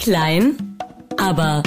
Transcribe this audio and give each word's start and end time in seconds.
Klein, 0.00 0.78
aber 1.18 1.62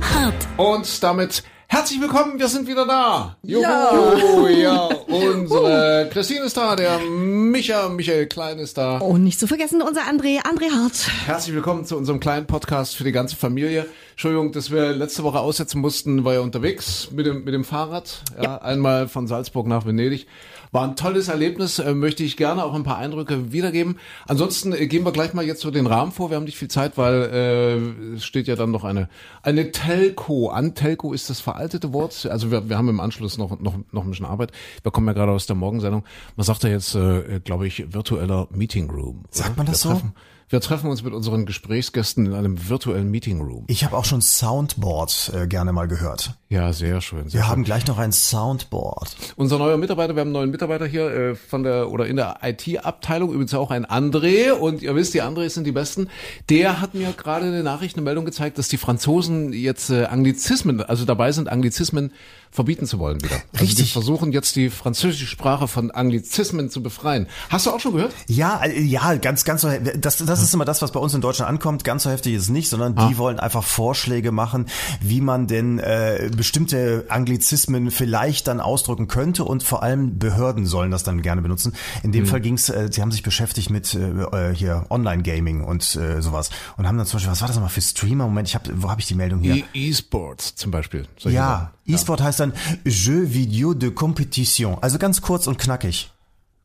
hart. 0.00 0.48
Und 0.56 1.02
damit 1.02 1.42
herzlich 1.66 2.00
willkommen, 2.00 2.38
wir 2.38 2.48
sind 2.48 2.66
wieder 2.66 2.86
da. 2.86 3.36
Juhu, 3.42 4.46
ja, 4.46 4.88
ja 4.88 4.88
unsere 5.06 6.08
Christine 6.10 6.44
ist 6.44 6.56
da, 6.56 6.74
der 6.76 6.98
Micha, 6.98 7.90
Michael 7.90 8.26
Klein 8.26 8.58
ist 8.58 8.78
da. 8.78 8.96
Und 8.98 9.22
nicht 9.22 9.38
zu 9.38 9.46
vergessen, 9.46 9.82
unser 9.82 10.00
André, 10.04 10.42
André 10.46 10.70
Hart. 10.70 11.10
Herzlich 11.26 11.54
willkommen 11.54 11.84
zu 11.84 11.98
unserem 11.98 12.20
kleinen 12.20 12.46
Podcast 12.46 12.96
für 12.96 13.04
die 13.04 13.12
ganze 13.12 13.36
Familie. 13.36 13.84
Entschuldigung, 14.12 14.52
dass 14.52 14.70
wir 14.70 14.92
letzte 14.92 15.22
Woche 15.22 15.40
aussetzen 15.40 15.82
mussten, 15.82 16.24
war 16.24 16.32
ja 16.32 16.40
unterwegs 16.40 17.10
mit 17.10 17.26
dem, 17.26 17.44
mit 17.44 17.52
dem 17.52 17.64
Fahrrad. 17.64 18.22
Ja, 18.38 18.42
ja. 18.44 18.56
Einmal 18.62 19.08
von 19.08 19.26
Salzburg 19.26 19.66
nach 19.66 19.84
Venedig. 19.84 20.26
War 20.72 20.84
ein 20.86 20.96
tolles 20.96 21.28
Erlebnis, 21.28 21.78
äh, 21.78 21.94
möchte 21.94 22.22
ich 22.22 22.36
gerne 22.36 22.64
auch 22.64 22.74
ein 22.74 22.84
paar 22.84 22.98
Eindrücke 22.98 23.52
wiedergeben. 23.52 23.98
Ansonsten 24.26 24.72
äh, 24.72 24.86
gehen 24.86 25.04
wir 25.04 25.12
gleich 25.12 25.34
mal 25.34 25.44
jetzt 25.44 25.60
so 25.60 25.70
den 25.70 25.86
Rahmen 25.86 26.12
vor. 26.12 26.30
Wir 26.30 26.36
haben 26.36 26.44
nicht 26.44 26.58
viel 26.58 26.68
Zeit, 26.68 26.96
weil 26.96 27.14
äh, 27.14 28.14
es 28.16 28.24
steht 28.24 28.46
ja 28.46 28.56
dann 28.56 28.70
noch 28.70 28.84
eine 28.84 29.08
eine 29.42 29.72
Telco 29.72 30.48
an. 30.48 30.74
Telco 30.74 31.12
ist 31.12 31.28
das 31.28 31.40
veraltete 31.40 31.92
Wort. 31.92 32.26
Also 32.30 32.50
wir, 32.50 32.68
wir 32.68 32.78
haben 32.78 32.88
im 32.88 33.00
Anschluss 33.00 33.36
noch 33.38 33.58
noch 33.58 33.74
noch 33.90 34.04
ein 34.04 34.10
bisschen 34.10 34.26
Arbeit. 34.26 34.52
Wir 34.82 34.92
kommen 34.92 35.06
ja 35.08 35.12
gerade 35.12 35.32
aus 35.32 35.46
der 35.46 35.56
Morgensendung. 35.56 36.04
Man 36.36 36.44
sagt 36.44 36.62
ja 36.62 36.70
jetzt, 36.70 36.94
äh, 36.94 37.40
glaube 37.42 37.66
ich, 37.66 37.92
virtueller 37.92 38.46
Meeting 38.50 38.90
Room. 38.90 39.24
Sagt 39.30 39.56
man 39.56 39.66
das 39.66 39.80
so? 39.80 40.00
Wir 40.48 40.60
treffen 40.60 40.90
uns 40.90 41.04
mit 41.04 41.14
unseren 41.14 41.46
Gesprächsgästen 41.46 42.26
in 42.26 42.34
einem 42.34 42.68
virtuellen 42.68 43.08
Meeting 43.08 43.40
Room. 43.40 43.64
Ich 43.68 43.84
habe 43.84 43.96
auch 43.96 44.04
schon 44.04 44.20
Soundboard 44.20 45.32
äh, 45.32 45.46
gerne 45.46 45.72
mal 45.72 45.86
gehört. 45.86 46.39
Ja, 46.52 46.72
sehr 46.72 47.00
schön. 47.00 47.28
Sehr 47.28 47.38
wir 47.38 47.42
schön. 47.42 47.48
haben 47.48 47.62
gleich 47.62 47.86
noch 47.86 47.98
ein 47.98 48.10
Soundboard. 48.10 49.14
Unser 49.36 49.58
neuer 49.58 49.76
Mitarbeiter, 49.76 50.16
wir 50.16 50.20
haben 50.22 50.28
einen 50.28 50.32
neuen 50.32 50.50
Mitarbeiter 50.50 50.84
hier 50.84 51.08
äh, 51.08 51.34
von 51.36 51.62
der 51.62 51.88
oder 51.92 52.08
in 52.08 52.16
der 52.16 52.38
IT-Abteilung, 52.42 53.30
übrigens 53.30 53.54
auch 53.54 53.70
ein 53.70 53.86
André. 53.86 54.50
Und 54.50 54.82
ihr 54.82 54.92
wisst, 54.96 55.14
die 55.14 55.22
Andrés 55.22 55.50
sind 55.50 55.62
die 55.62 55.70
Besten. 55.70 56.08
Der 56.48 56.80
hat 56.80 56.94
mir 56.94 57.12
gerade 57.12 57.46
eine 57.46 57.62
Nachricht, 57.62 57.96
eine 57.96 58.02
Meldung 58.02 58.24
gezeigt, 58.24 58.58
dass 58.58 58.66
die 58.66 58.78
Franzosen 58.78 59.52
jetzt 59.52 59.90
äh, 59.90 60.06
Anglizismen, 60.06 60.82
also 60.82 61.04
dabei 61.04 61.30
sind, 61.30 61.48
Anglizismen 61.48 62.10
verbieten 62.50 62.86
zu 62.86 62.98
wollen 62.98 63.22
wieder. 63.22 63.36
Also 63.52 63.64
Richtig. 63.64 63.86
die 63.86 63.92
versuchen 63.92 64.32
jetzt 64.32 64.56
die 64.56 64.70
französische 64.70 65.26
Sprache 65.26 65.68
von 65.68 65.92
Anglizismen 65.92 66.68
zu 66.68 66.82
befreien. 66.82 67.28
Hast 67.48 67.66
du 67.66 67.70
auch 67.70 67.78
schon 67.78 67.92
gehört? 67.92 68.12
Ja, 68.26 68.64
äh, 68.64 68.80
ja, 68.80 69.14
ganz, 69.14 69.44
ganz 69.44 69.60
so. 69.60 69.70
Das, 70.00 70.16
das 70.16 70.42
ist 70.42 70.52
immer 70.52 70.64
das, 70.64 70.82
was 70.82 70.90
bei 70.90 70.98
uns 70.98 71.14
in 71.14 71.20
Deutschland 71.20 71.48
ankommt. 71.48 71.84
Ganz 71.84 72.02
so 72.02 72.10
heftig 72.10 72.34
ist 72.34 72.42
es 72.42 72.48
nicht, 72.48 72.68
sondern 72.68 72.96
die 72.96 73.14
ah. 73.14 73.18
wollen 73.18 73.38
einfach 73.38 73.62
Vorschläge 73.62 74.32
machen, 74.32 74.66
wie 75.00 75.20
man 75.20 75.46
denn 75.46 75.78
äh, 75.78 76.28
bestimmte 76.40 77.04
Anglizismen 77.10 77.90
vielleicht 77.90 78.48
dann 78.48 78.60
ausdrücken 78.60 79.08
könnte 79.08 79.44
und 79.44 79.62
vor 79.62 79.82
allem 79.82 80.18
Behörden 80.18 80.64
sollen 80.64 80.90
das 80.90 81.02
dann 81.02 81.20
gerne 81.20 81.42
benutzen. 81.42 81.74
In 82.02 82.12
dem 82.12 82.24
hm. 82.24 82.30
Fall 82.30 82.40
ging's, 82.40 82.70
äh, 82.70 82.88
sie 82.90 83.02
haben 83.02 83.12
sich 83.12 83.22
beschäftigt 83.22 83.68
mit 83.68 83.94
äh, 83.94 84.54
hier 84.54 84.86
Online-Gaming 84.88 85.62
und 85.62 85.96
äh, 85.96 86.22
sowas 86.22 86.48
und 86.78 86.88
haben 86.88 86.96
dann 86.96 87.06
zum 87.06 87.18
Beispiel, 87.18 87.30
was 87.30 87.42
war 87.42 87.48
das 87.48 87.56
nochmal 87.58 87.68
für 87.68 87.82
Streamer? 87.82 88.24
Moment, 88.24 88.48
ich 88.48 88.54
habe, 88.54 88.70
wo 88.74 88.88
habe 88.88 89.02
ich 89.02 89.06
die 89.06 89.14
Meldung 89.14 89.40
hier? 89.40 89.62
E-Sports 89.74 90.54
zum 90.54 90.70
Beispiel. 90.70 91.06
Ja, 91.24 91.72
E-Sport 91.84 92.22
heißt 92.22 92.40
dann 92.40 92.54
Jeu 92.86 93.34
Video 93.34 93.74
de 93.74 93.90
Competition. 93.90 94.78
Also 94.80 94.96
ganz 94.96 95.20
kurz 95.20 95.46
und 95.46 95.58
knackig. 95.58 96.10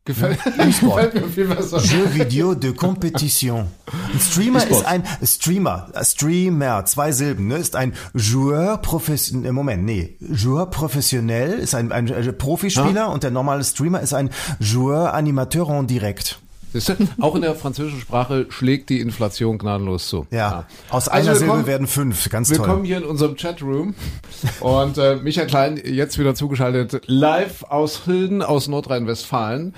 Gefällt, 0.07 0.37
gefällt 0.43 1.15
mir 1.15 1.27
viel 1.29 1.47
besser. 1.47 1.79
Jeu 1.79 2.13
Video 2.13 2.53
de 2.53 2.73
Competition. 2.73 3.65
Ein 4.13 4.19
Streamer 4.19 4.67
ist 4.67 4.85
ein 4.85 5.03
Streamer, 5.23 5.87
Streamer, 6.03 6.85
zwei 6.85 7.11
Silben, 7.11 7.47
ne, 7.47 7.57
ist 7.57 7.75
ein 7.75 7.93
Joueur 8.13 8.77
professionell, 8.77 9.51
Moment, 9.51 9.83
nee, 9.83 10.15
Joueur 10.19 10.69
professionell 10.69 11.53
ist 11.53 11.73
ein, 11.73 11.91
ein, 11.91 12.13
ein 12.13 12.37
Profispieler 12.37 12.93
ja. 12.93 13.05
und 13.07 13.23
der 13.23 13.31
normale 13.31 13.63
Streamer 13.63 13.99
ist 13.99 14.13
ein 14.13 14.29
Joueur 14.59 15.15
Animateur 15.15 15.71
en 15.71 15.87
direct. 15.87 16.39
Auch 17.19 17.35
in 17.35 17.41
der 17.41 17.55
französischen 17.55 17.99
Sprache 17.99 18.47
schlägt 18.49 18.89
die 18.89 18.99
Inflation 18.99 19.57
gnadenlos 19.57 20.09
zu. 20.09 20.27
Ja, 20.31 20.37
ja. 20.37 20.67
aus 20.89 21.07
also 21.07 21.29
einer 21.29 21.37
Silbe 21.37 21.67
werden 21.67 21.87
fünf, 21.87 22.29
ganz 22.29 22.49
toll. 22.49 22.59
Willkommen 22.59 22.85
hier 22.85 22.97
in 22.97 23.03
unserem 23.03 23.35
Chatroom 23.35 23.95
und 24.59 24.97
äh, 24.97 25.15
Michael 25.17 25.47
Klein 25.47 25.81
jetzt 25.83 26.19
wieder 26.19 26.35
zugeschaltet 26.35 27.01
live 27.05 27.63
aus 27.63 28.03
Hilden 28.05 28.41
aus 28.41 28.67
Nordrhein-Westfalen. 28.67 29.73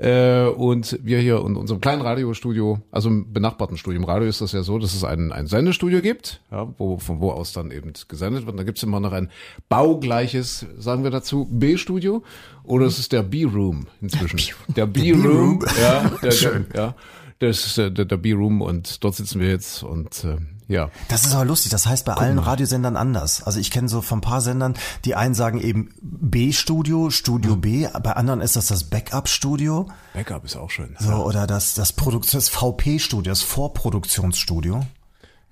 Äh, 0.00 0.46
und 0.46 0.98
wir 1.02 1.18
hier 1.18 1.44
in 1.44 1.56
unserem 1.56 1.82
kleinen 1.82 2.00
Radiostudio, 2.00 2.78
also 2.90 3.10
im 3.10 3.34
benachbarten 3.34 3.76
Studio, 3.76 4.00
im 4.00 4.06
Radio 4.06 4.28
ist 4.28 4.40
das 4.40 4.52
ja 4.52 4.62
so, 4.62 4.78
dass 4.78 4.94
es 4.94 5.04
ein, 5.04 5.30
ein 5.30 5.46
Sendestudio 5.46 6.00
gibt, 6.00 6.40
ja, 6.50 6.72
wo, 6.78 6.96
von 6.96 7.20
wo 7.20 7.32
aus 7.32 7.52
dann 7.52 7.70
eben 7.70 7.92
gesendet 8.08 8.46
wird. 8.46 8.54
Und 8.54 8.56
da 8.56 8.64
gibt 8.64 8.78
es 8.78 8.82
immer 8.82 8.98
noch 8.98 9.12
ein 9.12 9.30
baugleiches, 9.68 10.64
sagen 10.78 11.04
wir 11.04 11.10
dazu, 11.10 11.46
B-Studio. 11.50 12.22
Oder 12.70 12.86
es 12.86 13.00
ist 13.00 13.10
der 13.10 13.24
B-Room 13.24 13.88
inzwischen. 14.00 14.38
Der 14.68 14.86
B-Room, 14.86 15.64
ja, 15.80 16.08
der, 16.22 16.30
Schön. 16.30 16.66
Ja, 16.72 16.94
das 17.40 17.66
ist 17.66 17.78
der, 17.78 17.90
der 17.90 18.16
B-Room 18.16 18.62
und 18.62 19.02
dort 19.02 19.16
sitzen 19.16 19.40
wir 19.40 19.48
jetzt 19.48 19.82
und 19.82 20.22
äh, 20.22 20.36
ja. 20.68 20.88
Das 21.08 21.26
ist 21.26 21.34
aber 21.34 21.44
lustig. 21.44 21.72
Das 21.72 21.86
heißt 21.88 22.04
bei 22.04 22.12
Guck 22.12 22.22
allen 22.22 22.36
mal. 22.36 22.42
Radiosendern 22.42 22.96
anders. 22.96 23.42
Also 23.42 23.58
ich 23.58 23.72
kenne 23.72 23.88
so 23.88 24.02
von 24.02 24.18
ein 24.18 24.20
paar 24.20 24.40
Sendern, 24.40 24.74
die 25.04 25.16
einen 25.16 25.34
sagen 25.34 25.60
eben 25.60 25.90
B-Studio, 26.00 27.10
Studio 27.10 27.56
mhm. 27.56 27.60
B. 27.60 27.88
Bei 28.04 28.12
anderen 28.12 28.40
ist 28.40 28.54
das 28.54 28.68
das 28.68 28.84
Backup-Studio. 28.84 29.88
Backup 30.14 30.44
ist 30.44 30.56
auch 30.56 30.70
schön. 30.70 30.94
So, 31.00 31.12
oder 31.12 31.48
das, 31.48 31.74
das 31.74 31.92
Produkt, 31.92 32.32
das 32.32 32.48
VP-Studio, 32.48 33.32
das 33.32 33.42
Vorproduktionsstudio. 33.42 34.86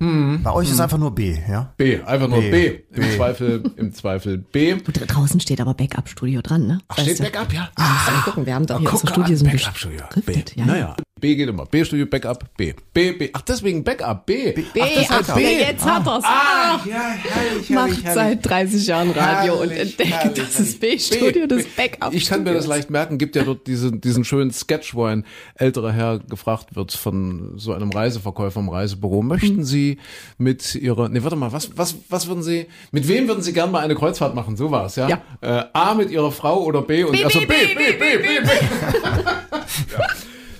Hm. 0.00 0.40
Bei 0.42 0.52
euch 0.52 0.68
ist 0.68 0.74
hm. 0.74 0.82
einfach 0.82 0.98
nur 0.98 1.14
B, 1.14 1.36
ja? 1.48 1.72
B, 1.76 2.00
einfach 2.02 2.28
nur 2.28 2.40
B. 2.40 2.50
B. 2.50 2.66
Im 2.92 3.02
B. 3.02 3.16
Zweifel, 3.16 3.62
im 3.76 3.92
Zweifel 3.92 4.38
B. 4.38 4.74
Gut, 4.74 5.00
draußen 5.06 5.40
steht 5.40 5.60
aber 5.60 5.74
Backup-Studio 5.74 6.40
dran, 6.40 6.66
ne? 6.66 6.78
Ach, 6.88 6.98
steht 6.98 7.18
Backup, 7.18 7.52
ja? 7.52 7.70
Ah, 7.76 8.06
ah, 8.06 8.22
gucken, 8.24 8.46
wir 8.46 8.54
haben 8.54 8.66
doch 8.66 8.78
hier 8.78 8.92
unsere 8.92 9.12
Studios 9.12 9.42
Backup-Studio. 9.42 10.04
B. 10.24 10.42
Ja, 10.54 10.66
naja. 10.66 10.96
B 11.20 11.34
geht 11.34 11.48
immer. 11.48 11.66
B-Studio, 11.66 12.06
Backup, 12.06 12.56
B. 12.56 12.74
B, 12.92 13.12
B. 13.12 13.30
Ach, 13.32 13.42
deswegen 13.42 13.84
Backup, 13.84 14.26
B. 14.26 14.52
B, 14.52 14.64
B 14.72 14.80
ach, 15.08 15.24
ach, 15.28 15.34
B. 15.34 15.58
jetzt 15.58 15.84
hat 15.84 16.06
er's. 16.06 16.24
Ah, 16.24 16.80
ja, 16.84 17.14
herrlich, 17.16 17.70
Macht 17.70 18.04
herrlich. 18.04 18.14
seit 18.14 18.46
30 18.46 18.86
Jahren 18.86 19.10
Radio 19.10 19.56
herrlich, 19.56 19.60
und 19.60 19.70
entdeckt, 19.70 20.10
herrlich, 20.10 20.34
dass 20.34 20.56
das 20.56 20.74
B-Studio 20.74 21.46
das 21.46 21.64
Backup 21.64 22.12
Ich 22.14 22.28
kann 22.28 22.42
mir 22.42 22.54
das 22.54 22.66
leicht 22.66 22.90
merken. 22.90 23.18
Gibt 23.18 23.36
ja 23.36 23.44
dort 23.44 23.66
diesen, 23.66 24.00
diesen 24.00 24.24
schönen 24.24 24.50
Sketch, 24.50 24.94
wo 24.94 25.04
ein 25.04 25.24
älterer 25.54 25.92
Herr 25.92 26.18
gefragt 26.18 26.76
wird 26.76 26.92
von 26.92 27.52
so 27.56 27.72
einem 27.72 27.90
Reiseverkäufer 27.90 28.60
im 28.60 28.68
Reisebüro. 28.68 29.22
Möchten 29.22 29.58
hm. 29.58 29.64
Sie 29.64 29.98
mit 30.36 30.74
Ihrer, 30.74 31.08
nee, 31.08 31.22
warte 31.22 31.36
mal, 31.36 31.52
was, 31.52 31.76
was, 31.76 31.96
was 32.08 32.28
würden 32.28 32.42
Sie, 32.42 32.66
mit 32.92 33.08
wem 33.08 33.28
würden 33.28 33.42
Sie 33.42 33.52
gerne 33.52 33.72
mal 33.72 33.80
eine 33.80 33.94
Kreuzfahrt 33.94 34.34
machen? 34.34 34.56
So 34.56 34.70
war's, 34.70 34.96
ja? 34.96 35.08
ja. 35.08 35.22
Äh, 35.40 35.64
A 35.72 35.94
mit 35.94 36.10
Ihrer 36.10 36.32
Frau 36.32 36.62
oder 36.64 36.82
B 36.82 37.04
und 37.04 37.12
B, 37.12 37.24
also 37.24 37.40
B, 37.40 37.46
B, 37.46 37.54
B, 37.74 37.92
B, 37.92 38.16
B, 38.16 38.18
B. 38.18 38.40
B. 38.40 38.48
ja. 39.98 40.07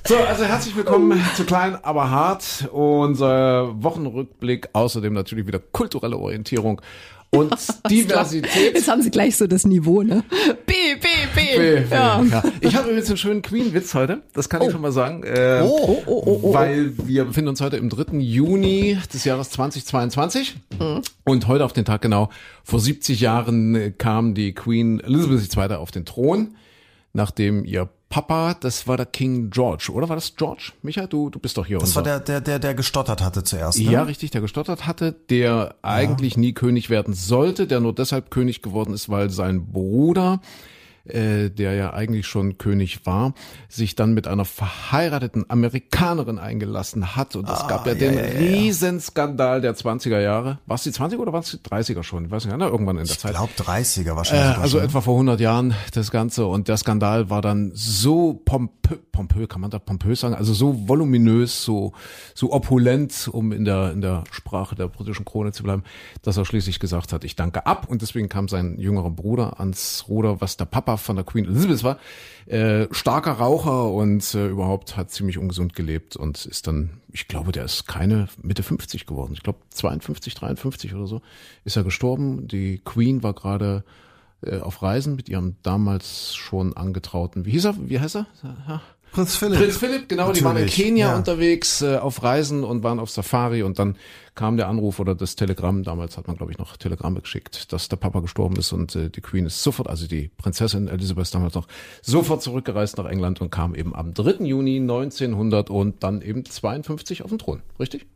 So, 0.09 0.17
also 0.17 0.45
herzlich 0.45 0.75
willkommen 0.75 1.23
zu 1.37 1.45
Klein, 1.45 1.77
aber 1.83 2.11
hart. 2.11 2.67
Unser 2.73 3.75
Wochenrückblick, 3.83 4.71
außerdem 4.73 5.13
natürlich 5.13 5.47
wieder 5.47 5.59
kulturelle 5.59 6.17
Orientierung 6.17 6.81
und 7.29 7.55
Diversität. 7.91 8.73
Jetzt 8.73 8.89
haben 8.89 9.03
Sie 9.03 9.11
gleich 9.11 9.37
so 9.37 9.47
das 9.47 9.67
Niveau, 9.67 10.03
ne? 10.03 10.25
B, 10.65 10.73
B, 10.95 11.09
B. 11.35 11.59
B, 11.59 11.81
B 11.83 11.95
ja. 11.95 12.23
ja. 12.23 12.43
Ich 12.63 12.75
habe 12.75 12.89
übrigens 12.89 13.11
einen 13.11 13.19
schönen 13.19 13.43
Queen-Witz 13.43 13.93
heute, 13.93 14.23
das 14.33 14.49
kann 14.49 14.63
oh. 14.63 14.69
ich 14.69 14.73
schon 14.73 14.81
mal 14.81 14.93
sagen. 14.93 15.25
Äh, 15.25 15.61
oh, 15.63 16.03
oh, 16.07 16.23
oh, 16.25 16.41
oh, 16.43 16.55
Weil 16.55 16.95
wir 17.07 17.27
befinden 17.27 17.51
uns 17.51 17.61
heute 17.61 17.77
im 17.77 17.91
3. 17.91 18.17
Juni 18.17 18.97
des 19.13 19.25
Jahres 19.25 19.51
2022. 19.51 20.57
Mhm. 20.81 21.03
Und 21.25 21.49
heute 21.49 21.67
auf 21.67 21.75
den 21.75 21.85
Tag 21.85 22.01
genau, 22.01 22.31
vor 22.65 22.81
70 22.81 23.21
Jahren 23.21 23.93
kam 23.99 24.33
die 24.33 24.55
Queen 24.55 25.01
Elizabeth 25.01 25.55
II. 25.55 25.77
auf 25.77 25.91
den 25.91 26.07
Thron, 26.07 26.55
nachdem 27.13 27.65
ihr 27.65 27.89
Papa, 28.09 28.55
das 28.55 28.87
war 28.87 28.97
der 28.97 29.05
King 29.05 29.51
George, 29.51 29.91
oder 29.93 30.09
war 30.09 30.17
das 30.17 30.35
George? 30.35 30.73
Micha, 30.83 31.07
du, 31.07 31.29
du 31.29 31.39
bist 31.39 31.59
doch 31.59 31.67
hier. 31.67 31.79
Das 31.79 31.91
unser. 31.91 31.97
war 31.97 32.05
der, 32.05 32.21
der, 32.21 32.41
der, 32.41 32.59
der 32.59 32.75
gestottert 32.75 33.23
hatte 33.23 33.45
zuerst. 33.45 33.79
Ne? 33.79 33.93
Ja, 33.93 34.03
richtig, 34.05 34.31
der 34.31 34.41
gestottert 34.41 34.87
hatte, 34.87 35.13
der 35.29 35.51
ja. 35.51 35.75
eigentlich 35.83 36.39
nie 36.39 36.55
König 36.55 36.89
werden 36.89 37.13
sollte, 37.13 37.67
der 37.67 37.81
nur 37.81 37.95
deshalb 37.95 38.31
König 38.31 38.63
geworden 38.63 38.95
ist, 38.95 39.11
weil 39.11 39.29
sein 39.29 39.67
Bruder 39.67 40.41
äh, 41.11 41.51
der 41.51 41.75
ja 41.75 41.93
eigentlich 41.93 42.27
schon 42.27 42.59
König 42.59 43.07
war, 43.07 43.35
sich 43.69 43.95
dann 43.95 44.15
mit 44.15 44.27
einer 44.27 44.45
verheirateten 44.45 45.49
Amerikanerin 45.49 46.39
eingelassen 46.39 47.17
hat. 47.17 47.37
Und 47.37 47.49
es 47.49 47.61
ah, 47.61 47.67
gab 47.69 47.87
ja, 47.87 47.93
ja 47.93 47.99
den 47.99 48.15
ja, 48.15 48.27
ja, 48.27 48.38
Riesenskandal 48.38 49.61
der 49.61 49.75
20er 49.75 50.21
Jahre. 50.21 50.59
War 50.67 50.77
es 50.77 50.82
die 50.82 50.91
20er 50.91 51.19
oder 51.19 51.32
war 51.32 51.41
es 51.41 51.50
die 51.50 51.59
30er 51.59 52.03
schon? 52.03 52.27
Ich 52.27 52.31
weiß 52.31 52.44
nicht, 52.44 52.59
irgendwann 52.59 52.99
in 52.99 53.05
der 53.05 53.12
ich 53.12 53.19
Zeit. 53.19 53.32
Ich 53.32 53.37
glaube 53.37 53.53
30er 53.56 54.17
wahrscheinlich. 54.17 54.59
Äh, 54.59 54.61
also 54.61 54.79
etwa 54.79 55.00
vor 55.00 55.15
100 55.15 55.41
Jahren 55.41 55.75
das 55.94 56.11
Ganze. 56.11 56.47
Und 56.47 56.69
der 56.69 56.77
Skandal 56.77 57.31
war 57.31 57.43
dann 57.43 57.71
so 57.75 58.35
pompö, 58.44 58.97
pompö 59.12 59.47
kann 59.47 59.61
man 59.61 59.71
da 59.71 59.79
pompös 59.79 60.21
sagen, 60.21 60.35
also 60.35 60.53
so 60.53 60.88
voluminös, 60.88 61.65
so, 61.65 61.93
so 62.35 62.53
opulent, 62.53 63.29
um 63.32 63.53
in 63.53 63.65
der, 63.65 63.93
in 63.93 64.00
der 64.00 64.25
Sprache 64.31 64.75
der 64.75 64.88
britischen 64.88 65.25
Krone 65.25 65.53
zu 65.53 65.62
bleiben, 65.62 65.85
dass 66.23 66.37
er 66.37 66.44
schließlich 66.44 66.81
gesagt 66.81 67.12
hat, 67.12 67.25
ich 67.25 67.37
danke 67.37 67.67
ab. 67.67 67.87
Und 67.88 68.03
deswegen 68.03 68.29
kam 68.29 68.49
sein 68.49 68.79
jüngerer 68.79 69.11
Bruder 69.11 69.59
ans 69.59 70.05
Ruder, 70.09 70.41
was 70.41 70.56
der 70.56 70.67
Papa 70.67 70.98
von 70.99 71.17
der 71.17 71.25
Queen 71.25 71.45
Elizabeth 71.45 71.83
war, 71.85 71.99
äh, 72.47 72.87
starker 72.93 73.33
Raucher 73.33 73.93
und 73.93 74.35
äh, 74.35 74.49
überhaupt 74.49 74.97
hat 74.97 75.11
ziemlich 75.11 75.39
ungesund 75.39 75.75
gelebt 75.75 76.17
und 76.17 76.47
ist 76.47 76.67
dann, 76.67 77.00
ich 77.12 77.29
glaube, 77.29 77.53
der 77.53 77.65
ist 77.65 77.87
keine 77.87 78.29
Mitte 78.43 78.62
50 78.62 79.06
geworden. 79.06 79.33
Ich 79.35 79.43
glaube 79.43 79.59
52, 79.71 80.35
53 80.35 80.95
oder 80.95 81.06
so 81.06 81.23
ist 81.65 81.77
er 81.77 81.85
gestorben. 81.85 82.49
Die 82.49 82.79
Queen 82.79 83.23
war 83.23 83.35
gerade 83.35 83.85
äh, 84.43 84.59
auf 84.61 84.83
Reisen 84.83 85.17
mit 85.17 85.29
ihrem 85.29 85.56
damals 85.62 86.35
schon 86.35 86.77
angetrauten, 86.77 87.44
wie 87.44 87.51
hieß 87.53 87.67
er? 87.67 87.75
Wie 87.79 88.01
heißt 88.01 88.17
er? 88.17 88.27
Prinz 89.12 89.37
Philipp. 89.37 89.58
Prinz 89.58 89.76
Philipp, 89.78 90.08
genau, 90.08 90.32
die 90.32 90.44
waren 90.44 90.56
in 90.56 90.64
Natürlich, 90.64 90.75
Kenia 90.87 91.08
ja. 91.10 91.16
unterwegs 91.16 91.82
äh, 91.82 91.96
auf 91.96 92.22
Reisen 92.22 92.62
und 92.64 92.82
waren 92.82 92.99
auf 93.00 93.10
Safari 93.10 93.62
und 93.62 93.78
dann 93.78 93.96
kam 94.34 94.56
der 94.56 94.69
Anruf 94.69 95.00
oder 95.00 95.14
das 95.16 95.34
Telegramm, 95.34 95.82
damals 95.82 96.16
hat 96.16 96.28
man 96.28 96.37
glaube 96.37 96.52
ich 96.52 96.58
noch 96.58 96.76
Telegramme 96.76 97.20
geschickt, 97.20 97.72
dass 97.72 97.88
der 97.88 97.96
Papa 97.96 98.20
gestorben 98.20 98.56
ist 98.56 98.72
und 98.72 98.94
äh, 98.94 99.10
die 99.10 99.20
Queen 99.20 99.46
ist 99.46 99.62
sofort, 99.62 99.88
also 99.88 100.06
die 100.06 100.31
Prinzessin 100.38 100.87
Elisabeth 100.88 101.34
damals 101.34 101.55
noch, 101.55 101.66
sofort 102.02 102.43
zurückgereist 102.43 102.99
nach 102.99 103.06
England 103.06 103.40
und 103.40 103.50
kam 103.50 103.75
eben 103.75 103.94
am 103.96 104.14
3. 104.14 104.44
Juni 104.44 104.76
1900 104.78 105.70
und 105.70 106.02
dann 106.05 106.22
eben 106.22 106.44
52 106.44 107.22
auf 107.25 107.31
den 107.31 107.38
Thron, 107.38 107.62
richtig? 107.81 108.06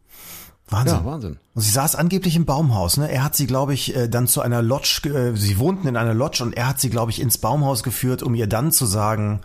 Wahnsinn. 0.68 0.96
Ja, 0.98 1.04
Wahnsinn. 1.04 1.38
Und 1.54 1.62
sie 1.62 1.70
saß 1.72 1.96
angeblich 1.96 2.36
im 2.36 2.46
Baumhaus, 2.46 2.96
ne? 2.96 3.10
Er 3.10 3.24
hat 3.24 3.34
sie, 3.34 3.46
glaube 3.46 3.74
ich, 3.74 3.94
äh, 3.96 4.08
dann 4.08 4.26
zu 4.26 4.40
einer 4.40 4.62
Lodge, 4.62 5.00
ge- 5.02 5.30
äh, 5.32 5.36
sie 5.36 5.58
wohnten 5.58 5.86
in 5.88 5.96
einer 5.96 6.14
Lodge 6.14 6.42
und 6.44 6.56
er 6.56 6.68
hat 6.68 6.80
sie, 6.80 6.88
glaube 6.88 7.10
ich, 7.10 7.20
ins 7.20 7.36
Baumhaus 7.36 7.82
geführt, 7.82 8.22
um 8.22 8.34
ihr 8.34 8.46
dann 8.46 8.70
zu 8.72 8.86
sagen, 8.86 9.40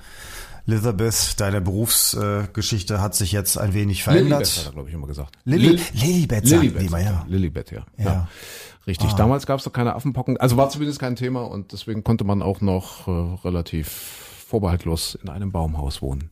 Elizabeth, 0.68 1.40
deine 1.40 1.62
Berufsgeschichte 1.62 3.02
hat 3.02 3.16
sich 3.16 3.32
jetzt 3.32 3.58
ein 3.58 3.74
wenig 3.74 4.06
Lilibet 4.06 4.32
hat 4.32 4.48
verändert. 4.48 4.64
er 4.68 4.72
glaube 4.74 4.90
ich 4.90 4.96
immer 4.96 5.08
gesagt. 5.08 5.36
Lili, 5.46 5.68
Lil- 5.70 5.82
Lilibet, 5.94 6.46
Lilibet, 6.46 6.92
ja. 6.92 7.26
Lilibet, 7.28 7.72
ja. 7.72 7.86
Ja. 7.98 8.06
Ah. 8.06 8.14
ja. 8.14 8.28
Richtig. 8.86 9.12
Damals 9.14 9.46
gab 9.46 9.60
es 9.60 9.66
doch 9.66 9.74
keine 9.74 9.96
Affenpocken. 9.96 10.38
Also 10.38 10.56
war 10.56 10.70
zumindest 10.70 11.00
kein 11.00 11.16
Thema 11.18 11.42
und 11.42 11.74
deswegen 11.74 12.04
konnte 12.04 12.24
man 12.24 12.42
auch 12.42 12.62
noch 12.62 13.08
äh, 13.08 13.12
relativ 13.46 13.88
vorbehaltlos 14.48 15.16
in 15.22 15.30
einem 15.30 15.52
Baumhaus 15.52 16.02
wohnen. 16.02 16.30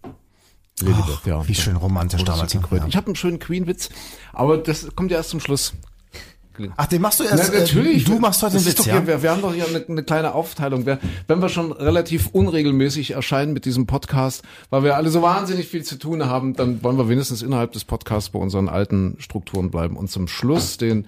Lilibet, 0.79 1.05
Ach, 1.33 1.47
wie 1.47 1.55
schön 1.55 1.75
romantisch 1.77 2.23
damals, 2.23 2.51
ja. 2.53 2.61
Ich 2.87 2.95
habe 2.97 3.07
einen 3.07 3.15
schönen 3.15 3.39
Queen-Witz, 3.39 3.89
aber 4.33 4.57
das 4.57 4.87
kommt 4.95 5.11
ja 5.11 5.17
erst 5.17 5.29
zum 5.29 5.39
Schluss. 5.39 5.73
Ach, 6.77 6.85
den 6.87 7.01
machst 7.01 7.19
du 7.19 7.23
erst, 7.23 7.51
Na, 7.51 7.59
natürlich. 7.59 8.03
Äh, 8.03 8.05
du 8.05 8.19
machst 8.19 8.41
heute 8.43 8.57
den 8.57 8.65
Witz, 8.65 8.75
doch 8.75 8.85
ja? 8.85 9.05
wir, 9.05 9.21
wir 9.21 9.31
haben 9.31 9.41
doch 9.41 9.53
hier 9.53 9.67
eine, 9.67 9.83
eine 9.87 10.03
kleine 10.03 10.33
Aufteilung. 10.33 10.85
Wir, 10.85 10.99
wenn 11.27 11.41
wir 11.41 11.49
schon 11.49 11.71
relativ 11.71 12.27
unregelmäßig 12.27 13.11
erscheinen 13.11 13.53
mit 13.53 13.65
diesem 13.65 13.85
Podcast, 13.85 14.43
weil 14.69 14.83
wir 14.83 14.95
alle 14.95 15.09
so 15.09 15.21
wahnsinnig 15.21 15.67
viel 15.67 15.83
zu 15.83 15.97
tun 15.97 16.25
haben, 16.25 16.55
dann 16.55 16.83
wollen 16.83 16.97
wir 16.97 17.09
wenigstens 17.09 17.41
innerhalb 17.41 17.71
des 17.73 17.85
Podcasts 17.85 18.29
bei 18.29 18.39
unseren 18.39 18.69
alten 18.69 19.15
Strukturen 19.19 19.71
bleiben 19.71 19.97
und 19.97 20.09
zum 20.09 20.27
Schluss 20.27 20.77
den, 20.77 21.05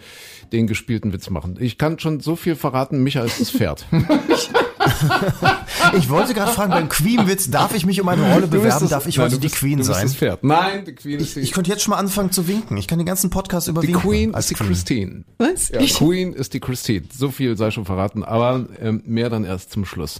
den 0.52 0.68
gespielten 0.68 1.14
Witz 1.14 1.30
machen. 1.30 1.58
Ich 1.60 1.78
kann 1.78 2.00
schon 2.00 2.20
so 2.20 2.36
viel 2.36 2.56
verraten, 2.56 3.04
Micha 3.04 3.22
ist 3.24 3.40
das 3.40 3.52
Pferd. 3.52 3.86
Ich 5.98 6.10
wollte 6.10 6.34
gerade 6.34 6.52
fragen, 6.52 6.72
beim 6.72 6.90
Queen-Witz, 6.90 7.50
darf 7.50 7.74
ich 7.74 7.86
mich 7.86 8.02
um 8.02 8.08
eine 8.10 8.34
Rolle 8.34 8.48
bewerben? 8.48 8.80
das- 8.82 8.90
darf 8.90 9.08
ich 9.08 9.18
nein, 9.18 9.26
heute 9.28 9.36
du 9.36 9.42
die 9.42 9.50
Queen 9.54 9.78
du 9.78 9.86
bist 9.86 9.92
sein? 9.94 10.04
das 10.04 10.16
Pferd. 10.16 10.44
Nein, 10.44 10.86
die 10.86 10.94
Queen 10.94 11.20
ist 11.20 11.36
die, 11.36 11.40
Ich 11.42 11.52
könnte 11.52 11.70
jetzt 11.70 11.84
schon 11.84 11.92
mal 11.92 11.98
anfangen 11.98 12.32
zu 12.32 12.48
winken. 12.48 12.76
Ich 12.78 12.88
kann 12.88 13.00
den 13.00 13.06
ganzen 13.06 13.30
Podcast 13.30 13.68
die 13.68 13.72
überwinken. 13.72 14.02
Queen 14.02 14.36
als 14.36 14.46
ist 14.46 14.50
die 14.52 14.56
Queen. 14.56 14.68
Christine. 14.70 15.24
Was? 15.38 15.70
Ja, 15.70 15.80
Queen 15.80 16.34
ist 16.34 16.54
die 16.54 16.60
Christine. 16.60 17.06
So 17.16 17.32
viel 17.32 17.56
sei 17.58 17.72
schon 17.72 17.86
verraten, 17.86 18.24
aber 18.24 18.66
ähm, 18.82 19.02
mehr 19.06 19.30
dann 19.30 19.46
erst 19.46 19.72
zum 19.72 19.86
Schluss. 19.86 20.20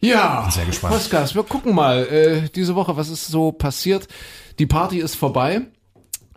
Ja, 0.00 0.48
sehr 0.50 0.64
gespannt. 0.64 0.94
Podcast, 0.94 1.34
wir 1.34 1.42
gucken 1.42 1.74
mal 1.74 2.06
äh, 2.06 2.48
diese 2.54 2.74
Woche, 2.74 2.96
was 2.96 3.08
ist 3.10 3.26
so 3.26 3.52
passiert. 3.52 4.08
Die 4.58 4.66
Party 4.66 4.98
ist 4.98 5.14
vorbei. 5.16 5.62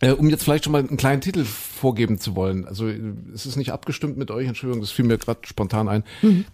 Äh, 0.03 0.11
um 0.11 0.29
jetzt 0.29 0.44
vielleicht 0.44 0.65
schon 0.65 0.73
mal 0.73 0.79
einen 0.79 0.97
kleinen 0.97 1.21
Titel 1.21 1.45
vorgeben 1.45 2.19
zu 2.19 2.35
wollen. 2.35 2.65
Also 2.65 2.88
äh, 2.88 3.00
es 3.33 3.45
ist 3.45 3.55
nicht 3.55 3.71
abgestimmt 3.71 4.17
mit 4.17 4.31
euch, 4.31 4.47
Entschuldigung, 4.47 4.81
das 4.81 4.91
fiel 4.91 5.05
mir 5.05 5.17
gerade 5.17 5.39
spontan 5.44 5.88
ein. 5.88 6.03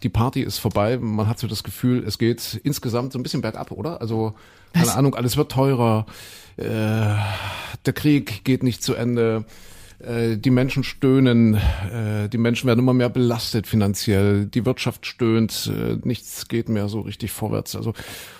Die 0.03 0.09
Party 0.09 0.41
ist 0.41 0.59
vorbei. 0.59 0.97
Man 0.97 1.27
hat 1.27 1.39
so 1.39 1.47
das 1.47 1.63
Gefühl, 1.63 2.03
es 2.05 2.17
geht 2.19 2.59
insgesamt 2.63 3.11
so 3.13 3.19
ein 3.19 3.23
bisschen 3.23 3.41
bergab, 3.41 3.71
oder? 3.71 4.01
Also 4.01 4.33
keine 4.73 4.93
Ahnung, 4.93 5.15
alles 5.15 5.35
wird 5.35 5.51
teurer. 5.51 6.05
Äh, 6.57 6.65
der 6.65 7.93
Krieg 7.93 8.43
geht 8.43 8.61
nicht 8.61 8.83
zu 8.83 8.93
Ende. 8.93 9.45
Äh, 9.99 10.37
die 10.37 10.49
Menschen 10.49 10.83
stöhnen, 10.83 11.55
äh, 11.55 12.29
die 12.29 12.37
Menschen 12.37 12.67
werden 12.67 12.79
immer 12.79 12.93
mehr 12.93 13.09
belastet 13.09 13.67
finanziell, 13.67 14.45
die 14.45 14.65
Wirtschaft 14.65 15.05
stöhnt, 15.05 15.71
äh, 15.75 15.97
nichts 16.03 16.47
geht 16.47 16.69
mehr 16.69 16.87
so 16.87 17.01
richtig 17.01 17.31
vorwärts. 17.31 17.75
Also 17.75 17.93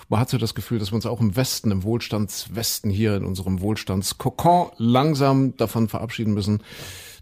man 0.08 0.20
hat 0.20 0.30
so 0.30 0.38
das 0.38 0.56
Gefühl, 0.56 0.80
dass 0.80 0.92
wir 0.92 0.96
uns 0.96 1.06
auch 1.06 1.20
im 1.20 1.36
Westen, 1.36 1.72
im 1.72 1.84
Wohlstandswesten 1.84 2.90
hier, 2.90 3.16
in 3.16 3.26
unserem 3.26 3.60
Wohlstandskokon 3.60 4.72
langsam 4.78 5.58
davon 5.58 5.90
verabschieden 5.90 6.34
müssen, 6.34 6.64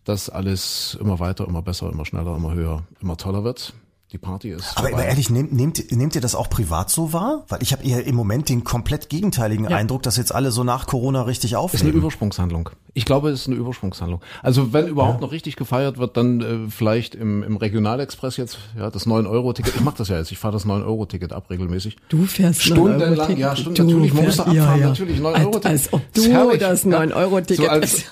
dass 0.04 0.30
alles 0.30 0.98
immer 1.02 1.20
weiter, 1.20 1.48
immer 1.48 1.62
besser, 1.62 1.92
immer 1.92 2.06
schneller, 2.06 2.36
immer 2.36 2.54
höher, 2.54 2.84
immer 3.02 3.18
toller 3.18 3.44
wird. 3.44 3.74
Die 4.14 4.18
Party 4.18 4.52
ist 4.52 4.78
Aber, 4.78 4.88
aber 4.88 5.04
ehrlich, 5.06 5.30
nehmt, 5.30 5.52
nehmt, 5.52 5.92
nehmt 5.92 6.16
ihr 6.16 6.22
das 6.22 6.34
auch 6.34 6.50
privat 6.50 6.90
so 6.90 7.12
wahr? 7.12 7.44
Weil 7.50 7.62
ich 7.62 7.74
habe 7.74 7.84
eher 7.84 8.06
im 8.06 8.16
Moment 8.16 8.48
den 8.48 8.64
komplett 8.64 9.10
gegenteiligen 9.10 9.68
Eindruck, 9.68 10.02
dass 10.04 10.16
jetzt 10.16 10.34
alle 10.34 10.52
so 10.52 10.64
nach 10.64 10.88
Corona 10.88 11.24
richtig 11.24 11.52
ist 11.52 11.56
eine 11.58 11.64
aufnehmen. 11.64 11.94
Übersprungshandlung. 11.98 12.70
Ich 12.94 13.04
glaube, 13.04 13.30
es 13.30 13.42
ist 13.42 13.48
eine 13.48 13.58
Übersprungshandlung. 13.58 14.22
Also 14.42 14.72
wenn 14.72 14.88
überhaupt 14.88 15.20
noch 15.20 15.32
richtig 15.34 15.58
gefeiert 15.58 15.98
wird, 15.98 16.16
dann 16.16 16.40
äh, 16.42 16.70
vielleicht 16.72 17.16
im, 17.16 17.44
im 17.44 17.58
Regionalexpress 17.58 18.38
jetzt, 18.38 18.58
ja, 18.80 18.90
das 18.90 19.06
9-Euro-Ticket. 19.06 19.76
Ich 19.76 19.82
mache 19.82 19.98
das 19.98 20.08
ja 20.08 20.18
jetzt, 20.18 20.32
ich 20.32 20.38
fahre 20.40 20.54
das 20.54 20.66
9-Euro-Ticket 20.66 21.34
ab 21.34 21.50
regelmäßig. 21.50 21.98
Du 22.08 22.26
fährst 22.26 22.64
Stundenlang, 22.64 23.10
9-Euro-Ticket. 23.14 23.38
ja, 23.40 23.56
stimmt, 23.58 23.78
Du 23.78 23.84
natürlich, 23.84 24.14
man 24.14 24.24
muss 24.24 24.38
da 24.38 24.44
abfahren, 24.44 24.80
natürlich, 24.80 25.20
9-Euro-Ticket. 25.20 25.66
Als, 25.66 25.94
als 25.94 25.94
ob 25.94 26.14
du 26.14 26.24
herrlich, 26.24 26.60
das 26.60 26.84
ja. 26.86 27.00
9-Euro-Ticket 27.02 27.66
So 27.66 27.70
als- 27.72 28.04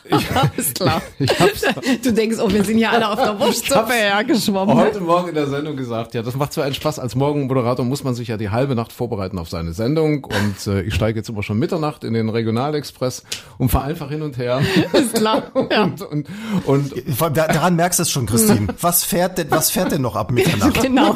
ist 0.58 0.76
klar. 0.76 1.02
Ich 1.20 1.40
hab's 1.40 1.62
Du 2.04 2.12
denkst, 2.14 2.38
oh, 2.44 2.52
wir 2.52 2.64
sind 2.66 2.78
ja 2.80 2.92
alle 2.92 3.10
auf 3.10 3.16
der 3.24 3.40
Wurstsuppe 3.40 3.94
hergeschwommen. 3.94 4.76
heute 4.76 5.00
Morgen 5.00 5.30
in 5.30 5.36
der 5.36 5.48
Sendung 5.48 5.76
gesagt, 5.86 6.14
ja, 6.14 6.22
das 6.24 6.36
macht 6.36 6.52
so 6.52 6.62
einen 6.62 6.74
Spaß. 6.74 7.00
Als 7.00 7.16
Morgenmoderator 7.16 7.86
muss 7.86 8.04
man 8.04 8.16
sich 8.16 8.28
ja 8.28 8.38
die 8.38 8.50
halbe 8.50 8.76
Nacht 8.76 8.92
vorbereiten 8.92 9.38
auf 9.38 9.50
seine 9.50 9.74
Sendung 9.74 10.24
und 10.26 10.68
äh, 10.68 10.82
ich 10.82 10.94
steige 10.96 11.20
jetzt 11.20 11.30
immer 11.30 11.44
schon 11.44 11.58
Mitternacht 11.60 12.04
in 12.04 12.14
den 12.14 12.30
Regionalexpress 12.30 13.24
und 13.58 13.70
fahre 13.70 13.86
einfach 13.86 14.10
hin 14.10 14.22
und 14.22 14.38
her. 14.38 14.62
Ist 14.94 15.16
klar. 15.16 15.44
Ja. 15.72 15.84
Und, 15.84 16.02
und, 16.02 16.28
und 16.66 16.94
Vor 17.16 17.28
allem 17.28 17.34
Da, 17.34 17.48
daran 17.48 17.76
merkst 17.76 18.00
du 18.00 18.04
es 18.04 18.12
schon, 18.12 18.26
Christine. 18.28 18.68
Was 18.82 19.04
fährt 19.04 19.38
denn, 19.38 19.50
was 19.52 19.72
fährt 19.72 19.92
denn 19.92 20.02
noch 20.02 20.16
ab 20.16 20.32
Mitternacht? 20.32 20.82
Genau. 20.82 21.14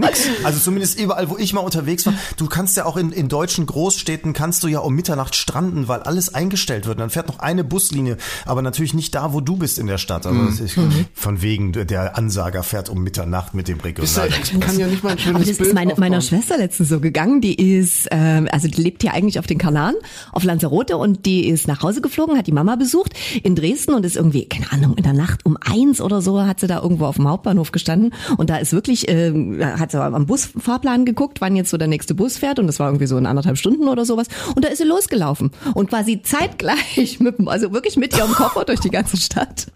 Nix. 0.00 0.28
Also 0.44 0.58
zumindest 0.58 0.98
überall, 0.98 1.28
wo 1.28 1.36
ich 1.36 1.52
mal 1.52 1.60
unterwegs 1.60 2.06
war. 2.06 2.14
Du 2.36 2.46
kannst 2.46 2.76
ja 2.76 2.86
auch 2.86 2.96
in, 2.96 3.12
in 3.12 3.28
deutschen 3.28 3.66
Großstädten 3.66 4.32
kannst 4.32 4.62
du 4.62 4.68
ja 4.68 4.78
um 4.80 4.94
Mitternacht 4.94 5.34
stranden, 5.34 5.86
weil 5.86 6.00
alles 6.00 6.32
eingestellt 6.34 6.86
wird. 6.86 6.96
Und 6.96 7.00
dann 7.00 7.10
fährt 7.10 7.28
noch 7.28 7.40
eine 7.40 7.62
Buslinie, 7.62 8.16
aber 8.46 8.62
natürlich 8.62 8.94
nicht 8.94 9.14
da, 9.14 9.32
wo 9.32 9.40
du 9.40 9.56
bist 9.56 9.78
in 9.78 9.86
der 9.86 9.98
Stadt. 9.98 10.26
Also 10.26 10.44
das 10.44 10.60
ist 10.60 10.78
von 11.14 11.42
wegen 11.42 11.72
der 11.72 12.16
Ansager 12.16 12.62
fährt 12.62 12.88
um 12.88 13.02
Mitternacht 13.02 13.54
mit 13.54 13.68
dem 13.68 13.80
Regional. 13.80 14.28
ich 14.28 14.60
kann 14.60 14.78
ja 14.78 14.86
nicht 14.86 15.02
mal 15.02 15.10
ein 15.12 15.18
schönes 15.18 15.36
Aber 15.36 15.44
das 15.44 15.56
Bild 15.56 15.68
ist 15.68 15.74
meine, 15.74 15.94
meiner. 15.96 16.20
Schwester 16.20 16.58
letztens 16.58 16.88
so 16.88 17.00
gegangen. 17.00 17.40
Die 17.40 17.54
ist, 17.54 18.08
ähm, 18.10 18.48
also 18.52 18.68
die 18.68 18.80
lebt 18.80 19.02
hier 19.02 19.14
eigentlich 19.14 19.38
auf 19.38 19.46
den 19.46 19.58
Kanaren, 19.58 19.94
auf 20.32 20.44
Lanzarote 20.44 20.96
und 20.96 21.26
die 21.26 21.48
ist 21.48 21.66
nach 21.68 21.82
Hause 21.82 22.00
geflogen, 22.00 22.36
hat 22.38 22.46
die 22.46 22.52
Mama 22.52 22.76
besucht 22.76 23.14
in 23.42 23.54
Dresden 23.54 23.94
und 23.94 24.04
ist 24.04 24.16
irgendwie, 24.16 24.46
keine 24.46 24.70
Ahnung, 24.72 24.96
in 24.96 25.02
der 25.02 25.12
Nacht 25.12 25.44
um 25.44 25.56
eins 25.60 26.00
oder 26.00 26.20
so 26.20 26.40
hat 26.46 26.60
sie 26.60 26.66
da 26.66 26.80
irgendwo 26.82 27.06
auf 27.06 27.16
dem 27.16 27.28
Hauptbahnhof 27.28 27.72
gestanden 27.72 28.12
und 28.36 28.50
da 28.50 28.56
ist 28.56 28.72
wirklich, 28.72 29.08
ähm, 29.08 29.60
hat 29.60 29.89
sie 29.92 30.02
am 30.02 30.26
Busfahrplan 30.26 31.04
geguckt, 31.04 31.40
wann 31.40 31.56
jetzt 31.56 31.70
so 31.70 31.76
der 31.76 31.88
nächste 31.88 32.14
Bus 32.14 32.38
fährt 32.38 32.58
und 32.58 32.66
das 32.66 32.78
war 32.78 32.88
irgendwie 32.88 33.06
so 33.06 33.16
in 33.16 33.26
anderthalb 33.26 33.58
Stunden 33.58 33.88
oder 33.88 34.04
sowas 34.04 34.28
und 34.54 34.64
da 34.64 34.68
ist 34.68 34.78
sie 34.78 34.84
losgelaufen 34.84 35.50
und 35.74 35.90
quasi 35.90 36.22
zeitgleich 36.22 37.20
mit 37.20 37.38
dem, 37.38 37.48
also 37.48 37.72
wirklich 37.72 37.96
mit 37.96 38.16
ihrem 38.16 38.32
Koffer 38.32 38.64
durch 38.64 38.80
die 38.80 38.90
ganze 38.90 39.16
Stadt 39.16 39.66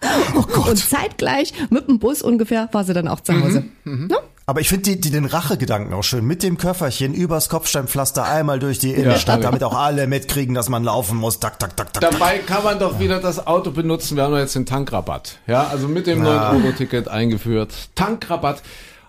und 0.68 0.78
zeitgleich 0.78 1.52
mit 1.70 1.88
dem 1.88 1.98
Bus 1.98 2.22
ungefähr 2.22 2.68
war 2.72 2.84
sie 2.84 2.94
dann 2.94 3.08
auch 3.08 3.20
zu 3.20 3.32
Hause. 3.40 3.64
Ja? 3.84 4.18
Aber 4.46 4.60
ich 4.60 4.68
finde 4.68 4.82
die, 4.90 5.00
die, 5.00 5.10
den 5.10 5.24
Rachegedanken 5.24 5.94
auch 5.94 6.02
schön. 6.02 6.24
Mit 6.24 6.42
dem 6.42 6.58
Köfferchen 6.58 7.14
übers 7.14 7.48
Kopfsteinpflaster 7.48 8.24
einmal 8.24 8.58
durch 8.58 8.78
die 8.78 8.92
Innenstadt, 8.92 9.36
herrlich. 9.36 9.60
damit 9.60 9.64
auch 9.64 9.74
alle 9.74 10.06
mitkriegen, 10.06 10.54
dass 10.54 10.68
man 10.68 10.84
laufen 10.84 11.16
muss. 11.16 11.40
Tak, 11.40 11.58
tak, 11.58 11.76
tak, 11.76 11.94
tak. 11.94 12.02
Dabei 12.02 12.38
kann 12.38 12.62
man 12.62 12.78
doch 12.78 12.98
wieder 12.98 13.20
das 13.20 13.46
Auto 13.46 13.70
benutzen. 13.70 14.16
Wir 14.16 14.24
haben 14.24 14.32
doch 14.32 14.38
jetzt 14.38 14.54
den 14.54 14.66
Tankrabatt. 14.66 15.38
Ja, 15.46 15.66
also 15.68 15.88
mit 15.88 16.06
dem 16.06 16.22
9-Euro-Ticket 16.22 17.08
eingeführt. 17.08 17.72
Tankrabatt. 17.94 18.62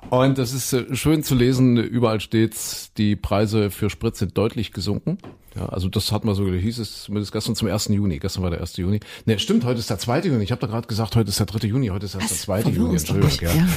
Und 0.09 0.37
das 0.37 0.53
ist 0.53 0.73
äh, 0.73 0.95
schön 0.95 1.23
zu 1.23 1.35
lesen. 1.35 1.77
Überall 1.77 2.19
steht's, 2.19 2.91
die 2.97 3.15
Preise 3.15 3.71
für 3.71 3.89
Sprit 3.89 4.15
sind 4.15 4.37
deutlich 4.37 4.71
gesunken. 4.71 5.17
Ja, 5.55 5.67
also 5.67 5.87
das 5.87 6.11
hat 6.11 6.25
man 6.25 6.35
so, 6.35 6.45
hieß 6.51 6.79
es 6.79 7.03
zumindest 7.03 7.31
gestern 7.31 7.55
zum 7.55 7.69
1. 7.69 7.87
Juni. 7.87 8.19
Gestern 8.19 8.43
war 8.43 8.49
der 8.49 8.59
1. 8.59 8.77
Juni. 8.77 8.99
Ne, 9.25 9.39
stimmt, 9.39 9.63
heute 9.63 9.79
ist 9.79 9.89
der 9.89 9.97
2. 9.97 10.21
Juni. 10.21 10.43
Ich 10.43 10.51
habe 10.51 10.59
da 10.61 10.67
gerade 10.67 10.87
gesagt, 10.87 11.15
heute 11.15 11.29
ist 11.29 11.39
der 11.39 11.45
3. 11.45 11.67
Juni. 11.67 11.87
Heute 11.87 12.05
ist 12.05 12.15
erst 12.15 12.29
der 12.29 12.37
2. 12.37 12.69
Juni. 12.71 12.97
Entschuldigung. 12.97 13.31
Ja. 13.41 13.53
Ja. 13.53 13.67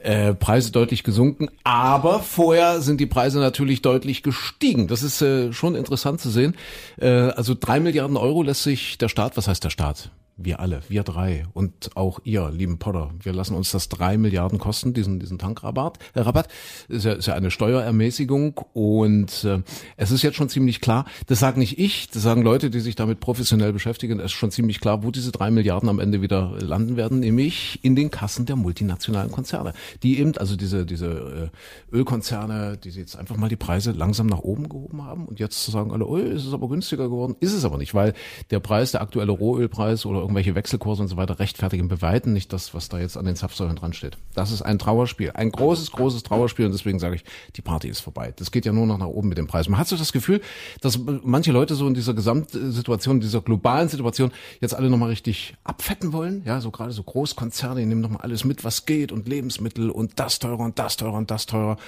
Äh, 0.00 0.34
Preise 0.34 0.70
deutlich 0.70 1.02
gesunken, 1.02 1.48
aber 1.64 2.20
vorher 2.20 2.80
sind 2.80 3.00
die 3.00 3.06
Preise 3.06 3.40
natürlich 3.40 3.82
deutlich 3.82 4.22
gestiegen. 4.22 4.86
Das 4.86 5.02
ist 5.02 5.20
äh, 5.22 5.52
schon 5.52 5.74
interessant 5.74 6.20
zu 6.20 6.30
sehen. 6.30 6.54
Äh, 7.00 7.08
also 7.08 7.56
drei 7.58 7.80
Milliarden 7.80 8.16
Euro 8.16 8.44
lässt 8.44 8.62
sich 8.62 8.96
der 8.98 9.08
Staat, 9.08 9.36
was 9.36 9.48
heißt 9.48 9.64
der 9.64 9.70
Staat? 9.70 10.12
Wir 10.40 10.60
alle, 10.60 10.82
wir 10.88 11.02
drei 11.02 11.46
und 11.52 11.96
auch 11.96 12.20
ihr, 12.22 12.48
lieben 12.50 12.78
Potter, 12.78 13.10
wir 13.20 13.32
lassen 13.32 13.54
uns 13.54 13.72
das 13.72 13.88
drei 13.88 14.16
Milliarden 14.16 14.60
kosten, 14.60 14.94
diesen, 14.94 15.18
diesen 15.18 15.36
Tankrabatt. 15.36 15.98
Äh, 16.14 16.20
Rabatt 16.20 16.46
ist 16.88 17.04
ja, 17.04 17.14
ist 17.14 17.26
ja 17.26 17.34
eine 17.34 17.50
Steuerermäßigung 17.50 18.60
und 18.72 19.44
äh, 19.44 19.62
es 19.96 20.12
ist 20.12 20.22
jetzt 20.22 20.36
schon 20.36 20.48
ziemlich 20.48 20.80
klar, 20.80 21.06
das 21.26 21.40
sage 21.40 21.58
nicht 21.58 21.78
ich, 21.78 22.08
das 22.10 22.22
sagen 22.22 22.42
Leute, 22.42 22.70
die 22.70 22.78
sich 22.78 22.94
damit 22.94 23.18
professionell 23.18 23.72
beschäftigen, 23.72 24.20
es 24.20 24.26
ist 24.26 24.32
schon 24.32 24.52
ziemlich 24.52 24.80
klar, 24.80 25.02
wo 25.02 25.10
diese 25.10 25.32
drei 25.32 25.50
Milliarden 25.50 25.88
am 25.88 25.98
Ende 25.98 26.22
wieder 26.22 26.56
landen 26.60 26.96
werden, 26.96 27.18
nämlich 27.18 27.80
in 27.82 27.96
den 27.96 28.12
Kassen 28.12 28.46
der 28.46 28.54
multinationalen 28.54 29.32
Konzerne, 29.32 29.72
die 30.04 30.20
eben, 30.20 30.36
also 30.38 30.54
diese, 30.54 30.86
diese 30.86 31.50
äh, 31.92 31.96
Ölkonzerne, 31.96 32.76
die 32.76 32.90
jetzt 32.90 33.16
einfach 33.16 33.36
mal 33.36 33.48
die 33.48 33.56
Preise 33.56 33.90
langsam 33.90 34.28
nach 34.28 34.40
oben 34.40 34.68
gehoben 34.68 35.04
haben 35.04 35.26
und 35.26 35.40
jetzt 35.40 35.66
sagen 35.66 35.90
alle, 35.90 36.06
oh, 36.06 36.16
ist 36.16 36.44
es 36.44 36.52
aber 36.52 36.68
günstiger 36.68 37.08
geworden, 37.08 37.34
ist 37.40 37.52
es 37.52 37.64
aber 37.64 37.78
nicht, 37.78 37.94
weil 37.94 38.14
der 38.50 38.60
Preis, 38.60 38.92
der 38.92 39.02
aktuelle 39.02 39.32
Rohölpreis 39.32 40.06
oder 40.06 40.27
irgendwelche 40.28 40.54
Wechselkurse 40.54 41.02
und 41.02 41.08
so 41.08 41.16
weiter 41.16 41.38
rechtfertigen 41.38 41.88
bei 41.88 42.20
nicht 42.26 42.52
das, 42.52 42.74
was 42.74 42.88
da 42.88 42.98
jetzt 42.98 43.16
an 43.16 43.24
den 43.24 43.34
Zapfsäulen 43.34 43.76
dran 43.76 43.94
steht. 43.94 44.18
Das 44.34 44.52
ist 44.52 44.60
ein 44.60 44.78
Trauerspiel, 44.78 45.30
ein 45.32 45.50
großes, 45.50 45.90
großes 45.92 46.22
Trauerspiel 46.22 46.66
und 46.66 46.72
deswegen 46.72 46.98
sage 46.98 47.16
ich, 47.16 47.24
die 47.56 47.62
Party 47.62 47.88
ist 47.88 48.00
vorbei. 48.00 48.34
Das 48.36 48.50
geht 48.50 48.66
ja 48.66 48.72
nur 48.72 48.86
noch 48.86 48.98
nach 48.98 49.06
oben 49.06 49.28
mit 49.28 49.38
dem 49.38 49.46
Preis. 49.46 49.68
Man 49.68 49.80
hat 49.80 49.88
so 49.88 49.96
das 49.96 50.12
Gefühl, 50.12 50.42
dass 50.82 50.98
manche 51.22 51.50
Leute 51.50 51.74
so 51.74 51.86
in 51.86 51.94
dieser 51.94 52.12
Gesamtsituation, 52.12 53.20
dieser 53.20 53.40
globalen 53.40 53.88
Situation 53.88 54.30
jetzt 54.60 54.74
alle 54.74 54.90
nochmal 54.90 55.08
richtig 55.08 55.56
abfetten 55.64 56.12
wollen. 56.12 56.42
Ja, 56.44 56.60
so 56.60 56.70
gerade 56.70 56.92
so 56.92 57.02
Großkonzerne, 57.02 57.80
die 57.80 57.86
nehmen 57.86 58.02
nochmal 58.02 58.22
alles 58.22 58.44
mit, 58.44 58.64
was 58.64 58.84
geht 58.84 59.12
und 59.12 59.28
Lebensmittel 59.28 59.90
und 59.90 60.20
das 60.20 60.38
teurer 60.38 60.60
und 60.60 60.78
das 60.78 60.96
teurer 60.96 61.14
und 61.16 61.30
das 61.30 61.46
teurer 61.46 61.70
und 61.72 61.78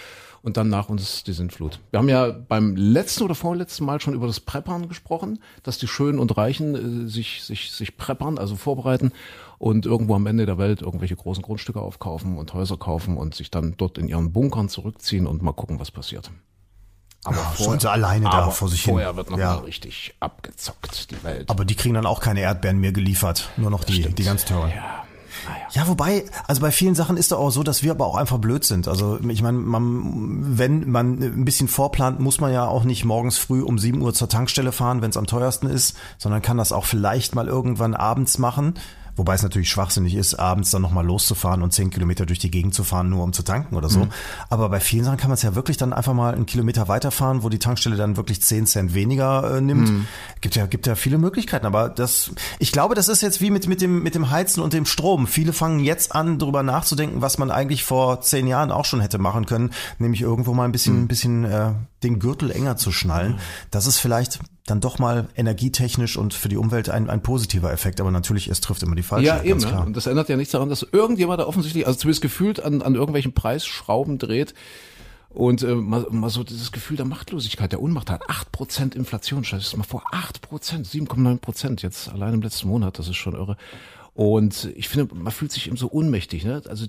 dann 0.42 0.68
nach 0.68 0.88
uns 0.88 1.22
die 1.24 1.32
Sintflut. 1.32 1.80
Wir 1.90 1.98
haben 1.98 2.08
ja 2.08 2.30
beim 2.30 2.76
letzten 2.76 3.24
oder 3.24 3.34
vorletzten 3.34 3.84
Mal 3.84 4.00
schon 4.00 4.14
über 4.14 4.26
das 4.26 4.40
Preppern 4.40 4.88
gesprochen, 4.88 5.40
dass 5.62 5.78
die 5.78 5.86
Schönen 5.86 6.18
und 6.18 6.36
Reichen 6.36 7.04
äh, 7.04 7.08
sich, 7.08 7.42
sich, 7.44 7.72
sich 7.72 7.96
preppern, 7.96 8.38
also 8.38 8.56
vorbereiten 8.56 9.12
und 9.58 9.84
irgendwo 9.84 10.14
am 10.14 10.26
Ende 10.26 10.46
der 10.46 10.56
Welt 10.56 10.80
irgendwelche 10.80 11.16
großen 11.16 11.42
Grundstücke 11.42 11.80
aufkaufen 11.80 12.38
und 12.38 12.54
Häuser 12.54 12.78
kaufen 12.78 13.16
und 13.16 13.34
sich 13.34 13.50
dann 13.50 13.74
dort 13.76 13.98
in 13.98 14.08
ihren 14.08 14.32
Bunkern 14.32 14.68
zurückziehen 14.68 15.26
und 15.26 15.42
mal 15.42 15.52
gucken, 15.52 15.78
was 15.78 15.90
passiert. 15.90 16.30
Aber 17.24 17.36
ja, 17.36 17.42
vorher, 17.42 17.80
sie 17.80 17.90
alleine 17.90 18.24
da 18.24 18.50
vor 18.50 18.68
sich 18.68 18.82
hin. 18.82 18.94
Vorher 18.94 19.14
wird 19.16 19.30
noch 19.30 19.38
ja. 19.38 19.56
mal 19.56 19.64
richtig 19.64 20.14
abgezockt, 20.20 21.10
die 21.10 21.22
Welt. 21.22 21.50
Aber 21.50 21.66
die 21.66 21.74
kriegen 21.74 21.94
dann 21.94 22.06
auch 22.06 22.20
keine 22.20 22.40
Erdbeeren 22.40 22.78
mehr 22.80 22.92
geliefert, 22.92 23.50
nur 23.58 23.70
noch 23.70 23.84
die, 23.84 24.08
die 24.08 24.24
ganz 24.24 24.46
teuren. 24.46 24.70
Ja. 24.74 25.04
Ah, 25.46 25.56
ja. 25.72 25.82
ja, 25.82 25.88
wobei, 25.88 26.24
also 26.46 26.60
bei 26.60 26.70
vielen 26.70 26.94
Sachen 26.94 27.16
ist 27.16 27.26
es 27.26 27.32
auch 27.32 27.50
so, 27.50 27.62
dass 27.62 27.82
wir 27.82 27.92
aber 27.92 28.06
auch 28.06 28.16
einfach 28.16 28.38
blöd 28.38 28.64
sind. 28.64 28.88
Also 28.88 29.18
ich 29.28 29.42
meine, 29.42 29.58
man, 29.58 30.58
wenn 30.58 30.90
man 30.90 31.22
ein 31.22 31.44
bisschen 31.44 31.68
vorplant, 31.68 32.20
muss 32.20 32.40
man 32.40 32.52
ja 32.52 32.66
auch 32.66 32.84
nicht 32.84 33.04
morgens 33.04 33.38
früh 33.38 33.62
um 33.62 33.78
7 33.78 34.00
Uhr 34.00 34.14
zur 34.14 34.28
Tankstelle 34.28 34.72
fahren, 34.72 35.02
wenn 35.02 35.10
es 35.10 35.16
am 35.16 35.26
teuersten 35.26 35.66
ist, 35.66 35.96
sondern 36.18 36.42
kann 36.42 36.56
das 36.56 36.72
auch 36.72 36.84
vielleicht 36.84 37.34
mal 37.34 37.48
irgendwann 37.48 37.94
abends 37.94 38.38
machen 38.38 38.74
Wobei 39.20 39.34
es 39.34 39.42
natürlich 39.42 39.68
schwachsinnig 39.68 40.14
ist, 40.14 40.36
abends 40.36 40.70
dann 40.70 40.80
nochmal 40.80 41.04
loszufahren 41.04 41.60
und 41.60 41.74
zehn 41.74 41.90
Kilometer 41.90 42.24
durch 42.24 42.38
die 42.38 42.50
Gegend 42.50 42.72
zu 42.72 42.84
fahren, 42.84 43.10
nur 43.10 43.22
um 43.22 43.34
zu 43.34 43.42
tanken 43.42 43.76
oder 43.76 43.90
so. 43.90 44.06
Mhm. 44.06 44.12
Aber 44.48 44.70
bei 44.70 44.80
vielen 44.80 45.04
Sachen 45.04 45.18
kann 45.18 45.28
man 45.28 45.34
es 45.34 45.42
ja 45.42 45.54
wirklich 45.54 45.76
dann 45.76 45.92
einfach 45.92 46.14
mal 46.14 46.32
einen 46.32 46.46
Kilometer 46.46 46.88
weiterfahren, 46.88 47.42
wo 47.42 47.50
die 47.50 47.58
Tankstelle 47.58 47.96
dann 47.96 48.16
wirklich 48.16 48.40
zehn 48.40 48.64
Cent 48.64 48.94
weniger 48.94 49.58
äh, 49.58 49.60
nimmt. 49.60 49.90
Mhm. 49.90 50.06
Gibt 50.40 50.56
ja, 50.56 50.64
gibt 50.64 50.86
ja 50.86 50.94
viele 50.94 51.18
Möglichkeiten. 51.18 51.66
Aber 51.66 51.90
das, 51.90 52.30
ich 52.58 52.72
glaube, 52.72 52.94
das 52.94 53.08
ist 53.08 53.20
jetzt 53.20 53.42
wie 53.42 53.50
mit, 53.50 53.68
mit 53.68 53.82
dem, 53.82 54.02
mit 54.02 54.14
dem 54.14 54.30
Heizen 54.30 54.62
und 54.62 54.72
dem 54.72 54.86
Strom. 54.86 55.26
Viele 55.26 55.52
fangen 55.52 55.80
jetzt 55.80 56.14
an, 56.14 56.38
darüber 56.38 56.62
nachzudenken, 56.62 57.20
was 57.20 57.36
man 57.36 57.50
eigentlich 57.50 57.84
vor 57.84 58.22
zehn 58.22 58.46
Jahren 58.46 58.72
auch 58.72 58.86
schon 58.86 59.02
hätte 59.02 59.18
machen 59.18 59.44
können. 59.44 59.74
Nämlich 59.98 60.22
irgendwo 60.22 60.54
mal 60.54 60.64
ein 60.64 60.72
bisschen, 60.72 60.94
mhm. 60.94 61.02
ein 61.02 61.08
bisschen, 61.08 61.44
äh, 61.44 61.72
den 62.02 62.18
Gürtel 62.18 62.50
enger 62.50 62.76
zu 62.76 62.92
schnallen. 62.92 63.38
Das 63.70 63.86
ist 63.86 63.98
vielleicht 63.98 64.40
dann 64.66 64.80
doch 64.80 64.98
mal 64.98 65.28
energietechnisch 65.36 66.16
und 66.16 66.32
für 66.32 66.48
die 66.48 66.56
Umwelt 66.56 66.88
ein, 66.88 67.10
ein 67.10 67.22
positiver 67.22 67.72
Effekt. 67.72 68.00
Aber 68.00 68.10
natürlich, 68.10 68.48
es 68.48 68.60
trifft 68.60 68.82
immer 68.82 68.94
die 68.94 69.02
falsche. 69.02 69.26
Ja, 69.26 69.42
eben. 69.42 69.60
Klar. 69.60 69.86
Und 69.86 69.96
das 69.96 70.06
ändert 70.06 70.28
ja 70.28 70.36
nichts 70.36 70.52
daran, 70.52 70.68
dass 70.68 70.86
irgendjemand 70.92 71.40
da 71.40 71.46
offensichtlich, 71.46 71.86
also 71.86 71.98
zumindest 71.98 72.22
gefühlt 72.22 72.62
an, 72.62 72.82
an 72.82 72.94
irgendwelchen 72.94 73.32
Preisschrauben 73.32 74.18
dreht. 74.18 74.54
Und 75.28 75.62
äh, 75.62 75.76
mal, 75.76 76.06
mal 76.10 76.28
so 76.28 76.42
dieses 76.42 76.72
Gefühl 76.72 76.96
der 76.96 77.06
Machtlosigkeit, 77.06 77.70
der 77.70 77.80
Unmacht 77.80 78.10
hat. 78.10 78.28
acht 78.28 78.50
Prozent 78.50 78.96
Inflation, 78.96 79.44
stell 79.44 79.60
dir 79.60 79.64
das 79.64 79.76
mal 79.76 79.84
vor, 79.84 80.02
acht 80.10 80.40
Prozent, 80.40 80.88
7,9 80.88 81.38
Prozent 81.38 81.82
jetzt 81.82 82.08
allein 82.08 82.34
im 82.34 82.42
letzten 82.42 82.66
Monat, 82.66 82.98
das 82.98 83.06
ist 83.06 83.16
schon 83.16 83.34
irre. 83.34 83.56
Und 84.20 84.70
ich 84.76 84.90
finde, 84.90 85.14
man 85.14 85.32
fühlt 85.32 85.50
sich 85.50 85.66
eben 85.66 85.78
so 85.78 85.90
ohnmächtig, 85.90 86.44
ne? 86.44 86.60
Also, 86.68 86.84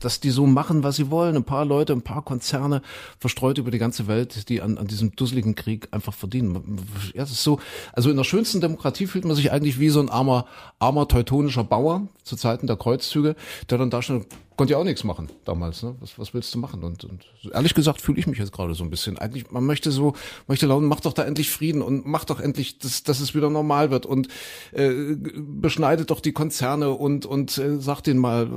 dass 0.00 0.20
die 0.20 0.30
so 0.30 0.46
machen, 0.46 0.82
was 0.82 0.96
sie 0.96 1.10
wollen. 1.10 1.36
Ein 1.36 1.44
paar 1.44 1.66
Leute, 1.66 1.92
ein 1.92 2.00
paar 2.00 2.22
Konzerne 2.22 2.80
verstreut 3.18 3.58
über 3.58 3.70
die 3.70 3.76
ganze 3.76 4.06
Welt, 4.06 4.48
die 4.48 4.62
an, 4.62 4.78
an 4.78 4.86
diesem 4.86 5.14
dusseligen 5.14 5.54
Krieg 5.54 5.88
einfach 5.90 6.14
verdienen. 6.14 6.78
Ja, 7.12 7.20
das 7.20 7.32
ist 7.32 7.44
so, 7.44 7.60
also 7.92 8.08
in 8.08 8.16
der 8.16 8.24
schönsten 8.24 8.62
Demokratie 8.62 9.06
fühlt 9.06 9.26
man 9.26 9.36
sich 9.36 9.52
eigentlich 9.52 9.78
wie 9.78 9.90
so 9.90 10.00
ein 10.00 10.08
armer, 10.08 10.46
armer 10.78 11.06
teutonischer 11.06 11.64
Bauer 11.64 12.08
zu 12.24 12.34
Zeiten 12.34 12.66
der 12.66 12.76
Kreuzzüge, 12.76 13.36
der 13.68 13.76
dann 13.76 13.90
da 13.90 14.00
schon 14.00 14.24
konnte 14.60 14.74
ja 14.74 14.78
auch 14.78 14.84
nichts 14.84 15.04
machen 15.04 15.30
damals. 15.46 15.82
Ne? 15.82 15.94
Was, 16.00 16.18
was 16.18 16.34
willst 16.34 16.54
du 16.54 16.58
machen? 16.58 16.84
Und, 16.84 17.04
und 17.04 17.24
ehrlich 17.50 17.72
gesagt 17.72 17.98
fühle 17.98 18.18
ich 18.18 18.26
mich 18.26 18.38
jetzt 18.38 18.52
gerade 18.52 18.74
so 18.74 18.84
ein 18.84 18.90
bisschen. 18.90 19.16
Eigentlich, 19.16 19.50
man 19.50 19.64
möchte 19.64 19.90
so, 19.90 20.12
möchte 20.48 20.66
lauten, 20.66 20.86
mach 20.86 21.00
doch 21.00 21.14
da 21.14 21.24
endlich 21.24 21.50
Frieden 21.50 21.80
und 21.80 22.04
mach 22.04 22.26
doch 22.26 22.40
endlich, 22.40 22.78
dass, 22.78 23.02
dass 23.02 23.20
es 23.20 23.34
wieder 23.34 23.48
normal 23.48 23.90
wird 23.90 24.04
und 24.04 24.28
äh, 24.72 25.16
beschneidet 25.16 26.10
doch 26.10 26.20
die 26.20 26.32
Konzerne 26.32 26.90
und 26.90 27.24
und 27.24 27.56
äh, 27.56 27.80
sagt 27.80 28.06
denen 28.06 28.20
mal, 28.20 28.50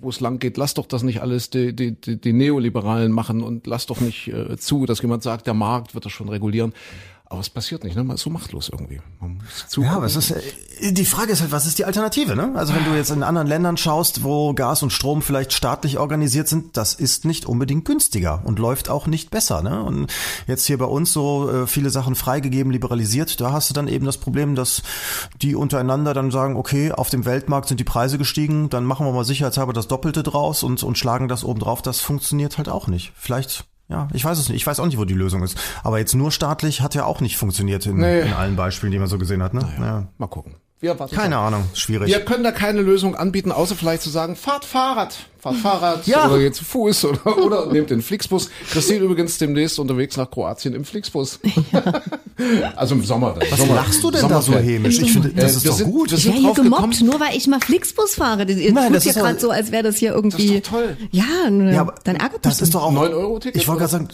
wo 0.00 0.08
es 0.08 0.18
lang 0.18 0.40
geht. 0.40 0.56
Lass 0.56 0.74
doch 0.74 0.86
das 0.86 1.04
nicht 1.04 1.22
alles 1.22 1.48
die, 1.48 1.76
die, 1.76 1.92
die, 1.92 2.20
die 2.20 2.32
Neoliberalen 2.32 3.12
machen 3.12 3.44
und 3.44 3.68
lass 3.68 3.86
doch 3.86 4.00
nicht 4.00 4.26
äh, 4.26 4.56
zu, 4.56 4.84
dass 4.84 5.00
jemand 5.00 5.22
sagt, 5.22 5.46
der 5.46 5.54
Markt 5.54 5.94
wird 5.94 6.06
das 6.06 6.10
schon 6.10 6.28
regulieren. 6.28 6.72
Aber 7.28 7.40
es 7.40 7.50
passiert 7.50 7.82
nicht, 7.82 7.96
ne? 7.96 8.04
Man 8.04 8.14
ist 8.14 8.22
so 8.22 8.30
machtlos 8.30 8.68
irgendwie. 8.68 9.00
Man 9.20 9.38
muss 9.38 9.76
ja, 9.76 9.96
aber 9.96 10.06
es 10.06 10.14
ist, 10.14 10.30
äh, 10.30 10.92
die 10.92 11.04
Frage 11.04 11.32
ist 11.32 11.40
halt, 11.40 11.50
was 11.50 11.66
ist 11.66 11.76
die 11.76 11.84
Alternative, 11.84 12.36
ne? 12.36 12.52
Also 12.54 12.72
wenn 12.72 12.84
du 12.84 12.94
jetzt 12.94 13.10
in 13.10 13.24
anderen 13.24 13.48
Ländern 13.48 13.76
schaust, 13.76 14.22
wo 14.22 14.54
Gas 14.54 14.84
und 14.84 14.92
Strom 14.92 15.22
vielleicht 15.22 15.52
staatlich 15.52 15.98
organisiert 15.98 16.46
sind, 16.46 16.76
das 16.76 16.94
ist 16.94 17.24
nicht 17.24 17.44
unbedingt 17.44 17.84
günstiger 17.84 18.42
und 18.44 18.60
läuft 18.60 18.88
auch 18.88 19.08
nicht 19.08 19.32
besser, 19.32 19.60
ne? 19.60 19.82
Und 19.82 20.12
jetzt 20.46 20.66
hier 20.66 20.78
bei 20.78 20.84
uns 20.84 21.12
so 21.12 21.50
äh, 21.50 21.66
viele 21.66 21.90
Sachen 21.90 22.14
freigegeben, 22.14 22.70
liberalisiert, 22.70 23.40
da 23.40 23.50
hast 23.50 23.70
du 23.70 23.74
dann 23.74 23.88
eben 23.88 24.06
das 24.06 24.18
Problem, 24.18 24.54
dass 24.54 24.82
die 25.42 25.56
untereinander 25.56 26.14
dann 26.14 26.30
sagen, 26.30 26.54
okay, 26.54 26.92
auf 26.92 27.10
dem 27.10 27.24
Weltmarkt 27.24 27.66
sind 27.66 27.80
die 27.80 27.84
Preise 27.84 28.18
gestiegen, 28.18 28.70
dann 28.70 28.84
machen 28.84 29.04
wir 29.04 29.12
mal 29.12 29.24
sicherheitshalber 29.24 29.72
das 29.72 29.88
Doppelte 29.88 30.22
draus 30.22 30.62
und, 30.62 30.80
und 30.84 30.96
schlagen 30.96 31.26
das 31.26 31.42
oben 31.42 31.58
drauf. 31.58 31.82
Das 31.82 32.00
funktioniert 32.00 32.56
halt 32.56 32.68
auch 32.68 32.86
nicht. 32.86 33.12
Vielleicht 33.16 33.64
ja, 33.88 34.08
ich 34.12 34.24
weiß 34.24 34.38
es 34.38 34.48
nicht. 34.48 34.56
Ich 34.56 34.66
weiß 34.66 34.80
auch 34.80 34.86
nicht, 34.86 34.98
wo 34.98 35.04
die 35.04 35.14
Lösung 35.14 35.42
ist. 35.42 35.58
Aber 35.84 35.98
jetzt 35.98 36.14
nur 36.14 36.32
staatlich 36.32 36.80
hat 36.80 36.94
ja 36.94 37.04
auch 37.04 37.20
nicht 37.20 37.36
funktioniert 37.36 37.86
in, 37.86 37.98
nee. 37.98 38.22
in 38.22 38.32
allen 38.32 38.56
Beispielen, 38.56 38.90
die 38.92 38.98
man 38.98 39.08
so 39.08 39.18
gesehen 39.18 39.42
hat. 39.42 39.54
Ne? 39.54 39.60
Naja, 39.78 40.00
ja. 40.00 40.08
Mal 40.18 40.26
gucken. 40.26 40.56
Wir 40.78 40.94
Keine 40.94 41.38
Ahnung, 41.38 41.64
schwierig. 41.72 42.08
Wir 42.08 42.20
können 42.20 42.44
da 42.44 42.52
keine 42.52 42.82
Lösung 42.82 43.14
anbieten, 43.14 43.50
außer 43.50 43.74
vielleicht 43.74 44.02
zu 44.02 44.10
sagen, 44.10 44.36
fahrt 44.36 44.66
Fahrrad, 44.66 45.16
fahrt 45.38 45.56
Fahrrad 45.56 46.06
ja. 46.06 46.26
oder 46.26 46.38
geht 46.38 46.54
zu 46.54 46.66
Fuß 46.66 47.06
oder, 47.06 47.38
oder 47.44 47.72
nehmt 47.72 47.88
den 47.88 48.02
Flixbus. 48.02 48.50
Christine 48.70 48.98
übrigens 48.98 49.38
demnächst 49.38 49.78
unterwegs 49.78 50.18
nach 50.18 50.30
Kroatien 50.30 50.74
im 50.74 50.84
Flixbus. 50.84 51.40
Ja. 51.72 51.82
also 52.76 52.94
im 52.94 53.02
Sommer. 53.04 53.36
Dann. 53.38 53.50
Was 53.50 53.58
Sommer, 53.58 53.74
lachst 53.74 54.04
du 54.04 54.10
denn 54.10 54.28
da 54.28 54.42
so 54.42 54.52
hämisch? 54.52 55.00
Ich 55.00 55.12
finde, 55.12 55.30
das 55.30 55.54
äh, 55.54 55.56
ist 55.56 55.66
doch 55.66 55.72
sind, 55.72 55.90
gut. 55.90 56.10
Wir 56.10 56.18
sind 56.18 56.36
ich 56.36 56.42
werde 56.44 56.54
hier 56.54 56.64
gemobbt, 56.64 57.00
nur 57.00 57.20
weil 57.20 57.34
ich 57.34 57.46
mal 57.46 57.60
Flixbus 57.60 58.14
fahre. 58.14 58.44
Ihr 58.44 58.72
Nein, 58.74 58.92
tut 58.92 59.02
ja 59.02 59.12
gerade 59.12 59.40
so, 59.40 59.50
als 59.50 59.72
wäre 59.72 59.82
das 59.82 59.96
hier 59.96 60.12
irgendwie. 60.12 60.46
Das 60.46 60.56
ist 60.56 60.66
doch 60.66 60.72
toll. 60.72 60.96
Ja, 61.10 61.24
ja 61.48 61.94
dann 62.04 62.16
ärgert 62.16 62.44
das 62.44 62.60
ist 62.60 62.74
doch 62.74 62.82
auch 62.82 62.92
9 62.92 63.14
Euro 63.14 63.38
Ticket. 63.38 63.62
Ich 63.62 63.66
wollte 63.66 63.80
gerade 63.80 63.92
sagen, 63.92 64.08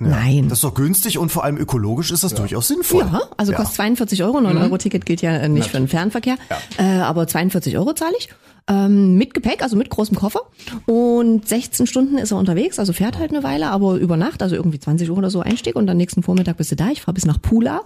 ja, 0.00 0.08
Nein. 0.08 0.48
Das 0.48 0.58
ist 0.58 0.64
doch 0.64 0.74
günstig 0.74 1.18
und 1.18 1.30
vor 1.30 1.44
allem 1.44 1.56
ökologisch 1.56 2.10
ist 2.10 2.22
das 2.22 2.32
ja. 2.32 2.38
durchaus 2.38 2.68
sinnvoll. 2.68 3.08
Ja, 3.10 3.22
also 3.36 3.52
ja. 3.52 3.58
kostet 3.58 3.76
42 3.76 4.22
Euro. 4.24 4.40
9 4.40 4.54
mhm. 4.54 4.62
Euro 4.62 4.78
Ticket 4.78 5.06
gilt 5.06 5.22
ja 5.22 5.48
nicht 5.48 5.70
für 5.70 5.78
den 5.78 5.88
Fernverkehr. 5.88 6.36
Äh, 6.78 6.84
aber 6.84 7.26
42 7.26 7.78
Euro 7.78 7.94
zahle 7.94 8.14
ich. 8.18 8.28
Ähm, 8.68 9.16
mit 9.16 9.32
Gepäck, 9.32 9.62
also 9.62 9.76
mit 9.76 9.88
großem 9.90 10.16
Koffer. 10.16 10.40
Und 10.86 11.48
16 11.48 11.86
Stunden 11.86 12.18
ist 12.18 12.32
er 12.32 12.38
unterwegs, 12.38 12.78
also 12.78 12.92
fährt 12.92 13.16
halt 13.16 13.30
eine 13.30 13.44
Weile, 13.44 13.70
aber 13.70 13.94
über 13.94 14.16
Nacht, 14.16 14.42
also 14.42 14.56
irgendwie 14.56 14.80
20 14.80 15.08
Uhr 15.08 15.16
oder 15.16 15.30
so 15.30 15.40
Einstieg 15.40 15.76
und 15.76 15.86
dann 15.86 15.96
nächsten 15.96 16.22
Vormittag 16.22 16.56
bist 16.56 16.72
du 16.72 16.76
da. 16.76 16.88
Ich 16.90 17.00
fahre 17.00 17.14
bis 17.14 17.24
nach 17.24 17.40
Pula. 17.40 17.82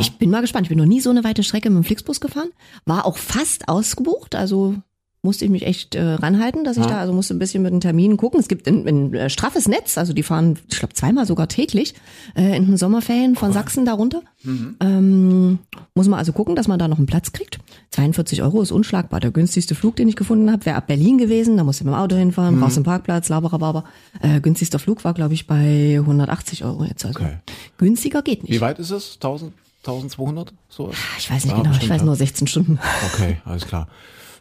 Ich 0.00 0.18
bin 0.18 0.28
mal 0.28 0.40
gespannt. 0.40 0.66
Ich 0.66 0.68
bin 0.68 0.78
noch 0.78 0.84
nie 0.84 1.00
so 1.00 1.08
eine 1.08 1.24
weite 1.24 1.42
Strecke 1.42 1.70
mit 1.70 1.82
dem 1.82 1.86
Flixbus 1.86 2.20
gefahren. 2.20 2.50
War 2.84 3.06
auch 3.06 3.16
fast 3.16 3.68
ausgebucht, 3.68 4.34
also 4.34 4.74
musste 5.28 5.44
ich 5.44 5.50
mich 5.50 5.66
echt 5.66 5.94
äh, 5.94 6.02
ranhalten, 6.02 6.64
dass 6.64 6.78
ich 6.78 6.84
ja. 6.84 6.88
da, 6.88 6.98
also 7.00 7.12
musste 7.12 7.34
ein 7.34 7.38
bisschen 7.38 7.62
mit 7.62 7.70
den 7.70 7.82
Terminen 7.82 8.16
gucken. 8.16 8.40
Es 8.40 8.48
gibt 8.48 8.66
ein, 8.66 8.88
ein 8.88 9.12
äh, 9.12 9.28
straffes 9.28 9.68
Netz, 9.68 9.98
also 9.98 10.14
die 10.14 10.22
fahren, 10.22 10.58
ich 10.70 10.78
glaube, 10.78 10.94
zweimal 10.94 11.26
sogar 11.26 11.48
täglich 11.48 11.92
äh, 12.34 12.56
in 12.56 12.64
den 12.64 12.78
Sommerferien 12.78 13.36
von 13.36 13.52
Sachsen 13.52 13.84
darunter. 13.84 14.22
Mhm. 14.42 14.76
Ähm, 14.80 15.58
muss 15.94 16.08
man 16.08 16.18
also 16.18 16.32
gucken, 16.32 16.56
dass 16.56 16.66
man 16.66 16.78
da 16.78 16.88
noch 16.88 16.96
einen 16.96 17.04
Platz 17.04 17.32
kriegt. 17.32 17.58
42 17.90 18.42
Euro 18.42 18.62
ist 18.62 18.72
unschlagbar. 18.72 19.20
Der 19.20 19.30
günstigste 19.30 19.74
Flug, 19.74 19.96
den 19.96 20.08
ich 20.08 20.16
gefunden 20.16 20.50
habe, 20.50 20.64
wäre 20.64 20.76
ab 20.76 20.86
Berlin 20.86 21.18
gewesen. 21.18 21.58
Da 21.58 21.64
musste 21.64 21.82
ich 21.82 21.84
mit 21.84 21.92
dem 21.92 22.00
Auto 22.00 22.16
hinfahren, 22.16 22.54
mhm. 22.54 22.60
brauchst 22.60 22.78
einen 22.78 22.84
Parkplatz, 22.84 23.28
Laberababa. 23.28 23.84
Äh, 24.22 24.40
günstigster 24.40 24.78
Flug 24.78 25.04
war, 25.04 25.12
glaube 25.12 25.34
ich, 25.34 25.46
bei 25.46 25.98
180 26.00 26.64
Euro 26.64 26.84
jetzt. 26.84 27.04
Also 27.04 27.20
okay. 27.20 27.36
günstiger 27.76 28.22
geht 28.22 28.44
nicht. 28.44 28.52
Wie 28.52 28.62
weit 28.62 28.78
ist 28.78 28.92
es? 28.92 29.16
1000? 29.16 29.52
1200? 29.80 30.54
So? 30.70 30.90
Ich 31.18 31.30
weiß 31.30 31.44
nicht 31.44 31.54
ja, 31.54 31.62
genau, 31.62 31.76
ich 31.76 31.90
weiß 31.90 32.02
nur 32.02 32.16
16 32.16 32.46
Stunden. 32.46 32.78
Okay, 33.12 33.42
alles 33.44 33.66
klar. 33.66 33.88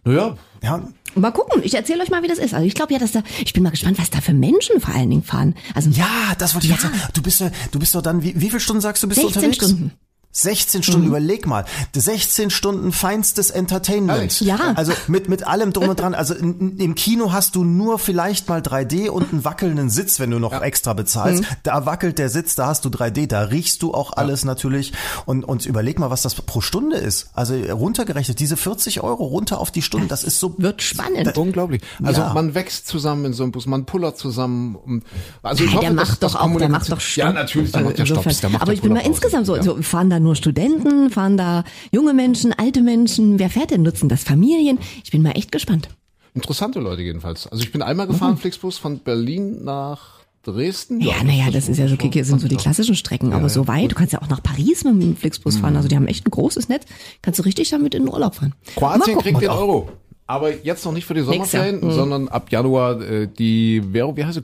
Naja. 0.08 0.38
Ja. 0.64 0.82
Mal 1.16 1.32
gucken, 1.32 1.62
ich 1.64 1.74
erzähle 1.74 2.04
euch 2.04 2.10
mal, 2.10 2.22
wie 2.24 2.28
das 2.28 2.38
ist. 2.38 2.54
Also 2.54 2.66
ich 2.66 2.74
glaube 2.76 2.94
ja, 2.94 3.00
dass 3.00 3.12
da, 3.12 3.24
ich 3.44 3.54
bin 3.54 3.64
mal 3.64 3.70
gespannt, 3.72 3.98
was 4.00 4.10
da 4.10 4.22
für 4.22 4.34
Menschen 4.34 4.80
vor 4.80 4.94
allen 4.94 5.10
Dingen 5.10 5.24
fahren. 5.24 5.56
Also 5.74 5.90
Ja, 5.90 6.34
das 6.38 6.54
wollte 6.54 6.68
ich 6.68 6.74
ja. 6.74 6.80
sagen. 6.80 7.00
Du 7.14 7.22
bist 7.22 7.40
ja, 7.40 7.50
du 7.72 7.80
bist 7.80 7.96
doch 7.96 8.02
dann, 8.02 8.24
wie, 8.24 8.36
wie 8.40 8.50
viele 8.50 8.60
Stunden 8.60 8.82
sagst 8.82 9.02
du, 9.04 9.08
bist 9.08 9.22
16 9.22 9.34
du 9.42 9.48
unterwegs? 9.48 9.66
Stunden. 9.66 9.92
16 10.32 10.84
Stunden, 10.84 11.02
mhm. 11.02 11.08
überleg 11.08 11.48
mal. 11.48 11.66
16 11.96 12.52
Stunden 12.52 12.92
feinstes 12.92 13.50
Entertainment. 13.50 14.40
Ja. 14.42 14.74
Also 14.76 14.94
mit, 15.08 15.30
mit 15.30 15.48
allem 15.48 15.74
drum 15.74 15.90
und 15.90 16.00
dran. 16.00 16.14
Also 16.14 16.36
in, 16.36 16.78
im 16.78 16.94
Kino 16.94 17.32
hast 17.32 17.56
du 17.56 17.64
nur 17.64 17.98
vielleicht 17.98 18.48
mal 18.48 18.62
3D 18.62 19.10
und 19.10 19.32
einen 19.32 19.46
wackelnden 19.46 19.90
Sitz, 19.90 20.20
wenn 20.20 20.30
du 20.30 20.38
noch 20.38 20.52
ja. 20.52 20.62
extra 20.62 20.94
bezahlst. 20.94 21.42
Mhm. 21.42 21.48
Da 21.64 21.86
wackelt 21.88 22.20
der 22.20 22.30
Sitz, 22.30 22.54
da 22.54 22.68
hast 22.68 22.86
du 22.86 22.90
3D, 22.90 23.28
da 23.28 23.42
riechst 23.44 23.82
du 23.82 23.96
auch 23.96 24.14
alles 24.14 24.44
ja. 24.44 24.48
natürlich. 24.48 24.94
Und, 25.26 25.44
und 25.44 25.66
überleg 25.66 25.98
mal, 25.98 26.12
was 26.12 26.22
das 26.22 26.36
pro 26.36 26.62
Stunde 26.62 26.98
ist. 26.98 27.32
Also 27.34 27.56
runtergerechnet, 27.56 28.40
diese 28.40 28.58
40 28.58 29.02
Euro 29.02 29.26
runter 29.26 29.60
auf 29.60 29.72
die 29.72 29.82
Stunde, 29.82 30.08
das 30.08 30.24
ist 30.24 30.40
so. 30.40 30.54
Wird 30.60 30.84
spannend. 30.84 31.26
Da, 31.26 31.42
Unglaublich. 31.42 31.82
Also 32.04 32.22
ja. 32.22 32.34
man 32.34 32.54
wächst 32.54 32.88
zusammen 32.88 33.26
in 33.26 33.34
so 33.34 33.42
einem 33.42 33.52
Bus, 33.52 33.66
man 33.66 33.86
pullert 33.86 34.20
zusammen. 34.20 35.02
Also 35.42 35.64
ich 35.64 35.74
hoffe, 35.74 35.86
der 35.86 35.94
macht 35.94 36.22
doch 36.22 36.36
auch, 36.36 36.58
der 36.58 36.70
macht 36.70 36.92
doch 36.92 37.00
Stopp. 37.00 37.26
Ja, 37.26 37.34
natürlich, 37.34 37.72
der 37.72 37.82
macht 37.82 37.98
ja 37.98 38.06
Stopp. 38.06 38.26
Aber 38.60 38.74
ich 38.74 38.82
bin 38.82 38.94
mal 38.94 39.00
insgesamt 39.00 39.48
so, 39.48 39.60
so 39.62 39.82
fahren 39.82 40.12
da 40.12 40.17
da 40.18 40.24
nur 40.24 40.36
Studenten? 40.36 41.10
Fahren 41.10 41.38
da 41.38 41.64
junge 41.92 42.14
Menschen, 42.14 42.54
alte 42.54 42.82
Menschen? 42.82 43.40
Wer 43.40 43.50
fährt 43.50 43.72
denn? 43.72 43.84
Nutzen 43.84 44.10
das 44.10 44.24
Familien? 44.24 44.80
Ich 45.04 45.12
bin 45.12 45.22
mal 45.22 45.32
echt 45.32 45.52
gespannt. 45.52 45.90
Interessante 46.34 46.80
Leute 46.80 47.02
jedenfalls. 47.02 47.48
Also 47.48 47.64
ich 47.64 47.72
bin 47.72 47.82
einmal 47.82 48.08
gefahren, 48.08 48.34
mhm. 48.34 48.38
Flixbus 48.38 48.78
von 48.78 49.00
Berlin 49.00 49.64
nach 49.64 50.18
Dresden. 50.44 51.02
Ja, 51.02 51.24
naja, 51.24 51.46
das, 51.46 51.66
das 51.66 51.70
ist 51.70 51.78
ja 51.78 51.88
so, 51.88 51.98
Kiki, 51.98 52.24
sind 52.24 52.40
so 52.40 52.48
die 52.48 52.56
klassischen 52.56 52.96
Strecken, 52.96 53.34
aber 53.34 53.44
ja, 53.44 53.50
so 53.50 53.68
weit. 53.68 53.92
Du 53.92 53.96
kannst 53.96 54.14
ja 54.14 54.22
auch 54.22 54.30
nach 54.30 54.42
Paris 54.42 54.84
mit 54.84 55.02
dem 55.02 55.16
Flixbus 55.16 55.58
fahren. 55.58 55.76
Also 55.76 55.88
die 55.88 55.96
haben 55.96 56.08
echt 56.08 56.26
ein 56.26 56.32
großes 56.32 56.70
Netz. 56.70 56.86
Kannst 57.22 57.40
du 57.40 57.44
richtig 57.44 57.70
damit 57.70 57.96
in 57.96 58.04
den 58.04 58.14
Urlaub 58.14 58.36
fahren. 58.36 58.54
Kroatien 58.76 59.18
kriegt 59.20 59.42
den 59.42 59.50
Euro. 59.50 59.90
Aber 60.26 60.54
jetzt 60.54 60.86
noch 60.86 60.92
nicht 60.92 61.06
für 61.06 61.14
die 61.14 61.22
Sommerferien, 61.22 61.80
mhm. 61.84 61.92
sondern 61.92 62.28
ab 62.28 62.52
Januar 62.52 63.02
äh, 63.02 63.28
die 63.28 63.82
Währung, 63.94 64.18
wie 64.18 64.26
heißt 64.26 64.36
sie? 64.36 64.44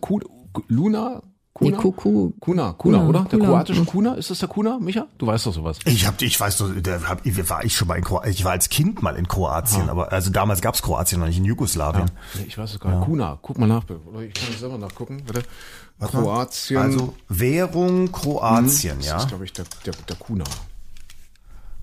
Luna? 0.68 1.22
Kuna? 1.64 1.78
Nee, 1.78 1.82
Kuku. 1.82 2.34
Kuna, 2.40 2.74
Kuna, 2.74 2.98
Kuna, 2.98 3.10
oder? 3.10 3.20
Der 3.24 3.40
Kuna. 3.40 3.46
kroatische 3.46 3.86
Kuna, 3.86 4.14
ist 4.14 4.30
das 4.30 4.40
der 4.40 4.50
Kuna, 4.50 4.80
Micha? 4.80 5.08
Du 5.18 5.28
weißt 5.28 5.46
doch 5.46 5.54
sowas. 5.54 5.80
Ich 5.86 6.06
hab, 6.06 6.22
ich 6.22 6.40
weiß 6.40 6.58
doch, 6.58 6.70
da 6.82 7.02
hab, 7.08 7.26
war 7.26 7.64
ich 7.64 7.76
schon 7.76 7.88
mal 7.88 7.96
in 7.96 8.04
Kroatien. 8.04 8.32
Ich 8.32 8.46
war 8.46 8.52
als 8.52 8.70
Kind 8.70 9.02
mal 9.02 9.16
in 9.16 9.28
Kroatien, 9.28 9.90
ah. 9.90 9.92
aber 9.92 10.12
also 10.12 10.30
damals 10.30 10.62
gab's 10.62 10.82
Kroatien 10.82 11.20
noch 11.20 11.28
nicht 11.28 11.38
in 11.38 11.46
Jugoslawien. 11.46 12.08
Ja. 12.08 12.40
Nee, 12.40 12.46
ich 12.48 12.58
weiß 12.58 12.74
es 12.74 12.80
gar 12.80 12.90
nicht. 12.90 13.00
Ja. 13.00 13.06
Kuna, 13.06 13.40
guck 13.42 13.58
mal 13.58 13.68
nach, 13.68 13.84
oder 13.84 14.22
ich 14.22 14.34
kann 14.34 14.50
es 14.54 14.60
selber 14.60 14.78
nachgucken, 14.78 15.24
bitte. 15.26 15.44
Kroatien. 16.00 16.78
Also 16.78 17.14
Währung 17.30 18.12
Kroatien, 18.12 18.98
hm, 18.98 19.02
ja. 19.02 19.14
Das 19.14 19.24
ist, 19.24 19.30
glaube 19.30 19.46
ich, 19.46 19.54
der, 19.54 19.66
der, 19.86 19.94
der 20.08 20.16
Kuna. 20.18 20.44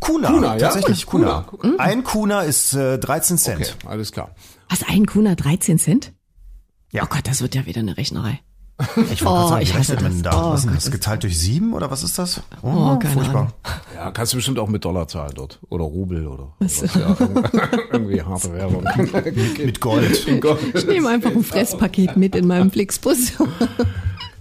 Kuna, 0.01 0.31
Kuna 0.31 0.57
tatsächlich 0.57 1.01
ja? 1.01 1.07
Kuna. 1.07 1.41
Kuna. 1.43 1.79
Ein 1.79 2.05
Kuna 2.05 2.41
ist 2.43 2.73
äh, 2.73 2.99
13 2.99 3.39
Cent. 3.39 3.77
Okay, 3.79 3.89
alles 3.89 4.13
klar. 4.13 4.35
Was, 4.69 4.83
ein 4.89 5.07
Kuna 5.07 5.35
13 5.35 5.79
Cent? 5.79 6.13
Ja. 6.91 7.05
Oh 7.05 7.07
Gott, 7.09 7.27
das 7.27 7.43
wird 7.43 7.55
ja 7.55 7.67
wieder 7.67 7.81
eine 7.81 7.97
Rechnerei. 7.97 8.41
Ich 9.13 9.25
wollte 9.25 9.45
oh, 9.45 9.49
sagen, 9.49 9.63
ich 9.63 9.75
hasse 9.75 9.97
das. 9.97 10.23
Da? 10.23 10.31
Oh, 10.31 10.53
was 10.53 10.65
ist 10.65 10.75
das? 10.75 10.91
Geteilt 10.91 11.23
durch 11.23 11.39
sieben 11.39 11.75
oder 11.75 11.91
was 11.91 12.03
ist 12.03 12.19
das? 12.19 12.41
Oh, 12.63 12.69
oh 12.69 12.99
keine 12.99 13.15
furchtbar. 13.15 13.41
Ahnung. 13.41 13.53
Ja, 13.95 14.11
kannst 14.11 14.33
du 14.33 14.39
bestimmt 14.39 14.59
auch 14.59 14.69
mit 14.69 14.85
Dollar 14.85 15.09
zahlen 15.09 15.33
dort. 15.35 15.59
Oder 15.69 15.85
Rubel 15.85 16.27
oder 16.27 16.55
was. 16.59 16.81
Ja, 16.95 17.17
irgendwie 17.93 18.23
harte 18.23 18.53
Währung. 18.55 18.85
mit 19.59 19.81
Gold. 19.81 20.27
Gold. 20.41 20.75
Ich 20.75 20.87
nehme 20.87 21.09
einfach 21.09 21.31
ein 21.31 21.45
Fresspaket 21.45 22.17
mit 22.17 22.35
in 22.35 22.47
meinem 22.47 22.71
Flixbus. 22.71 23.33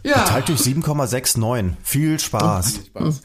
ja. 0.04 0.24
Geteilt 0.24 0.50
durch 0.50 0.62
7,69. 0.62 1.74
Viel 1.84 2.20
Spaß. 2.20 2.72
Viel 2.78 2.86
Spaß. 2.86 3.22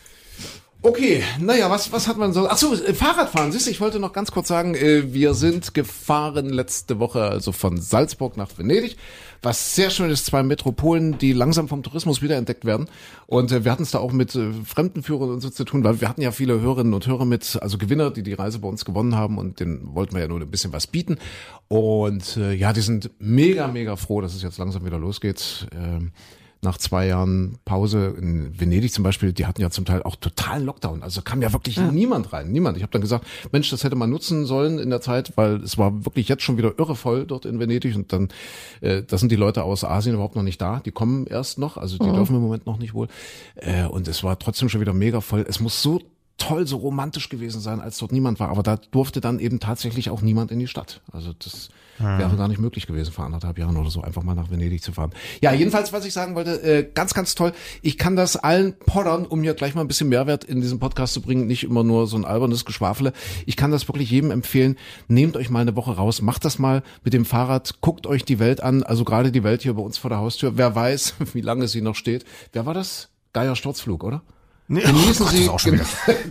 Okay, 0.84 1.24
naja, 1.40 1.70
was, 1.70 1.92
was 1.92 2.08
hat 2.08 2.18
man 2.18 2.34
so? 2.34 2.46
Ach 2.46 2.58
so, 2.58 2.74
äh, 2.74 2.92
Fahrradfahren. 2.92 3.52
Siehst 3.52 3.66
du, 3.66 3.70
ich 3.70 3.80
wollte 3.80 3.98
noch 3.98 4.12
ganz 4.12 4.32
kurz 4.32 4.48
sagen, 4.48 4.74
äh, 4.74 5.14
wir 5.14 5.32
sind 5.32 5.72
gefahren 5.72 6.50
letzte 6.50 6.98
Woche 6.98 7.22
also 7.22 7.52
von 7.52 7.80
Salzburg 7.80 8.36
nach 8.36 8.50
Venedig, 8.58 8.98
was 9.44 9.74
sehr 9.74 9.90
schön 9.90 10.10
ist, 10.10 10.26
zwei 10.26 10.42
Metropolen, 10.42 11.18
die 11.18 11.32
langsam 11.32 11.68
vom 11.68 11.82
Tourismus 11.82 12.22
wiederentdeckt 12.22 12.64
werden. 12.64 12.88
Und 13.26 13.52
äh, 13.52 13.64
wir 13.64 13.72
hatten 13.72 13.82
es 13.82 13.90
da 13.90 13.98
auch 13.98 14.12
mit 14.12 14.38
Fremdenführern 14.64 15.30
und 15.30 15.40
so 15.40 15.50
zu 15.50 15.64
tun, 15.64 15.84
weil 15.84 16.00
wir 16.00 16.08
hatten 16.08 16.22
ja 16.22 16.32
viele 16.32 16.60
Hörerinnen 16.60 16.94
und 16.94 17.06
Hörer 17.06 17.24
mit, 17.24 17.58
also 17.60 17.78
Gewinner, 17.78 18.10
die 18.10 18.22
die 18.22 18.34
Reise 18.34 18.58
bei 18.58 18.68
uns 18.68 18.84
gewonnen 18.84 19.14
haben 19.14 19.38
und 19.38 19.60
denen 19.60 19.94
wollten 19.94 20.14
wir 20.14 20.22
ja 20.22 20.28
nur 20.28 20.40
ein 20.40 20.50
bisschen 20.50 20.72
was 20.72 20.86
bieten. 20.86 21.18
Und 21.68 22.36
ja, 22.36 22.72
die 22.72 22.80
sind 22.80 23.10
mega, 23.18 23.68
mega 23.68 23.96
froh, 23.96 24.20
dass 24.20 24.34
es 24.34 24.42
jetzt 24.42 24.58
langsam 24.58 24.84
wieder 24.84 24.98
losgeht. 24.98 25.66
Ähm, 25.72 26.12
nach 26.64 26.78
zwei 26.78 27.06
Jahren 27.06 27.58
Pause 27.64 28.14
in 28.18 28.58
Venedig 28.58 28.92
zum 28.92 29.04
Beispiel, 29.04 29.32
die 29.32 29.46
hatten 29.46 29.60
ja 29.60 29.70
zum 29.70 29.84
Teil 29.84 30.02
auch 30.02 30.16
totalen 30.16 30.64
Lockdown. 30.64 31.02
Also 31.02 31.22
kam 31.22 31.42
ja 31.42 31.52
wirklich 31.52 31.76
ja. 31.76 31.90
niemand 31.90 32.32
rein, 32.32 32.50
niemand. 32.50 32.76
Ich 32.76 32.82
habe 32.82 32.90
dann 32.90 33.02
gesagt, 33.02 33.26
Mensch, 33.52 33.70
das 33.70 33.84
hätte 33.84 33.96
man 33.96 34.10
nutzen 34.10 34.46
sollen 34.46 34.78
in 34.78 34.90
der 34.90 35.00
Zeit, 35.00 35.36
weil 35.36 35.56
es 35.62 35.78
war 35.78 36.04
wirklich 36.04 36.28
jetzt 36.28 36.42
schon 36.42 36.56
wieder 36.56 36.74
irre 36.78 36.96
voll 36.96 37.26
dort 37.26 37.44
in 37.44 37.60
Venedig 37.60 37.94
und 37.94 38.12
dann, 38.12 38.28
äh, 38.80 39.02
da 39.02 39.18
sind 39.18 39.30
die 39.30 39.36
Leute 39.36 39.62
aus 39.62 39.84
Asien 39.84 40.14
überhaupt 40.14 40.36
noch 40.36 40.42
nicht 40.42 40.60
da. 40.60 40.80
Die 40.84 40.90
kommen 40.90 41.26
erst 41.26 41.58
noch, 41.58 41.76
also 41.76 41.98
die 41.98 42.08
mhm. 42.08 42.14
dürfen 42.14 42.36
im 42.36 42.42
Moment 42.42 42.66
noch 42.66 42.78
nicht 42.78 42.94
wohl. 42.94 43.08
Äh, 43.54 43.84
und 43.84 44.08
es 44.08 44.24
war 44.24 44.38
trotzdem 44.38 44.68
schon 44.68 44.80
wieder 44.80 44.94
mega 44.94 45.20
voll. 45.20 45.44
Es 45.48 45.60
muss 45.60 45.82
so 45.82 46.00
toll, 46.36 46.66
so 46.66 46.78
romantisch 46.78 47.28
gewesen 47.28 47.60
sein, 47.60 47.80
als 47.80 47.98
dort 47.98 48.12
niemand 48.12 48.40
war. 48.40 48.48
Aber 48.48 48.62
da 48.62 48.76
durfte 48.76 49.20
dann 49.20 49.38
eben 49.38 49.60
tatsächlich 49.60 50.10
auch 50.10 50.20
niemand 50.20 50.50
in 50.50 50.58
die 50.58 50.66
Stadt. 50.66 51.00
Also 51.12 51.32
das 51.32 51.68
ja. 51.98 52.18
wäre 52.18 52.36
gar 52.36 52.48
nicht 52.48 52.60
möglich 52.60 52.86
gewesen, 52.86 53.12
vor 53.12 53.24
anderthalb 53.24 53.58
Jahren 53.58 53.76
oder 53.76 53.90
so, 53.90 54.02
einfach 54.02 54.22
mal 54.22 54.34
nach 54.34 54.50
Venedig 54.50 54.82
zu 54.82 54.92
fahren. 54.92 55.12
Ja, 55.40 55.52
jedenfalls, 55.52 55.92
was 55.92 56.04
ich 56.04 56.12
sagen 56.12 56.34
wollte, 56.34 56.62
äh, 56.62 56.88
ganz, 56.94 57.14
ganz 57.14 57.34
toll. 57.34 57.52
Ich 57.82 57.98
kann 57.98 58.16
das 58.16 58.36
allen 58.36 58.74
poddern, 58.78 59.26
um 59.26 59.42
hier 59.42 59.54
gleich 59.54 59.74
mal 59.74 59.82
ein 59.82 59.88
bisschen 59.88 60.08
Mehrwert 60.08 60.44
in 60.44 60.60
diesem 60.60 60.78
Podcast 60.78 61.14
zu 61.14 61.20
bringen, 61.20 61.46
nicht 61.46 61.64
immer 61.64 61.84
nur 61.84 62.06
so 62.06 62.16
ein 62.16 62.24
albernes 62.24 62.64
Geschwafele. 62.64 63.12
Ich 63.46 63.56
kann 63.56 63.70
das 63.70 63.88
wirklich 63.88 64.10
jedem 64.10 64.30
empfehlen. 64.30 64.76
Nehmt 65.08 65.36
euch 65.36 65.50
mal 65.50 65.60
eine 65.60 65.76
Woche 65.76 65.96
raus, 65.96 66.22
macht 66.22 66.44
das 66.44 66.58
mal 66.58 66.82
mit 67.04 67.14
dem 67.14 67.24
Fahrrad, 67.24 67.80
guckt 67.80 68.06
euch 68.06 68.24
die 68.24 68.38
Welt 68.38 68.62
an, 68.62 68.82
also 68.82 69.04
gerade 69.04 69.32
die 69.32 69.44
Welt 69.44 69.62
hier 69.62 69.74
bei 69.74 69.82
uns 69.82 69.98
vor 69.98 70.10
der 70.10 70.18
Haustür. 70.18 70.56
Wer 70.56 70.74
weiß, 70.74 71.14
wie 71.32 71.40
lange 71.40 71.68
sie 71.68 71.80
noch 71.80 71.94
steht. 71.94 72.24
Wer 72.52 72.66
war 72.66 72.74
das? 72.74 73.10
Geier 73.32 73.56
Sturzflug, 73.56 74.04
oder? 74.04 74.22
Nee, 74.66 74.80
Genießen 74.80 75.26
oh 75.26 75.30
Gott, 75.46 75.60
Sie 75.60 75.78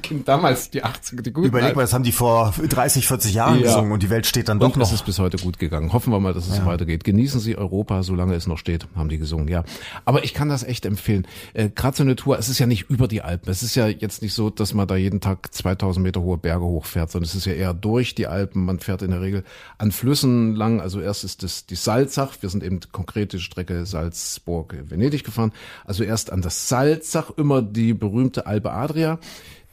schon 0.08 0.24
damals 0.26 0.72
die 0.72 0.84
80er, 0.84 1.22
die 1.22 1.32
guten 1.32 1.50
Überleg 1.50 1.76
mal, 1.76 1.84
das 1.84 1.94
haben 1.94 2.04
die 2.04 2.12
vor 2.12 2.52
30, 2.68 3.08
40 3.08 3.32
Jahren 3.32 3.60
ja. 3.60 3.68
gesungen 3.68 3.92
und 3.92 4.02
die 4.02 4.10
Welt 4.10 4.26
steht 4.26 4.50
dann 4.50 4.58
doch 4.58 4.70
und 4.70 4.78
noch. 4.78 4.88
es 4.88 4.92
ist 4.92 5.06
bis 5.06 5.20
heute 5.20 5.38
gut 5.38 5.60
gegangen. 5.60 5.94
Hoffen 5.94 6.12
wir 6.12 6.20
mal, 6.20 6.34
dass 6.34 6.48
es 6.48 6.58
ja. 6.58 6.66
weitergeht. 6.66 7.04
Genießen 7.04 7.40
Sie 7.40 7.56
Europa, 7.56 8.02
solange 8.02 8.34
es 8.34 8.48
noch 8.48 8.58
steht, 8.58 8.88
haben 8.96 9.10
die 9.10 9.20
gesungen, 9.20 9.48
ja. 9.50 9.64
Aber 10.06 10.24
ich 10.24 10.34
kann 10.34 10.50
das 10.50 10.64
echt 10.64 10.88
empfehlen. 10.88 11.28
Äh, 11.54 11.70
Gerade 11.70 11.96
so 11.96 12.02
eine 12.02 12.16
Tour, 12.16 12.40
es 12.40 12.50
ist 12.50 12.58
ja 12.58 12.66
nicht 12.66 12.90
über 12.90 13.08
die 13.08 13.22
Alpen. 13.22 13.52
Es 13.52 13.62
ist 13.62 13.76
ja 13.76 13.88
jetzt 13.88 14.24
nicht 14.24 14.34
so, 14.34 14.50
dass 14.50 14.74
man 14.74 14.88
da 14.88 14.96
jeden 14.96 15.22
Tag 15.22 15.54
2000 15.54 16.04
Meter 16.04 16.22
hohe 16.22 16.40
Berge 16.40 16.66
hochfährt, 16.66 17.12
sondern 17.12 17.30
es 17.30 17.36
ist 17.36 17.46
ja 17.46 17.54
eher 17.54 17.76
durch 17.76 18.16
die 18.16 18.26
Alpen. 18.26 18.66
Man 18.66 18.80
fährt 18.80 19.04
in 19.04 19.12
der 19.12 19.22
Regel 19.22 19.44
an 19.78 19.92
Flüssen 19.92 20.56
lang. 20.56 20.82
Also 20.82 21.02
erst 21.02 21.24
ist 21.24 21.44
das 21.44 21.68
die 21.68 21.76
Salzach. 21.76 22.34
Wir 22.42 22.50
sind 22.50 22.64
eben 22.64 22.80
konkrete 22.92 23.40
Strecke 23.40 23.86
Salzburg-Venedig 23.86 25.24
gefahren. 25.24 25.52
Also 25.86 26.04
erst 26.04 26.32
an 26.32 26.42
das 26.42 26.68
Salzach, 26.68 27.30
immer 27.38 27.62
die 27.62 27.94
berühmte 27.94 28.23
Alpe 28.46 28.72
Adria 28.72 29.04
Austria. 29.04 29.20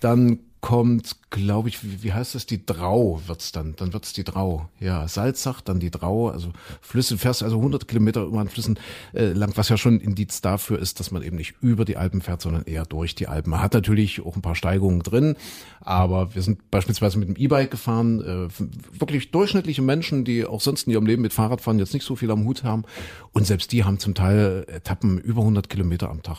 Dann 0.00 0.40
kommt, 0.61 1.16
glaube 1.31 1.70
ich, 1.70 1.83
wie, 1.83 2.03
wie 2.03 2.12
heißt 2.12 2.35
das? 2.35 2.44
Die 2.44 2.64
Drau 2.64 3.20
wird's 3.27 3.51
dann. 3.53 3.75
Dann 3.77 3.92
wird's 3.92 4.12
die 4.12 4.25
Drau. 4.25 4.68
Ja, 4.79 5.09
Salzach, 5.09 5.62
dann 5.62 5.81
die 5.81 5.90
Drau. 5.90 6.29
Also 6.29 6.51
Flüsse, 6.83 7.16
fährst 7.16 7.42
also 7.42 7.57
100 7.57 7.88
Kilometer 7.88 8.25
immer 8.25 8.40
an 8.40 8.49
Flüssen 8.49 8.79
äh, 9.14 9.33
lang, 9.33 9.53
was 9.57 9.70
ja 9.70 9.79
schon 9.79 10.01
Indiz 10.01 10.42
dafür 10.42 10.79
ist, 10.79 11.01
dass 11.01 11.11
man 11.11 11.23
eben 11.23 11.37
nicht 11.37 11.55
über 11.62 11.85
die 11.85 11.96
Alpen 11.96 12.20
fährt, 12.20 12.42
sondern 12.42 12.64
eher 12.64 12.85
durch 12.85 13.14
die 13.14 13.27
Alpen. 13.27 13.51
Man 13.51 13.62
hat 13.62 13.73
natürlich 13.73 14.25
auch 14.25 14.37
ein 14.37 14.42
paar 14.42 14.55
Steigungen 14.55 15.03
drin, 15.03 15.37
aber 15.81 16.35
wir 16.35 16.42
sind 16.42 16.70
beispielsweise 16.70 17.18
mit 17.18 17.29
dem 17.29 17.37
E-Bike 17.37 17.70
gefahren. 17.70 18.20
Äh, 18.20 18.49
wirklich 18.99 19.31
durchschnittliche 19.31 19.83
Menschen, 19.83 20.25
die 20.25 20.44
auch 20.44 20.61
sonst 20.61 20.87
in 20.87 20.92
ihrem 20.92 21.07
Leben 21.07 21.23
mit 21.23 21.33
Fahrradfahren 21.33 21.79
jetzt 21.79 21.94
nicht 21.94 22.05
so 22.05 22.16
viel 22.16 22.31
am 22.31 22.44
Hut 22.44 22.64
haben. 22.64 22.85
Und 23.33 23.46
selbst 23.46 23.73
die 23.73 23.85
haben 23.85 23.99
zum 23.99 24.14
Teil 24.14 24.66
Etappen 24.68 25.18
über 25.18 25.40
100 25.40 25.70
Kilometer 25.70 26.11
am 26.11 26.23
Tag 26.23 26.38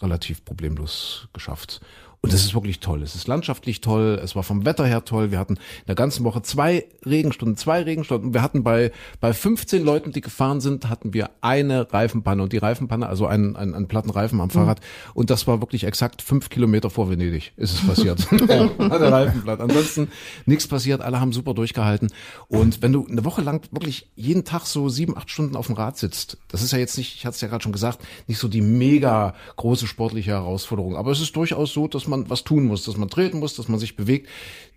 relativ 0.00 0.44
problemlos 0.44 1.28
geschafft. 1.34 1.82
Und 2.22 2.34
es 2.34 2.44
ist 2.44 2.52
wirklich 2.54 2.80
toll. 2.80 3.02
Es 3.02 3.14
ist 3.14 3.28
landschaftlich 3.28 3.80
toll. 3.80 4.20
Es 4.22 4.36
war 4.36 4.42
vom 4.42 4.66
Wetter 4.66 4.84
her 4.84 5.06
toll. 5.06 5.30
Wir 5.30 5.38
hatten 5.38 5.54
in 5.54 5.86
der 5.86 5.94
ganzen 5.94 6.22
Woche 6.22 6.42
zwei 6.42 6.84
Regenstunden, 7.06 7.56
zwei 7.56 7.82
Regenstunden. 7.82 8.34
Wir 8.34 8.42
hatten 8.42 8.62
bei, 8.62 8.92
bei 9.20 9.32
15 9.32 9.82
Leuten, 9.82 10.12
die 10.12 10.20
gefahren 10.20 10.60
sind, 10.60 10.90
hatten 10.90 11.14
wir 11.14 11.30
eine 11.40 11.90
Reifenpanne. 11.90 12.42
Und 12.42 12.52
die 12.52 12.58
Reifenpanne, 12.58 13.06
also 13.08 13.26
einen, 13.26 13.56
einen, 13.56 13.74
einen 13.74 13.88
platten 13.88 14.10
Reifen 14.10 14.38
am 14.42 14.50
Fahrrad. 14.50 14.80
Mhm. 14.80 15.12
Und 15.14 15.30
das 15.30 15.46
war 15.46 15.62
wirklich 15.62 15.84
exakt 15.84 16.20
fünf 16.20 16.50
Kilometer 16.50 16.90
vor 16.90 17.08
Venedig 17.08 17.52
ist 17.56 17.72
es 17.72 17.86
passiert. 17.86 18.26
der 18.38 19.12
Reifenblatt. 19.12 19.60
Ansonsten 19.60 20.08
nichts 20.44 20.68
passiert. 20.68 21.00
Alle 21.00 21.20
haben 21.20 21.32
super 21.32 21.54
durchgehalten. 21.54 22.12
Und 22.48 22.82
wenn 22.82 22.92
du 22.92 23.06
eine 23.06 23.24
Woche 23.24 23.40
lang 23.40 23.66
wirklich 23.70 24.10
jeden 24.14 24.44
Tag 24.44 24.66
so 24.66 24.90
sieben, 24.90 25.16
acht 25.16 25.30
Stunden 25.30 25.56
auf 25.56 25.68
dem 25.68 25.76
Rad 25.76 25.96
sitzt, 25.96 26.36
das 26.48 26.60
ist 26.60 26.72
ja 26.72 26.78
jetzt 26.78 26.98
nicht, 26.98 27.14
ich 27.14 27.24
hatte 27.24 27.36
es 27.36 27.40
ja 27.40 27.48
gerade 27.48 27.62
schon 27.62 27.72
gesagt, 27.72 28.00
nicht 28.26 28.38
so 28.38 28.48
die 28.48 28.60
mega 28.60 29.34
große 29.56 29.86
sportliche 29.86 30.32
Herausforderung. 30.32 30.96
Aber 30.96 31.12
es 31.12 31.20
ist 31.20 31.34
durchaus 31.34 31.72
so, 31.72 31.88
dass 31.88 32.09
man 32.10 32.28
was 32.28 32.44
tun 32.44 32.66
muss, 32.66 32.84
dass 32.84 32.96
man 32.96 33.08
treten 33.08 33.38
muss, 33.38 33.54
dass 33.54 33.68
man 33.68 33.80
sich 33.80 33.96
bewegt. 33.96 34.28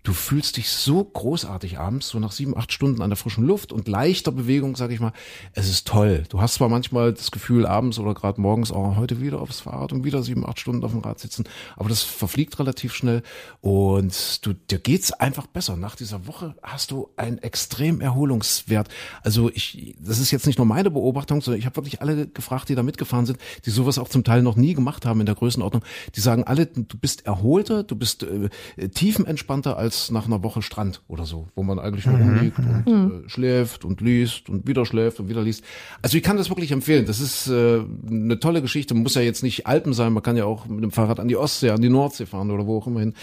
Du 0.04 0.12
fühlst 0.12 0.58
dich 0.58 0.68
so 0.68 1.02
großartig 1.02 1.78
abends, 1.78 2.10
so 2.10 2.18
nach 2.18 2.30
sieben, 2.30 2.54
acht 2.54 2.70
Stunden 2.74 3.00
an 3.00 3.08
der 3.08 3.16
frischen 3.16 3.42
Luft 3.42 3.72
und 3.72 3.88
leichter 3.88 4.32
Bewegung, 4.32 4.76
sag 4.76 4.90
ich 4.90 5.00
mal. 5.00 5.14
Es 5.54 5.66
ist 5.66 5.86
toll. 5.86 6.24
Du 6.28 6.42
hast 6.42 6.56
zwar 6.56 6.68
manchmal 6.68 7.14
das 7.14 7.30
Gefühl 7.30 7.64
abends 7.64 7.98
oder 7.98 8.12
gerade 8.12 8.38
morgens, 8.38 8.70
oh, 8.70 8.96
heute 8.96 9.22
wieder 9.22 9.40
aufs 9.40 9.60
Fahrrad 9.60 9.94
und 9.94 10.04
wieder 10.04 10.22
sieben, 10.22 10.46
acht 10.46 10.60
Stunden 10.60 10.84
auf 10.84 10.90
dem 10.90 11.00
Rad 11.00 11.20
sitzen, 11.20 11.44
aber 11.74 11.88
das 11.88 12.02
verfliegt 12.02 12.58
relativ 12.58 12.94
schnell 12.94 13.22
und 13.62 14.44
du, 14.44 14.52
dir 14.52 14.78
geht's 14.78 15.10
einfach 15.10 15.46
besser. 15.46 15.78
Nach 15.78 15.96
dieser 15.96 16.26
Woche 16.26 16.54
hast 16.62 16.90
du 16.90 17.08
einen 17.16 17.38
extrem 17.38 18.02
Erholungswert. 18.02 18.88
Also 19.22 19.50
ich, 19.54 19.96
das 19.98 20.18
ist 20.18 20.30
jetzt 20.30 20.46
nicht 20.46 20.58
nur 20.58 20.66
meine 20.66 20.90
Beobachtung, 20.90 21.40
sondern 21.40 21.58
ich 21.58 21.64
habe 21.64 21.76
wirklich 21.76 22.02
alle 22.02 22.26
gefragt, 22.26 22.68
die 22.68 22.74
da 22.74 22.82
mitgefahren 22.82 23.24
sind, 23.24 23.38
die 23.64 23.70
sowas 23.70 23.98
auch 23.98 24.10
zum 24.10 24.22
Teil 24.22 24.42
noch 24.42 24.56
nie 24.56 24.74
gemacht 24.74 25.06
haben 25.06 25.20
in 25.20 25.26
der 25.26 25.34
Größenordnung. 25.34 25.82
Die 26.14 26.20
sagen 26.20 26.44
alle, 26.44 26.66
du 26.66 26.98
bist 26.98 27.24
erholter, 27.24 27.84
du 27.84 27.96
bist 27.96 28.24
äh, 28.24 28.50
tiefenentspannter 28.90 29.78
als 29.78 29.93
als 29.94 30.10
nach 30.10 30.26
einer 30.26 30.42
Woche 30.42 30.62
Strand 30.62 31.02
oder 31.08 31.24
so, 31.24 31.48
wo 31.54 31.62
man 31.62 31.78
eigentlich 31.78 32.06
nur 32.06 32.18
rumliegt 32.18 32.58
und 32.58 33.24
äh, 33.24 33.28
schläft 33.28 33.84
und 33.84 34.00
liest 34.00 34.48
und 34.48 34.66
wieder 34.66 34.84
schläft 34.86 35.20
und 35.20 35.28
wieder 35.28 35.42
liest. 35.42 35.64
Also 36.02 36.16
ich 36.16 36.22
kann 36.22 36.36
das 36.36 36.48
wirklich 36.48 36.72
empfehlen. 36.72 37.06
Das 37.06 37.20
ist 37.20 37.48
äh, 37.48 37.82
eine 38.08 38.40
tolle 38.40 38.60
Geschichte. 38.60 38.94
Man 38.94 39.04
muss 39.04 39.14
ja 39.14 39.22
jetzt 39.22 39.42
nicht 39.42 39.66
Alpen 39.66 39.92
sein, 39.92 40.12
man 40.12 40.22
kann 40.22 40.36
ja 40.36 40.44
auch 40.44 40.66
mit 40.66 40.82
dem 40.82 40.90
Fahrrad 40.90 41.20
an 41.20 41.28
die 41.28 41.36
Ostsee, 41.36 41.70
an 41.70 41.80
die 41.80 41.88
Nordsee 41.88 42.26
fahren 42.26 42.50
oder 42.50 42.66
wo 42.66 42.78
auch 42.78 42.86
immer 42.86 43.00
hin. 43.00 43.14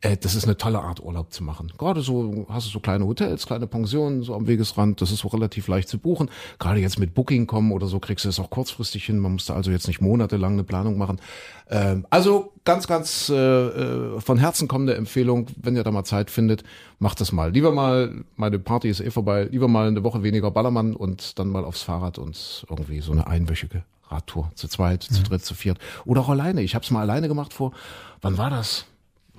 Äh, 0.00 0.16
das 0.16 0.34
ist 0.34 0.44
eine 0.44 0.56
tolle 0.56 0.80
Art 0.80 1.02
Urlaub 1.02 1.32
zu 1.32 1.44
machen. 1.44 1.72
Gerade 1.76 2.00
so 2.00 2.46
hast 2.48 2.66
du 2.66 2.70
so 2.70 2.80
kleine 2.80 3.06
Hotels, 3.06 3.46
kleine 3.46 3.66
Pensionen 3.66 4.22
so 4.22 4.34
am 4.34 4.46
Wegesrand. 4.46 5.00
Das 5.00 5.10
ist 5.10 5.24
auch 5.24 5.34
relativ 5.34 5.68
leicht 5.68 5.88
zu 5.88 5.98
buchen. 5.98 6.30
Gerade 6.58 6.80
jetzt 6.80 6.98
mit 6.98 7.14
Booking 7.14 7.46
kommen 7.46 7.72
oder 7.72 7.86
so 7.86 7.98
kriegst 7.98 8.24
du 8.24 8.28
es 8.28 8.40
auch 8.40 8.50
kurzfristig 8.50 9.04
hin. 9.04 9.18
Man 9.18 9.32
muss 9.32 9.46
da 9.46 9.54
also 9.54 9.70
jetzt 9.70 9.88
nicht 9.88 10.00
monatelang 10.00 10.54
eine 10.54 10.64
Planung 10.64 10.96
machen. 10.96 11.20
Ähm, 11.70 12.06
also 12.10 12.52
ganz, 12.64 12.86
ganz 12.86 13.28
äh, 13.28 13.34
äh, 13.34 14.20
von 14.20 14.38
Herzen 14.38 14.68
kommende 14.68 14.94
Empfehlung, 14.94 15.46
wenn 15.56 15.76
ihr 15.76 15.82
da 15.82 15.90
mal 15.90 16.04
Zeit 16.04 16.13
findet, 16.30 16.62
macht 16.98 17.20
das 17.20 17.32
mal. 17.32 17.50
Lieber 17.52 17.72
mal, 17.72 18.24
meine 18.36 18.58
Party 18.58 18.88
ist 18.88 19.00
eh 19.00 19.10
vorbei, 19.10 19.48
lieber 19.50 19.68
mal 19.68 19.88
eine 19.88 20.02
Woche 20.04 20.22
weniger 20.22 20.50
Ballermann 20.50 20.94
und 20.94 21.38
dann 21.38 21.48
mal 21.48 21.64
aufs 21.64 21.82
Fahrrad 21.82 22.18
und 22.18 22.64
irgendwie 22.70 23.00
so 23.00 23.12
eine 23.12 23.26
einwöchige 23.26 23.82
Radtour. 24.08 24.50
Zu 24.54 24.68
zweit, 24.68 25.02
zu 25.02 25.20
Mhm. 25.20 25.24
dritt, 25.24 25.44
zu 25.44 25.54
viert. 25.54 25.78
Oder 26.04 26.20
auch 26.22 26.28
alleine. 26.28 26.62
Ich 26.62 26.74
habe 26.74 26.84
es 26.84 26.90
mal 26.90 27.00
alleine 27.00 27.28
gemacht 27.28 27.52
vor, 27.52 27.72
wann 28.22 28.38
war 28.38 28.50
das? 28.50 28.86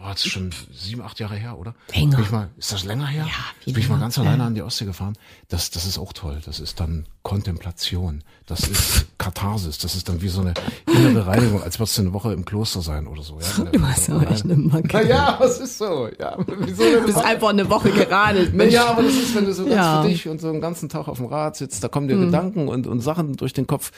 War 0.05 0.11
jetzt 0.11 0.29
schon 0.29 0.51
sieben, 0.71 1.01
acht 1.01 1.19
Jahre 1.19 1.35
her, 1.35 1.57
oder? 1.57 1.73
Länger. 1.95 2.17
Bin 2.17 2.25
ich 2.25 2.31
mal, 2.31 2.49
ist 2.59 2.71
das 2.71 2.83
länger 2.83 3.07
her? 3.07 3.25
viel 3.63 3.73
Bin 3.73 3.81
ich 3.81 3.89
mal 3.89 3.99
ganz 3.99 4.19
alleine 4.19 4.43
an 4.43 4.53
die 4.53 4.61
Ostsee 4.61 4.85
gefahren. 4.85 5.17
Das, 5.49 5.71
das 5.71 5.85
ist 5.87 5.97
auch 5.97 6.13
toll. 6.13 6.39
Das 6.45 6.59
ist 6.59 6.79
dann 6.79 7.07
Kontemplation. 7.23 8.23
Das 8.45 8.59
ist 8.67 9.07
Katharsis. 9.17 9.79
Das 9.79 9.95
ist 9.95 10.07
dann 10.07 10.21
wie 10.21 10.27
so 10.27 10.41
eine 10.41 10.53
innere 10.85 11.25
Reinigung, 11.25 11.63
als 11.63 11.79
würdest 11.79 11.97
du 11.97 12.03
eine 12.03 12.13
Woche 12.13 12.33
im 12.33 12.45
Kloster 12.45 12.81
sein 12.81 13.07
oder 13.07 13.23
so. 13.23 13.39
Ja, 13.39 13.63
Du 13.71 13.81
hast 13.87 14.09
aber 14.11 14.29
echt 14.29 14.43
eine 14.43 14.55
Macke. 14.57 14.89
Na 14.93 15.01
ja, 15.01 15.39
es 15.43 15.57
ist 15.59 15.79
so. 15.79 16.07
Ja, 16.19 16.37
wie 16.45 16.71
so 16.73 16.83
eine 16.83 16.97
Du 16.99 17.05
bist 17.07 17.17
einfach 17.17 17.49
eine 17.49 17.67
Woche 17.67 17.89
geradelt, 17.89 18.53
Mensch. 18.53 18.73
ja, 18.73 18.85
aber 18.85 19.01
das 19.01 19.13
ist, 19.15 19.33
wenn 19.35 19.45
du 19.45 19.53
so 19.55 19.63
ganz 19.65 19.75
Ja. 19.75 20.03
für 20.03 20.09
dich 20.09 20.27
und 20.27 20.39
so 20.39 20.49
einen 20.49 20.61
ganzen 20.61 20.87
Tag 20.87 21.07
auf 21.07 21.17
dem 21.17 21.25
Rad 21.25 21.55
sitzt, 21.55 21.83
da 21.83 21.87
kommen 21.87 22.07
dir 22.07 22.15
Gedanken 22.17 22.67
und, 22.67 22.85
und 22.85 22.99
Sachen 23.01 23.35
durch 23.37 23.53
den 23.53 23.65
Kopf. 23.65 23.91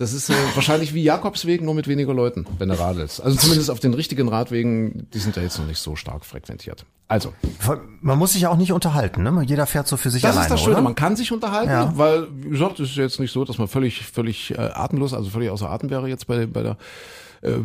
Das 0.00 0.14
ist 0.14 0.30
äh, 0.30 0.34
wahrscheinlich 0.54 0.94
wie 0.94 1.02
Jakobswegen, 1.02 1.66
nur 1.66 1.74
mit 1.74 1.86
weniger 1.86 2.14
Leuten, 2.14 2.46
wenn 2.58 2.70
du 2.70 2.78
radelst. 2.78 3.22
Also 3.22 3.36
zumindest 3.36 3.70
auf 3.70 3.80
den 3.80 3.92
richtigen 3.92 4.28
Radwegen, 4.28 5.06
die 5.12 5.18
sind 5.18 5.36
ja 5.36 5.42
jetzt 5.42 5.58
noch 5.58 5.66
nicht 5.66 5.78
so 5.78 5.94
stark 5.94 6.24
frequentiert. 6.24 6.86
Also, 7.06 7.34
Man 8.00 8.18
muss 8.18 8.32
sich 8.32 8.40
ja 8.42 8.48
auch 8.48 8.56
nicht 8.56 8.72
unterhalten, 8.72 9.22
ne? 9.24 9.42
Jeder 9.46 9.66
fährt 9.66 9.86
so 9.88 9.98
für 9.98 10.08
sich 10.08 10.22
das 10.22 10.30
alleine, 10.30 10.46
ist 10.46 10.52
das 10.52 10.60
Schöne, 10.62 10.76
oder? 10.76 10.82
man 10.82 10.94
kann 10.94 11.16
sich 11.16 11.32
unterhalten, 11.32 11.68
Ja. 11.70 11.92
weil, 11.98 12.28
wie 12.32 12.48
gesagt, 12.48 12.80
es 12.80 12.90
ist 12.92 12.96
jetzt 12.96 13.20
nicht 13.20 13.30
so, 13.30 13.44
dass 13.44 13.58
man 13.58 13.68
völlig, 13.68 14.02
völlig 14.06 14.52
äh, 14.52 14.56
atemlos, 14.58 15.12
also 15.12 15.28
völlig 15.28 15.50
außer 15.50 15.68
Atem 15.68 15.90
wäre 15.90 16.08
jetzt 16.08 16.26
bei, 16.26 16.46
bei 16.46 16.62
der 16.62 16.78
äh, 17.42 17.56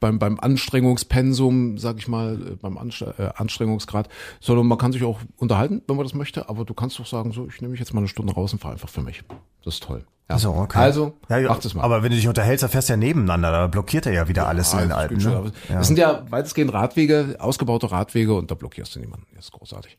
beim, 0.00 0.18
beim 0.18 0.40
Anstrengungspensum, 0.40 1.78
sag 1.78 1.98
ich 1.98 2.08
mal, 2.08 2.34
äh, 2.34 2.56
beim 2.56 2.76
Anst 2.76 3.02
äh, 3.02 3.30
Anstrengungsgrad, 3.36 4.08
sondern 4.40 4.66
man 4.66 4.78
kann 4.78 4.90
sich 4.90 5.04
auch 5.04 5.20
unterhalten, 5.36 5.80
wenn 5.86 5.94
man 5.94 6.04
das 6.04 6.14
möchte, 6.14 6.48
aber 6.48 6.64
du 6.64 6.74
kannst 6.74 6.98
doch 6.98 7.06
sagen, 7.06 7.30
so, 7.30 7.46
ich 7.46 7.60
nehme 7.60 7.70
mich 7.70 7.78
jetzt 7.80 7.94
mal 7.94 8.00
eine 8.00 8.08
Stunde 8.08 8.32
raus 8.32 8.52
und 8.52 8.58
fahre 8.58 8.72
einfach 8.74 8.88
für 8.88 9.02
mich. 9.02 9.22
Das 9.64 9.74
ist 9.74 9.84
toll. 9.84 10.04
Ja. 10.28 10.38
So, 10.38 10.54
okay. 10.54 10.78
Also, 10.78 11.18
ja, 11.28 11.36
ja, 11.36 11.48
mach 11.50 11.58
das 11.58 11.74
mal. 11.74 11.82
Aber 11.82 12.02
wenn 12.02 12.10
du 12.10 12.16
dich 12.16 12.26
unterhältst, 12.26 12.62
dann 12.62 12.70
fährst 12.70 12.88
du 12.88 12.94
ja 12.94 12.96
nebeneinander, 12.96 13.50
da 13.50 13.66
blockiert 13.66 14.06
er 14.06 14.12
ja 14.12 14.26
wieder 14.26 14.48
alles 14.48 14.72
in 14.72 14.78
den 14.78 14.92
Alpen. 14.92 15.18
Ne? 15.18 15.52
Ja. 15.68 15.76
Das 15.76 15.86
sind 15.86 15.98
ja 15.98 16.24
weitestgehend 16.30 16.72
Radwege, 16.72 17.36
ausgebaute 17.38 17.90
Radwege 17.90 18.34
und 18.34 18.50
da 18.50 18.54
blockierst 18.54 18.96
du 18.96 19.00
niemanden. 19.00 19.26
Das 19.34 19.46
ist 19.46 19.52
großartig. 19.52 19.98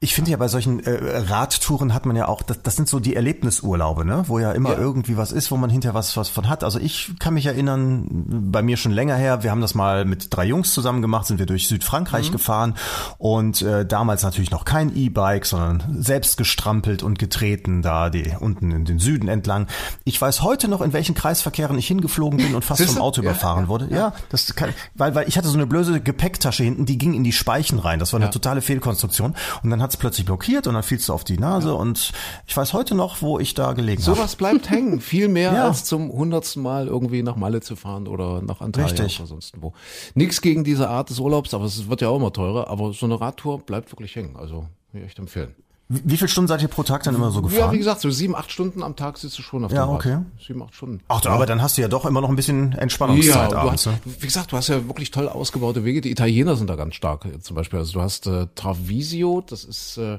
Ich 0.00 0.14
finde 0.14 0.30
ja 0.30 0.36
bei 0.36 0.48
solchen 0.48 0.80
äh, 0.84 1.18
Radtouren 1.28 1.94
hat 1.94 2.06
man 2.06 2.16
ja 2.16 2.28
auch, 2.28 2.42
das, 2.42 2.62
das 2.62 2.76
sind 2.76 2.88
so 2.88 3.00
die 3.00 3.16
Erlebnisurlaube, 3.16 4.04
ne? 4.04 4.24
wo 4.26 4.38
ja 4.38 4.52
immer 4.52 4.72
Ja. 4.72 4.78
irgendwie 4.78 5.16
was 5.16 5.32
ist, 5.32 5.50
wo 5.50 5.56
man 5.56 5.70
hinterher 5.70 5.94
was, 5.94 6.16
was 6.16 6.28
von 6.28 6.48
hat. 6.48 6.64
Also 6.64 6.78
ich 6.78 7.12
kann 7.18 7.34
mich 7.34 7.46
erinnern, 7.46 8.06
bei 8.50 8.62
mir 8.62 8.76
schon 8.76 8.92
länger 8.92 9.16
her, 9.16 9.42
wir 9.42 9.50
haben 9.50 9.60
das 9.60 9.74
mal 9.74 10.04
mit 10.04 10.28
drei 10.30 10.44
Jungs 10.44 10.72
zusammen 10.72 11.02
gemacht, 11.02 11.26
sind 11.26 11.38
wir 11.38 11.46
durch 11.46 11.64
Mhm. 11.64 11.68
Südfrankreich 11.68 12.30
gefahren 12.32 12.74
und 13.18 13.62
äh, 13.62 13.84
damals 13.84 14.22
natürlich 14.22 14.50
noch 14.50 14.64
kein 14.64 14.94
E-Bike, 14.96 15.44
sondern 15.46 16.02
selbst 16.02 16.36
gestrampelt 16.36 17.02
und 17.02 17.18
getreten 17.18 17.82
da 17.82 18.10
die 18.10 18.32
unten 18.38 18.70
in 18.70 18.84
den 18.84 18.98
Süden 18.98 19.28
entlang. 19.28 19.66
Ich 20.04 20.20
weiß 20.20 20.42
heute 20.42 20.68
noch, 20.68 20.80
in 20.80 20.92
welchen 20.92 21.14
Kreisverkehren 21.14 21.76
ich 21.78 21.86
hingeflogen 21.86 22.38
bin 22.38 22.54
und 22.54 22.64
fast 22.64 22.82
vom 22.84 22.98
Auto 22.98 23.22
Ja, 23.22 23.30
überfahren 23.30 23.64
ja, 23.64 23.68
wurde. 23.68 23.88
Ja, 23.90 24.12
das 24.30 24.54
kann, 24.54 24.70
weil, 24.94 25.14
weil 25.14 25.28
ich 25.28 25.36
hatte 25.36 25.48
so 25.48 25.54
eine 25.54 25.66
blöde 25.66 26.00
Gepäcktasche 26.00 26.62
hinten, 26.64 26.86
die 26.86 26.96
ging 26.98 27.14
in 27.14 27.24
die 27.24 27.32
Speichen 27.32 27.78
rein. 27.78 27.98
Das 27.98 28.12
war 28.12 28.18
eine 28.18 28.26
Ja. 28.26 28.30
totale 28.32 28.60
Fehlkonstruktion. 28.62 29.34
Und 29.62 29.70
dann 29.70 29.82
hat 29.82 29.90
es 29.90 29.96
plötzlich 29.96 30.26
blockiert 30.26 30.66
und 30.66 30.74
dann 30.74 30.82
fielst 30.82 31.08
du 31.08 31.12
auf 31.12 31.24
die 31.24 31.38
Nase. 31.38 31.74
Und 31.74 32.12
ich 32.46 32.56
weiß 32.56 32.72
heute 32.72 32.94
noch, 32.94 33.22
wo 33.22 33.38
ich 33.38 33.54
da 33.54 33.72
gelegen 33.72 34.02
habe. 34.02 34.16
Sowas 34.16 34.36
bleibt 34.36 34.70
hängen. 34.70 35.00
Viel 35.08 35.28
mehr 35.28 35.52
Ja. 35.52 35.64
als 35.68 35.84
zum 35.84 36.12
hundertsten 36.12 36.62
Mal 36.62 36.86
irgendwie 36.86 37.22
nach 37.22 37.36
Malle 37.36 37.60
zu 37.60 37.76
fahren 37.76 38.06
oder 38.06 38.42
nach 38.42 38.60
Antalya 38.60 38.88
Richtig. 38.88 39.18
oder 39.20 39.26
sonst 39.28 39.54
wo. 39.60 39.72
Nichts 40.14 40.40
gegen 40.40 40.64
diese 40.64 40.88
Art 40.88 41.10
des 41.10 41.18
Urlaubs, 41.18 41.54
aber 41.54 41.64
es 41.64 41.88
wird 41.88 42.00
ja 42.00 42.08
auch 42.08 42.16
immer 42.16 42.32
teurer. 42.32 42.68
Aber 42.68 42.92
so 42.92 43.06
eine 43.06 43.20
Radtour 43.20 43.58
bleibt 43.60 43.90
wirklich 43.92 44.14
hängen. 44.16 44.36
Also, 44.36 44.66
ich 44.92 45.02
echt 45.02 45.18
empfehlen. 45.18 45.54
Wie, 45.90 46.18
viele 46.18 46.28
Stunden 46.28 46.48
seid 46.48 46.60
ihr 46.60 46.68
pro 46.68 46.82
Tag 46.82 47.02
dann 47.04 47.14
immer 47.14 47.30
so 47.30 47.40
Ja, 47.40 47.48
gefahren? 47.48 47.72
wie 47.72 47.78
gesagt, 47.78 48.02
so 48.02 48.10
sieben, 48.10 48.36
acht 48.36 48.52
Stunden 48.52 48.82
am 48.82 48.94
Tag 48.94 49.16
sitzt 49.16 49.38
du 49.38 49.42
schon 49.42 49.64
auf 49.64 49.72
Ja, 49.72 49.86
dem 49.86 49.90
Rad. 49.92 49.98
okay. 50.00 50.18
Sieben, 50.46 50.62
acht 50.62 50.74
Stunden. 50.74 51.00
Ach, 51.08 51.24
aber 51.24 51.46
dann 51.46 51.62
hast 51.62 51.78
du 51.78 51.82
ja 51.82 51.88
doch 51.88 52.04
immer 52.04 52.20
noch 52.20 52.28
ein 52.28 52.36
bisschen 52.36 52.72
Entspannungszeit 52.72 53.52
du 53.52 53.56
abends. 53.56 53.86
hast, 53.86 54.04
Ne? 54.06 54.12
wie 54.20 54.26
gesagt, 54.26 54.52
du 54.52 54.56
hast 54.58 54.68
ja 54.68 54.86
wirklich 54.86 55.10
toll 55.10 55.28
ausgebaute 55.30 55.84
Wege. 55.86 56.02
Die 56.02 56.10
Italiener 56.10 56.56
sind 56.56 56.68
da 56.68 56.76
ganz 56.76 56.94
stark 56.94 57.24
äh, 57.24 57.40
zum 57.40 57.56
Beispiel. 57.56 57.78
Also 57.78 57.92
du 57.94 58.02
hast 58.02 58.26
äh, 58.26 58.48
Travisio, 58.54 59.42
das 59.46 59.64
ist 59.64 59.96
äh, 59.96 60.18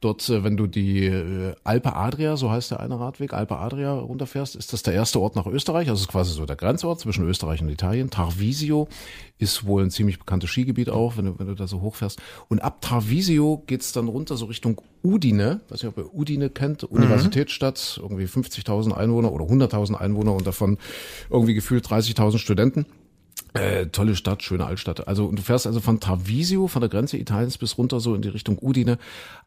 dort, 0.00 0.28
äh, 0.28 0.44
wenn 0.44 0.56
du 0.56 0.66
die 0.66 1.06
äh, 1.06 1.54
Alpe 1.64 1.94
Adria, 1.94 2.36
so 2.36 2.50
heißt 2.50 2.70
der 2.70 2.80
eine 2.80 2.98
Radweg, 3.00 3.32
Alpe 3.32 3.56
Adria 3.56 3.92
runterfährst, 3.92 4.56
ist 4.56 4.72
das 4.72 4.82
der 4.82 4.94
erste 4.94 5.20
Ort 5.20 5.36
nach 5.36 5.46
Österreich. 5.46 5.88
Also 5.88 6.02
ist 6.02 6.08
quasi 6.08 6.32
so 6.32 6.46
der 6.46 6.56
Grenzort 6.56 7.00
zwischen 7.00 7.26
Österreich 7.28 7.60
und 7.62 7.68
Italien. 7.68 8.10
Tarvisio 8.10 8.88
ist 9.38 9.66
wohl 9.66 9.82
ein 9.82 9.90
ziemlich 9.90 10.18
bekanntes 10.18 10.50
Skigebiet 10.50 10.90
auch, 10.90 11.16
wenn 11.16 11.26
du, 11.26 11.38
wenn 11.38 11.46
du 11.46 11.54
da 11.54 11.66
so 11.66 11.80
hochfährst. 11.80 12.20
Und 12.48 12.60
ab 12.60 12.80
Tarvisio 12.80 13.62
geht's 13.66 13.92
dann 13.92 14.08
runter 14.08 14.36
so 14.36 14.46
Richtung 14.46 14.80
Udine. 15.02 15.60
Weiß 15.68 15.82
nicht, 15.82 15.96
ob 15.96 15.98
ihr 15.98 16.14
Udine 16.14 16.50
kennt, 16.50 16.84
Universitätsstadt, 16.84 18.00
irgendwie 18.02 18.24
50.000 18.24 18.92
Einwohner 18.92 19.32
oder 19.32 19.44
100.000 19.44 19.94
Einwohner 19.94 20.34
und 20.34 20.46
davon 20.46 20.78
irgendwie 21.30 21.54
gefühlt 21.54 21.86
30.000 21.86 22.38
Studenten. 22.38 22.86
Äh, 23.54 23.86
tolle 23.86 24.14
Stadt, 24.14 24.42
schöne 24.42 24.66
Altstadt. 24.66 25.08
Also 25.08 25.26
und 25.26 25.38
du 25.38 25.42
fährst 25.42 25.66
also 25.66 25.80
von 25.80 26.00
Tarvisio, 26.00 26.68
von 26.68 26.80
der 26.80 26.88
Grenze 26.88 27.16
Italiens 27.16 27.58
bis 27.58 27.78
runter 27.78 28.00
so 28.00 28.14
in 28.14 28.22
die 28.22 28.28
Richtung 28.28 28.58
Udine 28.60 28.98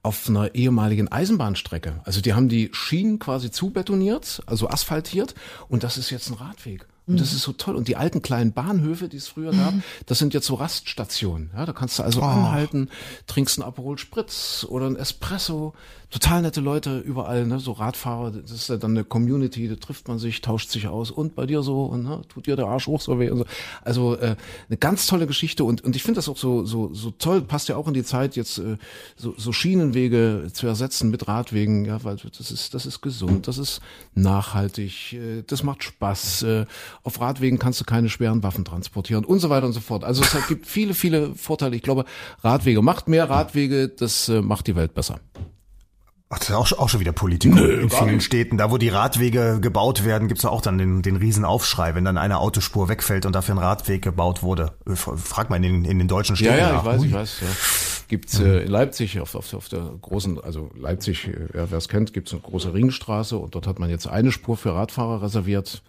auf 0.03 0.27
einer 0.27 0.55
ehemaligen 0.55 1.07
Eisenbahnstrecke. 1.07 2.01
Also 2.03 2.21
die 2.21 2.33
haben 2.33 2.49
die 2.49 2.69
Schienen 2.73 3.19
quasi 3.19 3.51
zubetoniert, 3.51 4.41
also 4.45 4.69
asphaltiert 4.69 5.35
und 5.69 5.83
das 5.83 5.97
ist 5.97 6.09
jetzt 6.09 6.29
ein 6.29 6.35
Radweg. 6.35 6.85
Und 7.07 7.19
das 7.19 7.33
ist 7.33 7.41
so 7.41 7.51
toll. 7.51 7.75
Und 7.75 7.87
die 7.87 7.95
alten 7.95 8.21
kleinen 8.21 8.53
Bahnhöfe, 8.53 9.09
die 9.09 9.17
es 9.17 9.27
früher 9.27 9.51
gab, 9.51 9.73
das 10.05 10.19
sind 10.19 10.33
jetzt 10.33 10.45
so 10.45 10.55
Raststationen. 10.55 11.49
Ja, 11.55 11.65
da 11.65 11.73
kannst 11.73 11.97
du 11.99 12.03
also 12.03 12.21
anhalten, 12.21 12.89
trinkst 13.27 13.59
einen 13.59 13.67
Aperol 13.67 13.97
Spritz 13.97 14.65
oder 14.69 14.85
ein 14.85 14.95
Espresso. 14.95 15.73
Total 16.11 16.41
nette 16.41 16.59
Leute 16.59 16.99
überall, 16.99 17.47
ne? 17.47 17.59
so 17.59 17.71
Radfahrer. 17.71 18.31
Das 18.31 18.51
ist 18.51 18.69
ja 18.69 18.77
dann 18.77 18.91
eine 18.91 19.03
Community, 19.05 19.67
da 19.67 19.75
trifft 19.75 20.09
man 20.09 20.19
sich, 20.19 20.41
tauscht 20.41 20.69
sich 20.69 20.87
aus. 20.87 21.09
Und 21.09 21.35
bei 21.35 21.45
dir 21.45 21.63
so, 21.63 21.85
und 21.85 22.03
ne? 22.03 22.21
tut 22.27 22.47
dir 22.47 22.55
der 22.55 22.67
Arsch 22.67 22.87
hoch 22.87 23.01
so 23.01 23.17
weh 23.19 23.29
und 23.29 23.39
so. 23.39 23.45
Also 23.81 24.17
äh, 24.17 24.35
eine 24.67 24.77
ganz 24.77 25.07
tolle 25.07 25.25
Geschichte. 25.25 25.63
Und, 25.63 25.83
und 25.83 25.95
ich 25.95 26.03
finde 26.03 26.17
das 26.17 26.29
auch 26.29 26.37
so, 26.37 26.65
so, 26.65 26.93
so 26.93 27.11
toll, 27.11 27.41
passt 27.41 27.69
ja 27.69 27.77
auch 27.77 27.87
in 27.87 27.93
die 27.93 28.03
Zeit, 28.03 28.35
jetzt 28.35 28.57
äh, 28.57 28.77
so, 29.15 29.33
so 29.37 29.53
Schienenwege 29.53 30.49
zu 30.53 30.67
ersetzen 30.67 31.09
mit 31.09 31.27
Radwegen, 31.27 31.85
ja, 31.85 32.03
weil 32.03 32.17
das 32.17 32.51
ist, 32.51 32.73
das 32.73 32.85
ist 32.85 33.01
gesund, 33.01 33.47
das 33.47 33.57
ist 33.57 33.79
nachhaltig, 34.13 35.13
äh, 35.13 35.43
das 35.47 35.63
macht 35.63 35.83
Spaß. 35.83 36.43
Äh, 36.43 36.65
auf 37.03 37.19
Radwegen 37.19 37.59
kannst 37.59 37.79
du 37.79 37.85
keine 37.85 38.09
schweren 38.09 38.43
Waffen 38.43 38.65
transportieren 38.65 39.25
und 39.25 39.39
so 39.39 39.49
weiter 39.49 39.65
und 39.65 39.73
so 39.73 39.79
fort. 39.79 40.03
Also 40.03 40.23
es 40.23 40.47
gibt 40.47 40.65
viele, 40.67 40.93
viele 40.93 41.35
Vorteile. 41.35 41.75
Ich 41.75 41.81
glaube, 41.83 42.05
Radwege 42.43 42.81
macht 42.81 43.07
mehr 43.07 43.29
Radwege, 43.29 43.89
das 43.89 44.29
äh, 44.29 44.41
macht 44.41 44.67
die 44.67 44.75
Welt 44.75 44.93
besser. 44.93 45.19
Ach, 46.33 46.39
das 46.39 46.49
ist 46.49 46.55
auch, 46.55 46.71
auch 46.79 46.87
schon 46.87 47.01
wieder 47.01 47.11
Politik 47.11 47.53
in 47.57 47.89
vielen 47.89 48.21
Städten. 48.21 48.57
Da, 48.57 48.71
wo 48.71 48.77
die 48.77 48.87
Radwege 48.87 49.59
gebaut 49.59 50.05
werden, 50.05 50.29
gibt's 50.29 50.43
ja 50.43 50.49
auch 50.49 50.61
dann 50.61 50.77
den, 50.77 51.01
den 51.01 51.17
riesen 51.17 51.43
Aufschrei, 51.43 51.93
wenn 51.93 52.05
dann 52.05 52.17
eine 52.17 52.39
Autospur 52.39 52.87
wegfällt 52.87 53.25
und 53.25 53.35
dafür 53.35 53.55
ein 53.55 53.57
Radweg 53.57 54.01
gebaut 54.01 54.41
wurde. 54.41 54.71
Äh, 54.87 54.95
Frag 54.95 55.49
mal 55.49 55.57
in 55.57 55.63
den, 55.63 55.85
in 55.85 55.99
den 55.99 56.07
deutschen 56.07 56.37
Ja, 56.37 56.53
Städten 56.53 56.57
ja, 56.59 56.71
nach. 56.71 56.79
ich 56.79 56.85
weiß, 56.85 57.01
Ui. 57.01 57.07
ich 57.07 57.13
weiß. 57.13 57.39
Ja. 57.41 57.47
Gibt's 58.07 58.39
äh, 58.39 58.59
in 58.59 58.71
Leipzig 58.71 59.19
auf, 59.19 59.35
auf, 59.35 59.53
auf 59.53 59.67
der 59.67 59.91
großen, 60.01 60.41
also 60.41 60.69
Leipzig, 60.73 61.27
äh, 61.27 61.31
ja, 61.53 61.69
wer 61.69 61.77
es 61.77 61.89
kennt, 61.89 62.13
gibt's 62.13 62.31
eine 62.31 62.41
große 62.41 62.73
Ringstraße 62.73 63.37
und 63.37 63.53
dort 63.53 63.67
hat 63.67 63.79
man 63.79 63.89
jetzt 63.89 64.07
eine 64.07 64.31
Spur 64.31 64.55
für 64.55 64.73
Radfahrer 64.73 65.21
reserviert. 65.21 65.81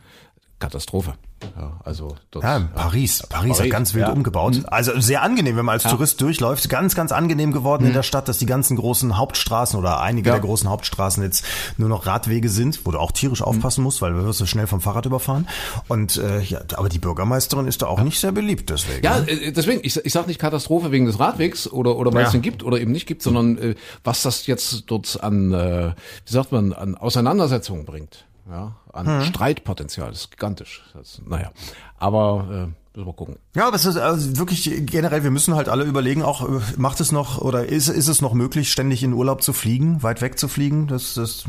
Katastrophe. 0.62 1.14
Ja, 1.56 1.72
also 1.84 2.14
dort, 2.30 2.44
Ja, 2.44 2.60
Paris. 2.72 3.24
Paris 3.28 3.54
hat 3.54 3.58
Paris, 3.58 3.70
ganz 3.72 3.94
wild 3.94 4.06
ja. 4.06 4.12
umgebaut. 4.12 4.62
Also 4.68 5.00
sehr 5.00 5.22
angenehm, 5.22 5.56
wenn 5.56 5.64
man 5.64 5.72
als 5.72 5.82
Tourist 5.82 6.20
durchläuft. 6.20 6.68
Ganz, 6.68 6.94
ganz 6.94 7.10
angenehm 7.10 7.50
geworden 7.50 7.82
Mhm. 7.82 7.88
in 7.88 7.94
der 7.94 8.04
Stadt, 8.04 8.28
dass 8.28 8.38
die 8.38 8.46
ganzen 8.46 8.76
großen 8.76 9.16
Hauptstraßen 9.18 9.76
oder 9.76 10.00
einige 10.00 10.28
Ja. 10.28 10.34
der 10.36 10.42
großen 10.42 10.70
Hauptstraßen 10.70 11.20
jetzt 11.24 11.44
nur 11.78 11.88
noch 11.88 12.06
Radwege 12.06 12.48
sind, 12.48 12.86
wo 12.86 12.92
du 12.92 12.98
auch 13.00 13.10
tierisch 13.10 13.40
Mhm. 13.40 13.46
aufpassen 13.46 13.82
musst, 13.82 14.00
weil 14.02 14.12
du 14.12 14.24
wirst 14.24 14.38
so 14.38 14.46
schnell 14.46 14.68
vom 14.68 14.80
Fahrrad 14.80 15.04
überfahren. 15.04 15.48
Und 15.88 16.16
äh, 16.16 16.40
ja, 16.42 16.60
aber 16.76 16.88
die 16.88 17.00
Bürgermeisterin 17.00 17.66
ist 17.66 17.82
da 17.82 17.86
auch 17.88 18.00
nicht 18.02 18.20
sehr 18.20 18.30
beliebt 18.30 18.70
deswegen. 18.70 19.04
Ja, 19.04 19.18
ne? 19.18 19.28
äh, 19.28 19.50
deswegen, 19.52 19.80
ich, 19.82 19.96
ich 19.96 20.12
sage 20.12 20.28
nicht 20.28 20.38
Katastrophe 20.38 20.92
wegen 20.92 21.06
des 21.06 21.18
Radwegs 21.18 21.66
oder, 21.66 21.96
oder 21.96 22.12
weil 22.14 22.22
es 22.22 22.28
Ja. 22.32 22.38
den 22.38 22.42
gibt 22.42 22.62
oder 22.62 22.78
eben 22.80 22.92
nicht 22.92 23.06
gibt, 23.08 23.20
sondern 23.22 23.58
äh, 23.58 23.74
was 24.04 24.22
das 24.22 24.46
jetzt 24.46 24.84
dort 24.86 25.18
an, 25.20 25.52
äh, 25.52 25.94
wie 26.24 26.32
sagt 26.32 26.52
man, 26.52 26.72
an 26.72 26.94
Auseinandersetzungen 26.96 27.84
bringt. 27.84 28.26
Ja, 28.48 28.76
an 28.92 29.06
Hm. 29.06 29.22
Streitpotenzial, 29.22 30.10
das 30.10 30.20
ist 30.22 30.30
gigantisch. 30.30 30.82
Das, 30.94 31.22
naja, 31.24 31.52
aber 31.98 32.72
Müssen 32.94 33.06
wir 33.06 33.12
gucken. 33.14 33.38
Ja, 33.54 33.66
aber 33.66 33.76
es 33.76 33.84
ist 33.84 33.98
also 33.98 34.38
wirklich 34.38 34.86
generell, 34.86 35.24
wir 35.24 35.30
müssen 35.30 35.54
halt 35.54 35.68
alle 35.68 35.84
überlegen, 35.84 36.22
auch 36.22 36.48
macht 36.78 37.00
es 37.00 37.12
noch 37.12 37.38
oder 37.38 37.66
ist, 37.66 37.88
ist 37.88 38.08
es 38.08 38.22
noch 38.22 38.32
möglich, 38.32 38.72
ständig 38.72 39.02
in 39.02 39.12
Urlaub 39.12 39.42
zu 39.42 39.52
fliegen, 39.52 40.02
weit 40.02 40.22
weg 40.22 40.38
zu 40.38 40.48
fliegen? 40.48 40.86
Das, 40.86 41.12
das 41.14 41.44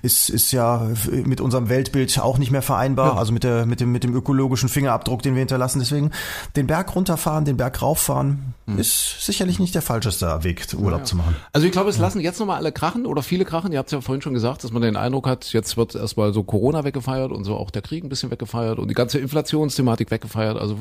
ist, 0.00 0.30
ist 0.30 0.52
ja 0.52 0.88
mit 1.10 1.42
unserem 1.42 1.68
Weltbild 1.68 2.18
auch 2.18 2.38
nicht 2.38 2.50
mehr 2.50 2.62
vereinbar, 2.62 3.12
ja. 3.12 3.18
also 3.18 3.34
mit, 3.34 3.44
der, 3.44 3.66
mit, 3.66 3.80
dem, 3.80 3.92
mit 3.92 4.04
dem 4.04 4.14
ökologischen 4.14 4.70
Fingerabdruck, 4.70 5.20
den 5.20 5.34
wir 5.34 5.40
hinterlassen. 5.40 5.80
Deswegen 5.80 6.12
den 6.56 6.66
Berg 6.66 6.96
runterfahren, 6.96 7.44
den 7.44 7.58
Berg 7.58 7.82
rauffahren, 7.82 8.54
hm. 8.64 8.78
ist 8.78 9.22
sicherlich 9.22 9.58
nicht 9.58 9.74
der 9.74 9.82
falscheste 9.82 10.44
Weg, 10.44 10.66
Urlaub 10.78 11.00
ja. 11.00 11.04
zu 11.04 11.16
machen. 11.16 11.36
Also 11.52 11.66
ich 11.66 11.72
glaube, 11.72 11.90
es 11.90 11.98
lassen 11.98 12.20
jetzt 12.20 12.40
nochmal 12.40 12.56
alle 12.56 12.72
krachen 12.72 13.04
oder 13.04 13.22
viele 13.22 13.44
krachen. 13.44 13.70
Ihr 13.70 13.80
habt 13.80 13.88
es 13.88 13.92
ja 13.92 14.00
vorhin 14.00 14.22
schon 14.22 14.32
gesagt, 14.32 14.64
dass 14.64 14.72
man 14.72 14.80
den 14.80 14.96
Eindruck 14.96 15.26
hat, 15.26 15.52
jetzt 15.52 15.76
wird 15.76 15.94
erstmal 15.94 16.32
so 16.32 16.42
Corona 16.42 16.84
weggefeiert 16.84 17.32
und 17.32 17.44
so 17.44 17.54
auch 17.54 17.70
der 17.70 17.82
Krieg 17.82 18.02
ein 18.02 18.08
bisschen 18.08 18.30
weggefeiert 18.30 18.78
und 18.78 18.88
die 18.88 18.94
ganze 18.94 19.18
Inflationsthematik 19.18 20.10
weggefeiert. 20.10 20.56
Also 20.56 20.78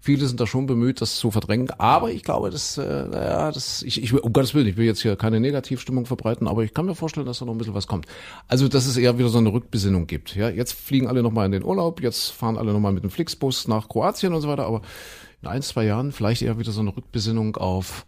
viele 0.00 0.26
sind 0.26 0.40
da 0.40 0.46
schon 0.46 0.66
bemüht, 0.66 1.00
das 1.00 1.16
zu 1.16 1.30
verdrängen. 1.30 1.70
Aber 1.78 2.10
ich 2.10 2.22
glaube, 2.22 2.50
das, 2.50 2.78
äh, 2.78 3.06
naja, 3.08 3.52
das, 3.52 3.82
ich, 3.82 4.02
ich, 4.02 4.12
um 4.12 4.32
Gottes 4.32 4.54
Willen, 4.54 4.66
ich 4.66 4.76
will 4.76 4.86
jetzt 4.86 5.02
hier 5.02 5.16
keine 5.16 5.40
Negativstimmung 5.40 6.06
verbreiten, 6.06 6.48
aber 6.48 6.64
ich 6.64 6.74
kann 6.74 6.86
mir 6.86 6.94
vorstellen, 6.94 7.26
dass 7.26 7.38
da 7.38 7.44
noch 7.44 7.54
ein 7.54 7.58
bisschen 7.58 7.74
was 7.74 7.86
kommt. 7.86 8.06
Also, 8.48 8.68
dass 8.68 8.86
es 8.86 8.96
eher 8.96 9.18
wieder 9.18 9.28
so 9.28 9.38
eine 9.38 9.52
Rückbesinnung 9.52 10.06
gibt. 10.06 10.34
Ja, 10.36 10.48
jetzt 10.48 10.72
fliegen 10.72 11.06
alle 11.06 11.22
nochmal 11.22 11.46
in 11.46 11.52
den 11.52 11.64
Urlaub, 11.64 12.00
jetzt 12.00 12.30
fahren 12.30 12.58
alle 12.58 12.72
nochmal 12.72 12.92
mit 12.92 13.02
dem 13.02 13.10
Flixbus 13.10 13.68
nach 13.68 13.88
Kroatien 13.88 14.32
und 14.32 14.40
so 14.40 14.48
weiter, 14.48 14.66
aber 14.66 14.82
in 15.42 15.48
ein, 15.48 15.62
zwei 15.62 15.84
Jahren 15.84 16.12
vielleicht 16.12 16.42
eher 16.42 16.58
wieder 16.58 16.72
so 16.72 16.80
eine 16.80 16.96
Rückbesinnung 16.96 17.56
auf 17.56 18.06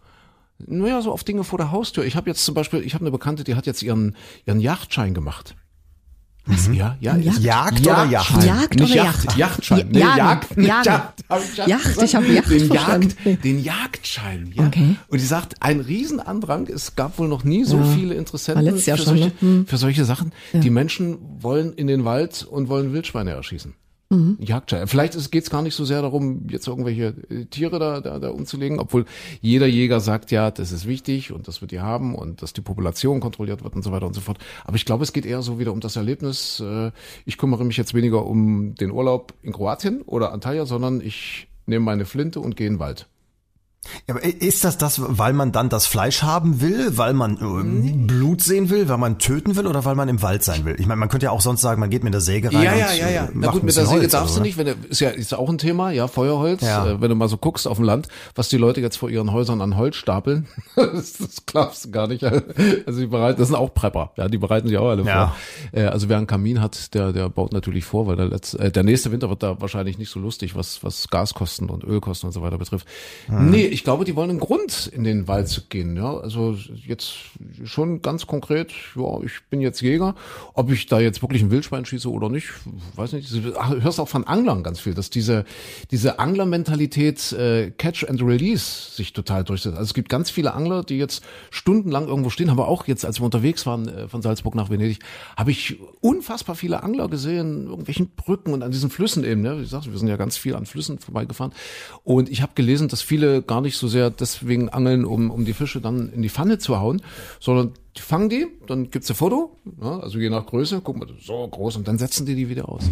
naja, 0.65 1.01
so 1.01 1.11
auf 1.11 1.23
Dinge 1.23 1.45
vor 1.45 1.57
der 1.57 1.71
Haustür. 1.71 2.03
Ich 2.03 2.15
habe 2.17 2.29
jetzt 2.29 2.43
zum 2.43 2.53
Beispiel, 2.53 2.81
ich 2.81 2.93
habe 2.93 3.03
eine 3.03 3.11
Bekannte, 3.11 3.45
die 3.45 3.55
hat 3.55 3.65
jetzt 3.65 3.81
ihren, 3.81 4.15
ihren 4.45 4.59
Yachtschein 4.59 5.13
gemacht. 5.13 5.55
Mhm. 6.45 6.73
Ja, 6.73 6.97
ja. 6.99 7.15
Jagd, 7.15 7.39
Jagd 7.39 7.79
oder 7.81 8.05
Yacht? 8.05 8.43
Jagd 8.43 8.79
Nicht 8.79 8.91
oder 8.93 9.03
Yacht? 9.03 9.23
Yacht? 9.25 9.37
Yachtschein. 9.37 9.87
Nee, 9.91 9.99
Jagd. 9.99 10.57
Jagd. 10.57 10.85
Jagd. 10.87 11.67
Jagd. 11.67 12.01
Ich 12.03 12.15
habe 12.15 12.27
Yacht 12.27 12.49
den. 12.49 12.73
Jagd, 12.73 13.15
den 13.43 13.63
Jagdschein. 13.63 14.51
Ja. 14.55 14.65
Okay. 14.67 14.95
Und 15.09 15.21
die 15.21 15.25
sagt, 15.25 15.61
ein 15.61 15.79
Riesenandrang. 15.79 16.67
Es 16.67 16.95
gab 16.95 17.19
wohl 17.19 17.27
noch 17.27 17.43
nie 17.43 17.65
so 17.65 17.77
Ja. 17.77 17.83
viele 17.83 18.15
Interessenten 18.15 18.77
für, 18.79 18.97
schon, 18.97 19.05
solche, 19.05 19.25
ne? 19.25 19.31
Hm. 19.39 19.67
für 19.67 19.77
solche 19.77 20.05
Sachen. 20.05 20.31
Die 20.53 20.69
Menschen 20.71 21.19
wollen 21.39 21.73
in 21.73 21.87
den 21.87 22.03
Wald 22.05 22.43
und 22.49 22.67
wollen 22.69 22.93
Wildschweine 22.93 23.31
erschießen. 23.31 23.75
Mhm. 24.11 24.37
Jagdschein. 24.39 24.87
Vielleicht 24.87 25.13
geht 25.31 25.43
es 25.43 25.51
gar 25.51 25.61
nicht 25.61 25.75
so 25.75 25.85
sehr 25.85 26.01
darum, 26.01 26.47
jetzt 26.49 26.67
irgendwelche 26.67 27.13
äh, 27.29 27.45
Tiere 27.45 27.77
da, 27.77 28.01
da, 28.01 28.17
da 28.17 28.29
umzulegen, 28.31 28.79
obwohl 28.79 29.05
jeder 29.39 29.67
Jäger 29.67 29.99
sagt, 29.99 30.31
ja, 30.31 30.49
das 30.49 30.71
ist 30.71 30.87
wichtig 30.87 31.31
und 31.31 31.47
das 31.47 31.61
wird 31.61 31.71
ihr 31.71 31.83
haben 31.83 32.15
und 32.15 32.41
dass 32.41 32.53
die 32.53 32.61
Population 32.61 33.19
kontrolliert 33.19 33.63
wird 33.63 33.75
und 33.75 33.83
so 33.83 33.91
weiter 33.91 34.07
und 34.07 34.13
so 34.15 34.21
fort. 34.21 34.39
Aber 34.65 34.75
ich 34.75 34.85
glaube, 34.85 35.03
es 35.03 35.13
geht 35.13 35.27
eher 35.27 35.43
so 35.43 35.59
wieder 35.59 35.71
um 35.71 35.79
das 35.79 35.95
Erlebnis. 35.95 36.59
Äh, 36.59 36.91
Ich 37.25 37.37
kümmere 37.37 37.63
mich 37.65 37.77
jetzt 37.77 37.93
weniger 37.93 38.25
um 38.25 38.73
den 38.75 38.89
Urlaub 38.91 39.33
in 39.43 39.53
Kroatien 39.53 40.01
oder 40.01 40.31
Antalya, 40.33 40.65
sondern 40.65 41.01
ich 41.01 41.47
nehme 41.67 41.85
meine 41.85 42.05
Flinte 42.05 42.39
und 42.39 42.55
gehe 42.55 42.65
in 42.65 42.73
den 42.73 42.79
Wald. 42.79 43.07
Ja, 44.07 44.15
aber 44.15 44.23
ist 44.23 44.63
das 44.63 44.77
das, 44.77 45.01
weil 45.05 45.33
man 45.33 45.51
dann 45.51 45.69
das 45.69 45.85
Fleisch 45.85 46.23
haben 46.23 46.61
will, 46.61 46.97
weil 46.97 47.13
man 47.13 47.37
äh, 47.37 48.05
Blut 48.07 48.41
sehen 48.41 48.69
will, 48.69 48.87
weil 48.89 48.97
man 48.97 49.19
töten 49.19 49.55
will 49.55 49.67
oder 49.67 49.85
weil 49.85 49.95
man 49.95 50.09
im 50.09 50.21
Wald 50.21 50.43
sein 50.43 50.65
will? 50.65 50.75
Ich 50.79 50.85
meine, 50.87 50.99
man 50.99 51.09
könnte 51.09 51.25
ja 51.25 51.31
auch 51.31 51.41
sonst 51.41 51.61
sagen, 51.61 51.79
man 51.79 51.89
geht 51.89 52.03
mit 52.03 52.13
der 52.13 52.21
Säge 52.21 52.47
rein 52.53 52.63
Ja, 52.63 52.75
ja, 52.75 52.93
ja, 52.93 53.09
ja. 53.09 53.25
äh, 53.25 53.29
Na 53.33 53.51
gut, 53.51 53.63
mit 53.63 53.75
der 53.75 53.85
Säge 53.85 54.01
Holz 54.01 54.11
darfst 54.11 54.35
du 54.35 54.39
oder? 54.39 54.45
nicht, 54.47 54.57
wenn 54.57 54.67
du, 54.67 54.73
ist 54.89 54.99
ja 54.99 55.09
ist 55.09 55.33
auch 55.33 55.49
ein 55.49 55.57
Thema, 55.57 55.91
ja, 55.91 56.07
Feuerholz. 56.07 56.61
Ja. 56.61 56.87
Äh, 56.87 57.01
wenn 57.01 57.09
du 57.09 57.15
mal 57.15 57.27
so 57.29 57.37
guckst 57.37 57.67
auf 57.67 57.77
dem 57.77 57.85
Land, 57.85 58.07
was 58.35 58.49
die 58.49 58.57
Leute 58.57 58.81
jetzt 58.81 58.97
vor 58.97 59.09
ihren 59.09 59.31
Häusern 59.31 59.61
an 59.61 59.77
Holz 59.77 59.95
stapeln, 59.95 60.47
das, 60.75 61.13
das 61.13 61.45
glaubst 61.45 61.85
du 61.85 61.91
gar 61.91 62.07
nicht. 62.07 62.23
Also 62.23 62.99
die 62.99 63.07
bereiten, 63.07 63.39
das 63.39 63.47
sind 63.49 63.57
auch 63.57 63.73
Prepper, 63.73 64.11
ja, 64.17 64.27
die 64.27 64.37
bereiten 64.37 64.67
sich 64.67 64.77
auch 64.77 64.89
alle 64.89 65.03
Ja. 65.03 65.35
vor. 65.71 65.79
Äh, 65.79 65.85
also 65.85 66.09
wer 66.09 66.17
einen 66.17 66.27
Kamin 66.27 66.61
hat, 66.61 66.93
der, 66.93 67.11
der 67.13 67.29
baut 67.29 67.53
natürlich 67.53 67.85
vor, 67.85 68.07
weil 68.07 68.15
der 68.15 68.27
letzte, 68.27 68.59
äh, 68.59 68.71
der 68.71 68.83
nächste 68.83 69.11
Winter 69.11 69.29
wird 69.29 69.43
da 69.43 69.59
wahrscheinlich 69.61 69.97
nicht 69.97 70.09
so 70.11 70.19
lustig, 70.19 70.55
was, 70.55 70.83
was 70.83 71.07
Gaskosten 71.09 71.69
und 71.69 71.83
Ölkosten 71.83 72.27
und 72.27 72.33
so 72.33 72.41
weiter 72.41 72.57
betrifft. 72.57 72.87
Hm. 73.27 73.49
Nee, 73.49 73.65
ich 73.65 73.78
glaube, 73.83 74.05
die 74.05 74.15
wollen 74.15 74.29
einen 74.29 74.39
Grund 74.39 74.87
in 74.87 75.03
den 75.03 75.27
Wald 75.27 75.47
zu 75.47 75.61
gehen, 75.67 75.95
ja. 75.95 76.17
Also 76.17 76.55
jetzt 76.85 77.15
schon 77.63 78.01
ganz 78.01 78.27
konkret, 78.27 78.71
ja, 78.95 79.21
ich 79.23 79.43
bin 79.49 79.61
jetzt 79.61 79.81
Jäger. 79.81 80.15
Ob 80.53 80.71
ich 80.71 80.85
da 80.85 80.99
jetzt 80.99 81.21
wirklich 81.21 81.41
ein 81.41 81.51
Wildschwein 81.51 81.85
schieße 81.85 82.09
oder 82.09 82.29
nicht, 82.29 82.49
weiß 82.95 83.13
nicht. 83.13 83.31
Du 83.31 83.81
hörst 83.81 83.99
auch 83.99 84.07
von 84.07 84.25
Anglern 84.25 84.63
ganz 84.63 84.79
viel, 84.79 84.93
dass 84.93 85.09
diese, 85.09 85.45
diese 85.91 86.19
Anglermentalität 86.19 87.31
äh, 87.33 87.71
Catch 87.71 88.05
and 88.09 88.21
Release 88.21 88.91
sich 88.95 89.13
total 89.13 89.43
durchsetzt. 89.43 89.75
Also 89.75 89.89
es 89.89 89.93
gibt 89.93 90.09
ganz 90.09 90.29
viele 90.29 90.53
Angler, 90.53 90.83
die 90.83 90.97
jetzt 90.97 91.23
stundenlang 91.49 92.07
irgendwo 92.07 92.29
stehen, 92.29 92.49
haben 92.49 92.57
wir 92.57 92.67
auch 92.67 92.87
jetzt, 92.87 93.05
als 93.05 93.19
wir 93.19 93.25
unterwegs 93.25 93.65
waren 93.65 93.87
äh, 93.87 94.07
von 94.07 94.21
Salzburg 94.21 94.55
nach 94.55 94.69
Venedig, 94.69 94.99
habe 95.37 95.51
ich 95.51 95.77
unfassbar 96.01 96.55
viele 96.55 96.83
Angler 96.83 97.07
gesehen, 97.07 97.67
irgendwelchen 97.67 98.09
Brücken 98.15 98.53
und 98.53 98.63
an 98.63 98.71
diesen 98.71 98.89
Flüssen 98.89 99.23
eben. 99.23 99.41
Ne? 99.41 99.57
Wie 99.57 99.61
gesagt, 99.61 99.91
wir 99.91 99.97
sind 99.97 100.07
ja 100.07 100.17
ganz 100.17 100.37
viel 100.37 100.55
an 100.55 100.65
Flüssen 100.65 100.99
vorbeigefahren. 100.99 101.53
Und 102.03 102.29
ich 102.29 102.41
habe 102.41 102.53
gelesen, 102.55 102.87
dass 102.87 103.01
viele 103.01 103.41
gar 103.41 103.58
nicht 103.61 103.77
so 103.77 103.87
sehr 103.87 104.09
deswegen 104.09 104.69
angeln, 104.69 105.05
um, 105.05 105.31
um 105.31 105.45
die 105.45 105.53
Fische 105.53 105.81
dann 105.81 106.11
in 106.11 106.21
die 106.21 106.29
Pfanne 106.29 106.57
zu 106.57 106.77
hauen, 106.79 107.01
sondern 107.39 107.73
die 107.97 108.01
fangen 108.01 108.29
die, 108.29 108.47
dann 108.67 108.91
gibt's 108.91 109.09
ein 109.09 109.15
Foto, 109.15 109.55
ja, 109.81 109.99
also 109.99 110.19
je 110.19 110.29
nach 110.29 110.45
Größe, 110.45 110.81
guck 110.83 110.97
mal, 110.97 111.07
so 111.21 111.47
groß 111.47 111.75
und 111.77 111.87
dann 111.87 111.97
setzen 111.97 112.25
die 112.25 112.35
die 112.35 112.49
wieder 112.49 112.69
aus. 112.69 112.83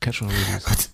Catch 0.00 0.22
and 0.22 0.30
Release. 0.30 0.88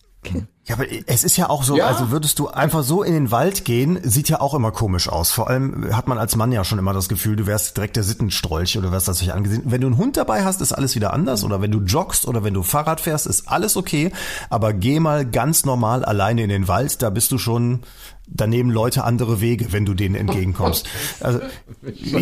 Ja, 0.67 0.77
aber 0.77 0.87
es 1.07 1.23
ist 1.25 1.37
ja 1.37 1.51
auch 1.51 1.62
so, 1.62 1.77
Ja. 1.77 1.87
also 1.87 2.11
würdest 2.11 2.38
du 2.38 2.49
einfach 2.49 2.83
so 2.83 3.03
in 3.03 3.12
den 3.12 3.31
Wald 3.31 3.67
gehen, 3.67 3.99
sieht 4.03 4.31
ja 4.31 4.40
auch 4.40 4.55
immer 4.55 4.73
komisch 4.73 5.11
aus. 5.11 5.31
Vor 5.31 5.51
allem 5.51 5.95
hat 5.95 6.09
man 6.09 6.17
als 6.17 6.37
Mann 6.37 6.51
ja 6.53 6.64
schon 6.64 6.79
immer 6.79 6.95
das 6.95 7.11
Gefühl, 7.11 7.37
du 7.37 7.47
wärst 7.47 7.77
direkt 7.77 7.97
der 7.97 8.05
Sittenstrolch 8.05 8.79
oder 8.79 8.90
wirst 8.90 9.07
das 9.07 9.21
nicht 9.21 9.35
angesehen. 9.35 9.64
Wenn 9.67 9.83
du 9.83 9.88
einen 9.88 9.99
Hund 9.99 10.17
dabei 10.17 10.43
hast, 10.43 10.62
ist 10.62 10.73
alles 10.73 10.95
wieder 10.95 11.12
anders. 11.12 11.45
Oder 11.45 11.61
wenn 11.61 11.71
du 11.71 11.81
joggst 11.81 12.27
oder 12.27 12.43
wenn 12.45 12.55
du 12.55 12.62
Fahrrad 12.62 13.03
fährst, 13.03 13.27
ist 13.27 13.47
alles 13.49 13.77
okay. 13.77 14.11
Aber 14.49 14.73
geh 14.73 15.01
mal 15.01 15.27
ganz 15.27 15.67
normal 15.67 16.03
alleine 16.03 16.43
in 16.43 16.49
den 16.49 16.67
Wald, 16.67 17.03
da 17.03 17.11
bist 17.11 17.31
du 17.31 17.37
schon, 17.37 17.81
da 18.27 18.47
nehmen 18.47 18.71
Leute 18.71 19.05
andere 19.05 19.41
Wege, 19.41 19.73
wenn 19.73 19.85
du 19.85 19.95
denen 19.95 20.15
entgegenkommst. 20.15 20.89
Also, 21.21 21.41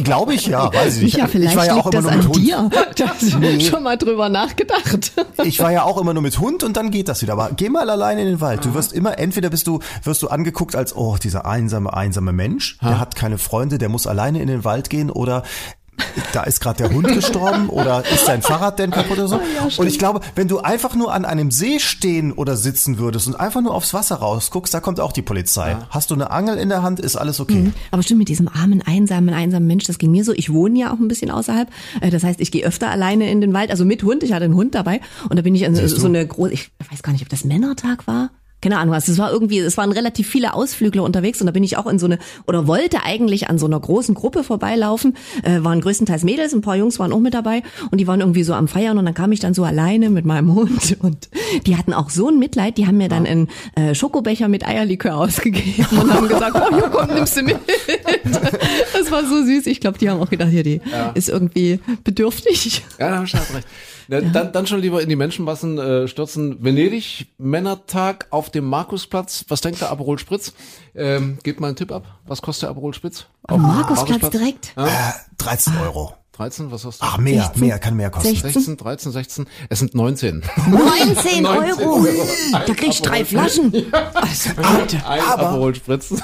glaube 0.04 0.34
ich 0.34 0.46
ja, 0.46 0.72
weiß 0.72 0.96
ich 0.98 1.02
nicht. 1.02 1.16
Ja, 1.16 1.26
vielleicht 1.26 1.52
ich 1.52 1.58
war 1.58 1.66
ja 1.66 1.74
auch 1.74 1.90
liegt 1.90 1.94
immer 1.94 2.02
das 2.02 2.02
nur 2.02 2.12
an 2.12 2.18
mit 2.18 2.28
Hund. 2.28 2.36
dir. 2.36 2.70
Da 2.96 3.08
hast 3.08 3.22
du 3.22 3.60
schon 3.60 3.82
mal 3.82 3.96
drüber 3.96 4.28
nachgedacht. 4.28 5.12
Ich 5.44 5.58
war 5.60 5.72
ja 5.72 5.82
auch 5.84 6.00
immer 6.00 6.14
nur 6.14 6.22
mit 6.22 6.38
Hund 6.38 6.62
und 6.62 6.76
dann 6.76 6.90
geht 6.90 7.08
das 7.08 7.22
wieder. 7.22 7.32
Aber 7.32 7.50
geh 7.56 7.68
mal 7.68 7.88
alleine 7.90 8.22
in 8.22 8.28
den 8.28 8.40
Wald. 8.40 8.64
Du 8.64 8.74
wirst 8.74 8.92
immer, 8.92 9.18
entweder 9.18 9.50
bist 9.50 9.66
du, 9.66 9.80
wirst 10.04 10.22
du 10.22 10.28
angeguckt 10.28 10.76
als, 10.76 10.94
oh, 10.94 11.16
dieser 11.16 11.46
einsame, 11.46 11.92
einsame 11.92 12.32
Mensch, 12.32 12.78
der 12.80 13.00
hat 13.00 13.16
keine 13.16 13.38
Freunde, 13.38 13.78
der 13.78 13.88
muss 13.88 14.06
alleine 14.06 14.40
in 14.40 14.48
den 14.48 14.64
Wald 14.64 14.90
gehen 14.90 15.10
oder 15.10 15.42
da 16.32 16.42
ist 16.42 16.60
gerade 16.60 16.82
der 16.82 16.92
Hund 16.92 17.06
gestorben 17.08 17.68
oder 17.68 18.04
ist 18.12 18.26
dein 18.26 18.42
Fahrrad 18.42 18.78
denn 18.78 18.90
kaputt 18.90 19.18
oder 19.18 19.28
so. 19.28 19.40
und 19.78 19.86
ich 19.86 19.98
glaube, 19.98 20.20
wenn 20.34 20.48
du 20.48 20.58
einfach 20.58 20.94
nur 20.94 21.12
an 21.12 21.24
einem 21.24 21.50
See 21.50 21.78
stehen 21.78 22.32
oder 22.32 22.56
sitzen 22.56 22.98
würdest 22.98 23.26
und 23.26 23.36
einfach 23.38 23.60
nur 23.60 23.74
aufs 23.74 23.94
Wasser 23.94 24.16
rausguckst, 24.16 24.72
da 24.72 24.80
kommt 24.80 25.00
auch 25.00 25.12
die 25.12 25.22
Polizei. 25.22 25.76
Hast 25.90 26.10
du 26.10 26.14
eine 26.14 26.30
Angel 26.30 26.56
in 26.58 26.68
der 26.68 26.82
Hand, 26.82 27.00
ist 27.00 27.16
alles 27.16 27.40
okay. 27.40 27.72
Aber 27.90 28.02
stimmt, 28.02 28.18
mit 28.18 28.28
diesem 28.28 28.48
armen, 28.48 28.82
einsamen, 28.82 29.32
einsamen 29.34 29.66
Mensch, 29.66 29.84
das 29.84 29.98
ging 29.98 30.10
mir 30.10 30.24
so. 30.24 30.32
Ich 30.32 30.52
wohne 30.52 30.78
ja 30.78 30.92
auch 30.92 30.98
ein 30.98 31.08
bisschen 31.08 31.30
außerhalb. 31.30 31.68
Äh, 32.00 32.10
Das 32.10 32.24
heißt, 32.24 32.40
ich 32.40 32.50
gehe 32.50 32.64
öfter 32.64 32.90
alleine 32.90 33.30
in 33.30 33.40
den 33.40 33.52
Wald, 33.52 33.70
also 33.70 33.84
mit 33.84 34.02
Hund. 34.02 34.22
Ich 34.22 34.32
hatte 34.32 34.44
einen 34.44 34.54
Hund 34.54 34.74
dabei 34.74 35.00
und 35.28 35.36
da 35.38 35.42
bin 35.42 35.54
ich 35.54 35.62
in 35.62 35.74
so, 35.74 35.86
so 35.86 36.06
eine 36.06 36.26
große, 36.26 36.52
ich 36.52 36.70
weiß 36.90 37.02
gar 37.02 37.12
nicht, 37.12 37.22
ob 37.22 37.28
das 37.28 37.44
Männertag 37.44 38.06
war. 38.06 38.30
Keine 38.62 38.78
Ahnung, 38.78 38.94
also 38.94 39.10
es 39.10 39.18
war 39.18 39.32
irgendwie, 39.32 39.58
es 39.58 39.76
waren 39.76 39.90
relativ 39.90 40.28
viele 40.28 40.54
Ausflügler 40.54 41.02
unterwegs 41.02 41.40
und 41.40 41.46
da 41.46 41.52
bin 41.52 41.64
ich 41.64 41.76
auch 41.76 41.86
in 41.86 41.98
so 41.98 42.06
eine, 42.06 42.18
oder 42.46 42.68
wollte 42.68 43.02
eigentlich 43.02 43.50
an 43.50 43.58
so 43.58 43.66
einer 43.66 43.80
großen 43.80 44.14
Gruppe 44.14 44.44
vorbeilaufen, 44.44 45.16
äh, 45.42 45.64
waren 45.64 45.80
größtenteils 45.80 46.22
Mädels, 46.22 46.52
ein 46.52 46.60
paar 46.60 46.76
Jungs 46.76 47.00
waren 47.00 47.12
auch 47.12 47.18
mit 47.18 47.34
dabei 47.34 47.64
und 47.90 47.98
die 47.98 48.06
waren 48.06 48.20
irgendwie 48.20 48.44
so 48.44 48.54
am 48.54 48.68
Feiern 48.68 48.98
und 48.98 49.04
dann 49.04 49.14
kam 49.14 49.32
ich 49.32 49.40
dann 49.40 49.52
so 49.52 49.64
alleine 49.64 50.10
mit 50.10 50.24
meinem 50.24 50.54
Hund 50.54 50.96
und 51.02 51.28
die 51.66 51.76
hatten 51.76 51.92
auch 51.92 52.08
so 52.08 52.28
ein 52.28 52.38
Mitleid, 52.38 52.78
die 52.78 52.86
haben 52.86 52.98
mir 52.98 53.08
dann 53.08 53.26
einen 53.26 53.48
äh, 53.74 53.96
Schokobecher 53.96 54.46
mit 54.46 54.64
Eierlikör 54.64 55.16
ausgegeben 55.18 55.98
und 55.98 56.14
haben 56.14 56.28
gesagt, 56.28 56.54
oh 56.54 56.76
ja, 56.76 56.88
komm, 56.88 57.14
nimmst 57.14 57.36
du 57.36 57.42
mit. 57.42 57.58
Das 58.92 59.10
war 59.10 59.24
so 59.26 59.44
süß. 59.44 59.66
Ich 59.66 59.80
glaube, 59.80 59.98
die 59.98 60.08
haben 60.08 60.20
auch 60.20 60.30
gedacht, 60.30 60.50
hier, 60.50 60.62
die 60.62 60.80
ist 61.14 61.28
irgendwie 61.28 61.80
bedürftig. 62.04 62.82
Ja, 62.98 63.10
da 63.10 63.22
du 63.22 63.32
halt 63.32 63.54
recht. 63.54 63.66
Na, 64.08 64.20
Dann, 64.20 64.52
dann 64.52 64.66
schon 64.66 64.80
lieber 64.80 65.02
in 65.02 65.08
die 65.08 65.16
Menschenmassen 65.16 65.78
äh, 65.78 66.08
stürzen. 66.08 66.62
Venedig, 66.62 67.26
Männertag 67.38 68.26
auf 68.30 68.50
dem 68.50 68.64
Markusplatz. 68.64 69.44
Was 69.48 69.60
denkt 69.60 69.80
der 69.80 69.90
Aperol 69.90 70.18
Spritz? 70.18 70.52
Ähm, 70.94 71.38
gebt 71.42 71.60
mal 71.60 71.68
einen 71.68 71.76
Tipp 71.76 71.92
ab. 71.92 72.04
Was 72.26 72.42
kostet 72.42 72.64
der 72.64 72.70
Aperol 72.70 72.94
Spritz? 72.94 73.26
Auf 73.44 73.56
dem 73.56 73.62
Markusplatz 73.62 74.30
direkt. 74.30 74.72
Äh, 74.76 74.88
13 75.38 75.74
Euro. 75.78 76.14
13, 76.32 76.70
was 76.70 76.86
hast 76.86 77.02
du? 77.02 77.06
Ach, 77.06 77.18
mehr, 77.18 77.42
16, 77.42 77.60
mehr, 77.60 77.78
kann 77.78 77.94
mehr 77.94 78.08
kosten. 78.08 78.30
16. 78.30 78.52
16, 78.52 78.76
13, 78.78 79.12
16. 79.12 79.46
Es 79.68 79.78
sind 79.80 79.94
19. 79.94 80.42
19 80.70 81.46
Euro. 81.46 81.82
Euro. 81.82 82.06
Da 82.52 82.60
krieg 82.74 82.88
ich 82.88 83.02
drei 83.02 83.22
Flaschen. 83.24 83.70
Also, 83.92 84.50
bitte. 84.78 85.06
Ein 85.06 85.20
Aber-. 85.20 85.72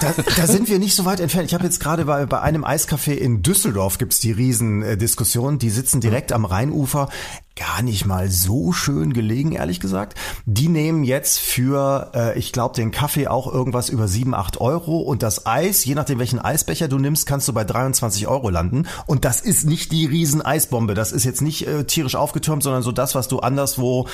Da, 0.01 0.15
da 0.37 0.47
sind 0.47 0.71
wir 0.71 0.79
nicht 0.79 0.97
so 0.97 1.05
weit 1.05 1.21
entfernt. 1.21 1.47
Ich 1.49 1.55
habe 1.55 1.65
jetzt 1.65 1.79
gerade 1.79 2.07
bei, 2.07 2.25
bei 2.25 2.41
einem 2.41 2.65
Eiscafé 2.65 3.13
in 3.13 3.43
Düsseldorf 3.43 3.99
gibt's 3.99 4.19
die 4.19 4.33
Riesendiskussion. 4.33 5.59
Die 5.59 5.69
sitzen 5.69 6.01
direkt 6.01 6.33
am 6.33 6.47
Rheinufer. 6.47 7.11
Gar 7.59 7.83
nicht 7.83 8.07
mal 8.07 8.31
so 8.31 8.73
schön 8.73 9.13
gelegen, 9.13 9.51
ehrlich 9.51 9.81
gesagt. 9.81 10.17
Die 10.47 10.69
nehmen 10.69 11.03
jetzt 11.03 11.41
für, 11.41 12.13
äh, 12.15 12.39
ich 12.39 12.53
glaube, 12.53 12.77
den 12.77 12.93
Kaffee 12.93 13.27
auch 13.27 13.53
irgendwas 13.53 13.89
über 13.89 14.07
7, 14.07 14.33
8 14.33 14.61
Euro. 14.61 14.99
Und 15.01 15.25
das 15.25 15.45
Eis, 15.45 15.85
je 15.85 15.97
nachdem 15.97 16.21
welchen 16.21 16.39
Eisbecher 16.39 16.87
du 16.87 16.99
nimmst, 16.99 17.27
kannst 17.27 17.49
du 17.49 17.53
bei 17.53 17.65
23 17.65 18.29
Euro 18.29 18.49
landen. 18.51 18.87
Und 19.07 19.25
das 19.25 19.41
ist 19.41 19.67
nicht 19.67 19.91
die 19.91 20.07
Riesen-Eisbombe. 20.07 20.95
Das 20.95 21.11
ist 21.11 21.25
jetzt 21.25 21.43
nicht 21.43 21.67
äh, 21.67 21.83
tierisch 21.83 22.15
aufgetürmt, 22.15 22.63
sondern 22.63 22.83
so 22.83 22.93
das, 22.93 23.17
was 23.17 23.27
du 23.27 23.41
anderswo 23.41 24.07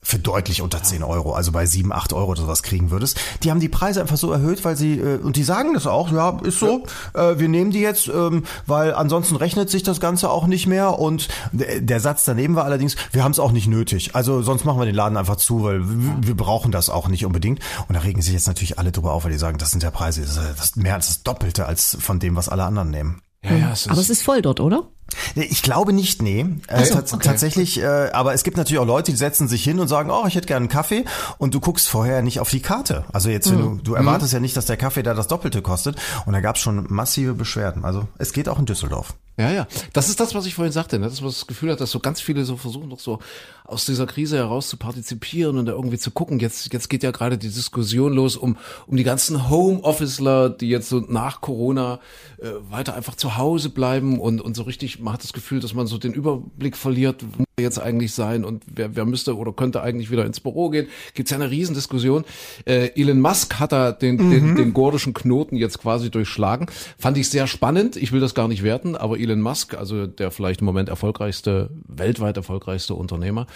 für 0.00 0.18
deutlich 0.18 0.62
unter 0.62 0.82
10 0.82 1.02
Euro, 1.02 1.32
also 1.32 1.52
bei 1.52 1.66
7, 1.66 1.92
8 1.92 2.12
Euro 2.12 2.30
oder 2.30 2.42
sowas 2.42 2.62
kriegen 2.62 2.90
würdest. 2.90 3.20
Die 3.42 3.50
haben 3.50 3.60
die 3.60 3.68
Preise 3.68 4.00
einfach 4.00 4.16
so 4.16 4.30
erhöht, 4.30 4.64
weil 4.64 4.76
sie, 4.76 4.98
äh, 4.98 5.18
und 5.18 5.36
die 5.36 5.42
sagen 5.42 5.74
das 5.74 5.86
auch, 5.86 6.12
ja, 6.12 6.38
ist 6.42 6.60
so, 6.60 6.84
ja. 7.14 7.30
äh, 7.30 7.40
wir 7.40 7.48
nehmen 7.48 7.72
die 7.72 7.80
jetzt, 7.80 8.08
ähm, 8.08 8.44
weil 8.66 8.94
ansonsten 8.94 9.36
rechnet 9.36 9.70
sich 9.70 9.82
das 9.82 10.00
Ganze 10.00 10.30
auch 10.30 10.46
nicht 10.46 10.66
mehr 10.66 10.98
und 10.98 11.28
der 11.52 12.00
Satz 12.00 12.24
daneben 12.24 12.54
war 12.54 12.64
allerdings, 12.64 12.96
wir 13.12 13.24
haben 13.24 13.32
es 13.32 13.38
auch 13.38 13.52
nicht 13.52 13.66
nötig. 13.66 14.14
Also 14.14 14.42
sonst 14.42 14.64
machen 14.64 14.78
wir 14.78 14.86
den 14.86 14.94
Laden 14.94 15.16
einfach 15.16 15.36
zu, 15.36 15.64
weil 15.64 15.88
wir, 15.88 16.16
wir 16.20 16.36
brauchen 16.36 16.70
das 16.70 16.90
auch 16.90 17.08
nicht 17.08 17.26
unbedingt. 17.26 17.60
Und 17.88 17.94
da 17.94 18.00
regen 18.00 18.22
sich 18.22 18.32
jetzt 18.32 18.46
natürlich 18.46 18.78
alle 18.78 18.92
drüber 18.92 19.12
auf, 19.12 19.24
weil 19.24 19.32
die 19.32 19.38
sagen, 19.38 19.58
das 19.58 19.72
sind 19.72 19.82
ja 19.82 19.90
Preise, 19.90 20.22
das 20.22 20.36
ist 20.36 20.76
mehr 20.76 20.94
als 20.94 21.08
das 21.08 21.22
Doppelte 21.22 21.66
als 21.66 21.96
von 22.00 22.20
dem, 22.20 22.36
was 22.36 22.48
alle 22.48 22.64
anderen 22.64 22.90
nehmen. 22.90 23.22
Ja, 23.42 23.56
ja, 23.56 23.72
es 23.72 23.88
Aber 23.88 24.00
es 24.00 24.10
ist 24.10 24.22
voll 24.22 24.42
dort, 24.42 24.60
oder? 24.60 24.88
Ich 25.34 25.62
glaube 25.62 25.92
nicht, 25.92 26.22
nee. 26.22 26.46
Äh, 26.68 26.84
so, 26.84 26.98
okay. 26.98 27.18
Tatsächlich, 27.22 27.80
äh, 27.80 28.10
aber 28.12 28.34
es 28.34 28.44
gibt 28.44 28.56
natürlich 28.56 28.78
auch 28.78 28.86
Leute, 28.86 29.10
die 29.10 29.16
setzen 29.16 29.48
sich 29.48 29.64
hin 29.64 29.80
und 29.80 29.88
sagen, 29.88 30.10
oh, 30.10 30.26
ich 30.26 30.34
hätte 30.34 30.46
gerne 30.46 30.64
einen 30.64 30.68
Kaffee 30.68 31.04
und 31.38 31.54
du 31.54 31.60
guckst 31.60 31.88
vorher 31.88 32.22
nicht 32.22 32.40
auf 32.40 32.50
die 32.50 32.60
Karte. 32.60 33.04
Also 33.12 33.30
jetzt, 33.30 33.50
wenn 33.50 33.58
mhm. 33.58 33.78
du, 33.78 33.84
du 33.84 33.94
erwartest 33.94 34.32
mhm. 34.32 34.36
ja 34.36 34.40
nicht, 34.40 34.56
dass 34.56 34.66
der 34.66 34.76
Kaffee 34.76 35.02
da 35.02 35.14
das 35.14 35.28
Doppelte 35.28 35.62
kostet 35.62 35.96
und 36.26 36.32
da 36.32 36.40
gab 36.40 36.56
es 36.56 36.62
schon 36.62 36.86
massive 36.88 37.34
Beschwerden. 37.34 37.84
Also 37.84 38.08
es 38.18 38.32
geht 38.32 38.48
auch 38.48 38.58
in 38.58 38.66
Düsseldorf. 38.66 39.14
Ja, 39.38 39.52
ja. 39.52 39.68
Das 39.92 40.08
ist 40.08 40.18
das, 40.18 40.34
was 40.34 40.46
ich 40.46 40.54
vorhin 40.56 40.72
sagte, 40.72 40.98
ne? 40.98 41.06
dass 41.06 41.20
man 41.20 41.30
das 41.30 41.46
Gefühl 41.46 41.70
hat, 41.70 41.80
dass 41.80 41.92
so 41.92 42.00
ganz 42.00 42.20
viele 42.20 42.44
so 42.44 42.56
versuchen, 42.56 42.90
doch 42.90 42.98
so 42.98 43.20
aus 43.64 43.86
dieser 43.86 44.06
Krise 44.06 44.36
heraus 44.36 44.68
zu 44.68 44.76
partizipieren 44.76 45.58
und 45.58 45.66
da 45.66 45.72
irgendwie 45.72 45.98
zu 45.98 46.10
gucken. 46.10 46.40
Jetzt, 46.40 46.72
jetzt 46.72 46.90
geht 46.90 47.04
ja 47.04 47.12
gerade 47.12 47.38
die 47.38 47.48
Diskussion 47.48 48.12
los 48.14 48.36
um, 48.36 48.56
um 48.88 48.96
die 48.96 49.04
ganzen 49.04 49.48
Homeofficeler, 49.48 50.50
die 50.50 50.68
jetzt 50.68 50.88
so 50.88 51.04
nach 51.06 51.40
Corona 51.40 52.00
äh, 52.38 52.48
weiter 52.68 52.94
einfach 52.94 53.14
zu 53.14 53.36
Hause 53.36 53.68
bleiben 53.68 54.18
und, 54.18 54.40
und 54.40 54.56
so 54.56 54.64
richtig, 54.64 54.97
man 55.00 55.14
hat 55.14 55.22
das 55.22 55.32
Gefühl, 55.32 55.60
dass 55.60 55.74
man 55.74 55.86
so 55.86 55.98
den 55.98 56.12
Überblick 56.12 56.76
verliert, 56.76 57.24
wo 57.36 57.44
jetzt 57.60 57.78
eigentlich 57.78 58.14
sein 58.14 58.44
und 58.44 58.64
wer, 58.72 58.96
wer 58.96 59.04
müsste 59.04 59.36
oder 59.36 59.52
könnte 59.52 59.82
eigentlich 59.82 60.10
wieder 60.10 60.24
ins 60.24 60.40
Büro 60.40 60.70
gehen. 60.70 60.88
Gibt's 61.14 61.30
ja 61.30 61.36
eine 61.36 61.50
Riesendiskussion. 61.50 62.24
Äh, 62.64 62.90
Elon 63.00 63.20
Musk 63.20 63.58
hat 63.58 63.72
da 63.72 63.92
den, 63.92 64.16
mhm. 64.16 64.30
den, 64.30 64.56
den 64.56 64.74
gordischen 64.74 65.14
Knoten 65.14 65.56
jetzt 65.56 65.78
quasi 65.78 66.10
durchschlagen. 66.10 66.66
Fand 66.98 67.18
ich 67.18 67.28
sehr 67.28 67.46
spannend. 67.46 67.96
Ich 67.96 68.12
will 68.12 68.20
das 68.20 68.34
gar 68.34 68.48
nicht 68.48 68.62
werten, 68.62 68.96
aber 68.96 69.18
Elon 69.18 69.40
Musk, 69.40 69.74
also 69.74 70.06
der 70.06 70.30
vielleicht 70.30 70.60
im 70.60 70.66
Moment 70.66 70.88
erfolgreichste, 70.88 71.70
weltweit 71.86 72.36
erfolgreichste 72.36 72.94
Unternehmer, 72.94 73.46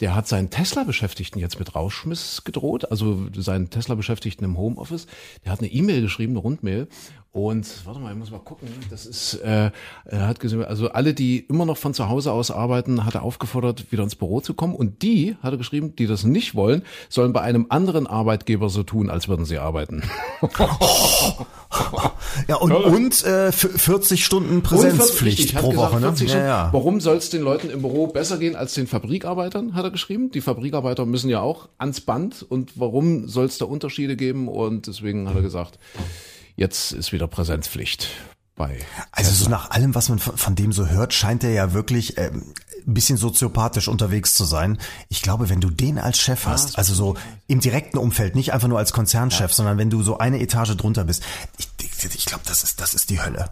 der 0.00 0.14
hat 0.14 0.28
seinen 0.28 0.50
Tesla-Beschäftigten 0.50 1.40
jetzt 1.40 1.58
mit 1.58 1.74
Rauschmiss 1.74 2.42
gedroht, 2.44 2.90
also 2.90 3.26
seinen 3.36 3.70
Tesla-Beschäftigten 3.70 4.44
im 4.44 4.56
Homeoffice. 4.56 5.06
Der 5.44 5.52
hat 5.52 5.60
eine 5.60 5.68
E-Mail 5.68 6.02
geschrieben, 6.02 6.32
eine 6.32 6.40
Rundmail. 6.40 6.88
Und 7.38 7.86
warte 7.86 8.00
mal, 8.00 8.10
ich 8.10 8.18
muss 8.18 8.32
mal 8.32 8.40
gucken. 8.40 8.66
Das 8.90 9.06
ist, 9.06 9.34
äh, 9.34 9.70
er 10.06 10.26
hat 10.26 10.40
gesehen, 10.40 10.64
also 10.64 10.90
alle, 10.90 11.14
die 11.14 11.38
immer 11.38 11.66
noch 11.66 11.76
von 11.76 11.94
zu 11.94 12.08
Hause 12.08 12.32
aus 12.32 12.50
arbeiten, 12.50 13.04
hat 13.04 13.14
er 13.14 13.22
aufgefordert, 13.22 13.92
wieder 13.92 14.02
ins 14.02 14.16
Büro 14.16 14.40
zu 14.40 14.54
kommen. 14.54 14.74
Und 14.74 15.02
die, 15.02 15.36
hat 15.40 15.52
er 15.52 15.56
geschrieben, 15.56 15.94
die 15.94 16.08
das 16.08 16.24
nicht 16.24 16.56
wollen, 16.56 16.82
sollen 17.08 17.32
bei 17.32 17.40
einem 17.40 17.66
anderen 17.68 18.08
Arbeitgeber 18.08 18.68
so 18.70 18.82
tun, 18.82 19.08
als 19.08 19.28
würden 19.28 19.44
sie 19.44 19.58
arbeiten. 19.58 20.02
ja, 22.48 22.56
und, 22.56 22.72
und 22.72 23.24
äh, 23.24 23.52
40 23.52 24.24
Stunden 24.24 24.64
Präsenzpflicht 24.64 25.54
pro 25.54 25.76
Woche. 25.76 26.00
ne? 26.00 26.12
ja, 26.26 26.44
ja. 26.44 26.68
Warum 26.72 27.00
soll 27.00 27.18
es 27.18 27.30
den 27.30 27.42
Leuten 27.42 27.70
im 27.70 27.82
Büro 27.82 28.08
besser 28.08 28.38
gehen 28.38 28.56
als 28.56 28.74
den 28.74 28.88
Fabrikarbeitern, 28.88 29.76
hat 29.76 29.84
er 29.84 29.92
geschrieben. 29.92 30.32
Die 30.32 30.40
Fabrikarbeiter 30.40 31.06
müssen 31.06 31.30
ja 31.30 31.40
auch 31.40 31.68
ans 31.78 32.00
Band. 32.00 32.44
Und 32.48 32.80
warum 32.80 33.28
soll 33.28 33.46
es 33.46 33.58
da 33.58 33.64
Unterschiede 33.64 34.16
geben? 34.16 34.48
Und 34.48 34.88
deswegen 34.88 35.28
hat 35.28 35.36
er 35.36 35.42
gesagt, 35.42 35.78
jetzt 36.58 36.92
ist 36.92 37.12
wieder 37.12 37.28
Präsenzpflicht 37.28 38.08
bei. 38.56 38.78
Also 39.12 39.32
so 39.32 39.48
nach 39.48 39.70
allem, 39.70 39.94
was 39.94 40.08
man 40.08 40.18
von, 40.18 40.54
dem 40.56 40.72
so 40.72 40.88
hört, 40.88 41.14
scheint 41.14 41.44
er 41.44 41.52
ja 41.52 41.72
wirklich 41.72 42.18
ähm, 42.18 42.52
ein 42.86 42.94
bisschen 42.94 43.16
soziopathisch 43.16 43.88
unterwegs 43.88 44.34
zu 44.34 44.44
sein. 44.44 44.78
Ich 45.08 45.22
glaube, 45.22 45.48
wenn 45.48 45.60
du 45.60 45.70
den 45.70 45.98
als 45.98 46.18
Chef 46.18 46.44
hast, 46.46 46.76
also 46.76 46.92
so 46.92 47.16
im 47.46 47.60
direkten 47.60 47.98
Umfeld, 47.98 48.34
nicht 48.34 48.52
einfach 48.52 48.68
nur 48.68 48.78
als 48.78 48.92
Konzernchef, 48.92 49.50
ja. 49.50 49.56
sondern 49.56 49.78
wenn 49.78 49.90
du 49.90 50.02
so 50.02 50.18
eine 50.18 50.40
Etage 50.40 50.76
drunter 50.76 51.04
bist, 51.04 51.22
ich, 51.56 51.68
ich 52.04 52.26
glaube, 52.26 52.42
das 52.46 52.64
ist, 52.64 52.80
das 52.80 52.94
ist 52.94 53.08
die 53.10 53.22
Hölle. 53.22 53.50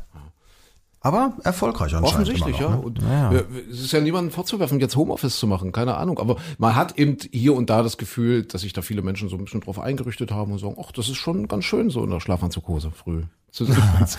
Aber 1.07 1.35
erfolgreich 1.45 1.95
anscheinend. 1.95 2.09
Offensichtlich, 2.09 2.59
noch, 2.59 2.71
ja. 2.71 2.77
Ne? 2.77 2.81
Und 2.81 3.01
ja, 3.01 3.33
ja. 3.33 3.43
Es 3.71 3.81
ist 3.81 3.93
ja 3.93 4.01
niemandem 4.01 4.33
vorzuwerfen, 4.33 4.81
jetzt 4.81 4.97
Homeoffice 4.97 5.39
zu 5.39 5.47
machen, 5.47 5.71
keine 5.71 5.97
Ahnung. 5.97 6.19
Aber 6.19 6.35
man 6.59 6.75
hat 6.75 6.99
eben 6.99 7.17
hier 7.31 7.55
und 7.55 7.71
da 7.71 7.85
das 7.85 7.97
Gefühl, 7.97 8.43
dass 8.43 8.63
sich 8.63 8.73
da 8.73 8.83
viele 8.83 9.03
Menschen 9.03 9.29
so 9.29 9.37
ein 9.37 9.45
bisschen 9.45 9.61
drauf 9.61 9.79
eingerichtet 9.79 10.33
haben 10.33 10.51
und 10.51 10.59
sagen, 10.59 10.75
ach, 10.83 10.91
das 10.91 11.09
ist 11.09 11.17
schon 11.17 11.47
ganz 11.47 11.65
schön, 11.65 11.91
so 11.91 12.03
in 12.03 12.11
der 12.11 12.19
Schlafanzughose 12.19 12.91
früh 12.91 13.23
zu, 13.53 13.65
zu 13.67 13.73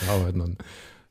arbeiten. 0.09 0.39
Dann. 0.39 0.57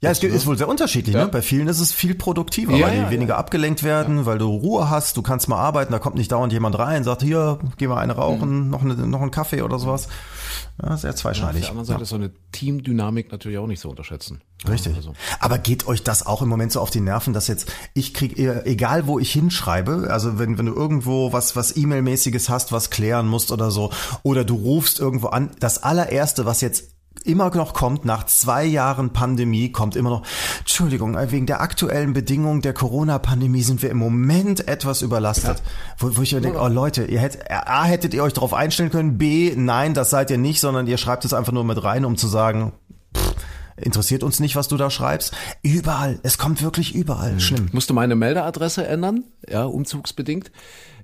Ja, 0.01 0.11
es 0.11 0.23
ist 0.23 0.47
wohl 0.47 0.57
sehr 0.57 0.69
unterschiedlich. 0.69 1.15
Ja. 1.15 1.25
Ne? 1.25 1.29
Bei 1.31 1.43
vielen 1.43 1.69
ist 1.69 1.81
es 1.81 1.93
viel 1.93 2.15
produktiver, 2.15 2.73
ja, 2.73 2.87
weil 2.87 2.97
die 2.97 3.03
ja, 3.03 3.11
weniger 3.11 3.37
abgelenkt 3.37 3.83
werden, 3.83 4.25
weil 4.25 4.39
du 4.39 4.47
Ruhe 4.49 4.89
hast, 4.89 5.17
du 5.17 5.23
kannst 5.23 5.49
mal 5.49 5.59
arbeiten, 5.59 5.93
da 5.93 5.99
kommt 5.99 6.17
nicht 6.17 6.33
dauernd 6.33 6.53
jemand 6.53 6.79
rein, 6.79 7.03
sagt, 7.05 7.23
hier, 7.23 7.59
geh 7.77 7.87
mal 7.87 7.99
eine 7.99 8.15
rauchen, 8.15 8.65
mhm. 8.65 8.71
noch, 8.71 8.83
eine, 8.83 8.95
noch 8.95 9.21
einen 9.21 9.31
Kaffee 9.31 9.63
oder 9.63 9.79
sowas. 9.79 10.09
Ja, 10.83 10.97
sehr 10.97 11.15
zweischneidig. 11.17 11.63
Ja, 11.63 11.69
auf 11.69 11.75
der 11.75 11.81
anderen 11.81 11.87
Seite 11.87 12.03
ist 12.03 12.09
so 12.09 12.17
eine 12.17 12.33
Teamdynamik 12.53 13.33
natürlich 13.33 13.59
auch 13.59 13.67
nicht 13.67 13.81
so 13.81 13.91
unterschätzen. 13.91 14.41
Richtig. 14.69 14.97
Also. 14.97 15.13
Aber 15.41 15.59
geht 15.59 15.87
euch 15.87 16.03
das 16.03 16.27
auch 16.27 16.43
im 16.43 16.49
Moment 16.49 16.73
so 16.73 16.81
auf 16.81 16.91
die 16.91 17.01
Nerven, 17.01 17.33
dass 17.33 17.47
jetzt, 17.47 17.71
ich 17.95 18.15
krieg 18.15 18.39
egal 18.39 19.07
wo 19.07 19.19
ich 19.19 19.33
hinschreibe, 19.33 20.09
also 20.11 20.39
wenn, 20.39 20.59
wenn 20.59 20.67
du 20.67 20.75
irgendwo 20.75 21.33
was, 21.33 21.57
was 21.57 21.77
E-Mail-mäßiges 21.77 22.49
hast, 22.49 22.73
was 22.73 22.91
klären 22.91 23.29
musst 23.29 23.53
oder 23.53 23.71
so, 23.71 23.91
oder 24.23 24.45
du 24.45 24.55
rufst 24.57 24.99
irgendwo 24.99 25.29
an, 25.29 25.51
das 25.61 25.83
allererste, 25.83 26.47
was 26.47 26.61
jetzt 26.61 26.96
immer 27.27 27.55
noch 27.55 27.75
kommt, 27.75 28.05
nach 28.05 28.25
zwei 28.25 28.65
Jahren 28.65 29.13
Pandemie, 29.13 29.71
kommt 29.71 29.97
immer 29.97 30.11
noch, 30.11 30.23
Entschuldigung, 30.61 31.17
wegen 31.31 31.47
der 31.47 31.61
aktuellen 31.61 32.13
Bedingungen 32.13 32.63
der 32.63 32.73
Corona-Pandemie 32.73 33.63
sind 33.63 33.83
wir 33.83 33.91
im 33.91 33.99
Moment 33.99 34.69
etwas 34.69 35.03
überlastet. 35.03 35.63
Wo, 35.99 36.17
wo 36.17 36.23
ich 36.23 36.33
mir 36.33 36.41
denke, 36.41 36.61
oh 36.61 36.69
Leute, 36.69 37.05
ihr 37.05 37.21
hättet, 37.21 37.51
A, 37.51 37.85
hättet 37.85 38.15
ihr 38.15 38.23
euch 38.23 38.33
darauf 38.33 38.55
einstellen 38.55 38.91
können, 38.91 39.19
B, 39.19 39.53
nein, 39.57 39.95
das 39.95 40.11
seid 40.11 40.31
ihr 40.31 40.39
nicht, 40.39 40.61
sondern 40.61 40.87
ihr 40.87 40.99
schreibt 40.99 41.25
es 41.25 41.33
einfach 41.33 41.53
nur 41.53 41.65
mit 41.65 41.83
rein, 41.83 42.05
um 42.05 42.17
zu 42.17 42.29
sagen, 42.29 42.73
pff, 43.17 43.35
interessiert 43.77 44.23
uns 44.23 44.41
nicht, 44.41 44.57
was 44.57 44.69
du 44.69 44.77
da 44.77 44.91
schreibst. 44.91 45.35
Überall, 45.63 46.19
es 46.23 46.39
kommt 46.39 46.63
wirklich 46.63 46.95
überall. 46.95 47.35
Mhm. 47.35 47.41
Schlimm. 47.41 47.69
Musste 47.73 47.93
meine 47.93 48.15
Meldeadresse 48.15 48.87
ändern, 48.87 49.25
ja, 49.49 49.65
umzugsbedingt 49.65 50.51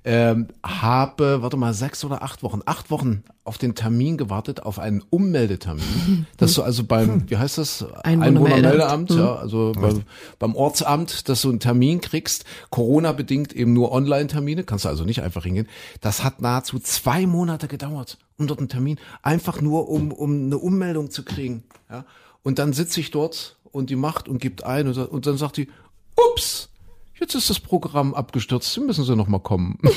ähm, 0.05 0.47
habe, 0.63 1.41
warte 1.41 1.55
mal, 1.55 1.73
sechs 1.73 2.03
oder 2.03 2.23
acht 2.23 2.43
Wochen, 2.43 2.61
acht 2.65 2.91
Wochen 2.91 3.23
auf 3.45 3.57
den 3.57 3.73
Termin 3.73 4.17
gewartet, 4.17 4.63
auf 4.63 4.79
einen 4.79 5.01
Ummeldetermin. 5.09 6.27
Dass 6.37 6.53
du 6.53 6.63
also 6.63 6.83
beim, 6.83 7.29
wie 7.29 7.37
heißt 7.37 7.57
das? 7.57 7.85
Einwohnermeldeamt, 8.03 9.11
mhm. 9.11 9.17
ja, 9.17 9.35
also 9.35 9.71
beim, 9.75 10.03
beim 10.39 10.55
Ortsamt, 10.55 11.29
dass 11.29 11.41
du 11.41 11.49
einen 11.49 11.59
Termin 11.59 12.01
kriegst, 12.01 12.45
Corona-bedingt 12.69 13.53
eben 13.53 13.73
nur 13.73 13.91
Online-Termine, 13.91 14.63
kannst 14.63 14.85
du 14.85 14.89
also 14.89 15.03
nicht 15.05 15.21
einfach 15.21 15.43
hingehen. 15.43 15.67
Das 16.01 16.23
hat 16.23 16.41
nahezu 16.41 16.79
zwei 16.79 17.25
Monate 17.25 17.67
gedauert, 17.67 18.17
um 18.37 18.47
dort 18.47 18.59
einen 18.59 18.69
Termin, 18.69 18.97
einfach 19.21 19.61
nur 19.61 19.89
um, 19.89 20.11
um 20.11 20.45
eine 20.45 20.57
Ummeldung 20.57 21.11
zu 21.11 21.23
kriegen. 21.23 21.63
Ja. 21.89 22.05
Und 22.43 22.59
dann 22.59 22.73
sitze 22.73 22.99
ich 22.99 23.11
dort 23.11 23.57
und 23.71 23.89
die 23.89 23.95
macht 23.95 24.27
und 24.27 24.39
gibt 24.39 24.63
ein 24.63 24.87
und, 24.87 24.97
und 24.97 25.25
dann 25.25 25.37
sagt 25.37 25.57
die, 25.57 25.69
ups, 26.15 26.69
jetzt 27.19 27.35
ist 27.35 27.49
das 27.49 27.59
Programm 27.59 28.13
abgestürzt, 28.13 28.77
müssen 28.79 29.03
Sie 29.03 29.15
noch 29.15 29.27
mal 29.27 29.39
kommen. 29.39 29.79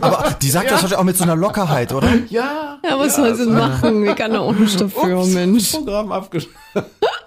Aber 0.00 0.36
die 0.40 0.50
sagt 0.50 0.70
ja. 0.70 0.78
das 0.80 0.92
auch 0.92 1.04
mit 1.04 1.16
so 1.16 1.24
einer 1.24 1.36
Lockerheit, 1.36 1.92
oder? 1.92 2.08
Ja. 2.28 2.78
Ja, 2.82 2.98
was 2.98 3.16
ja, 3.16 3.24
soll 3.24 3.34
sie 3.34 3.46
machen? 3.46 4.04
Wie 4.04 4.14
kann 4.14 4.32
er 4.32 4.52
nicht 4.52 4.80
dafür, 4.80 5.18
Ups, 5.18 5.28
Mensch. 5.28 5.72
Programm 5.72 6.12
abgestürzt. 6.12 6.56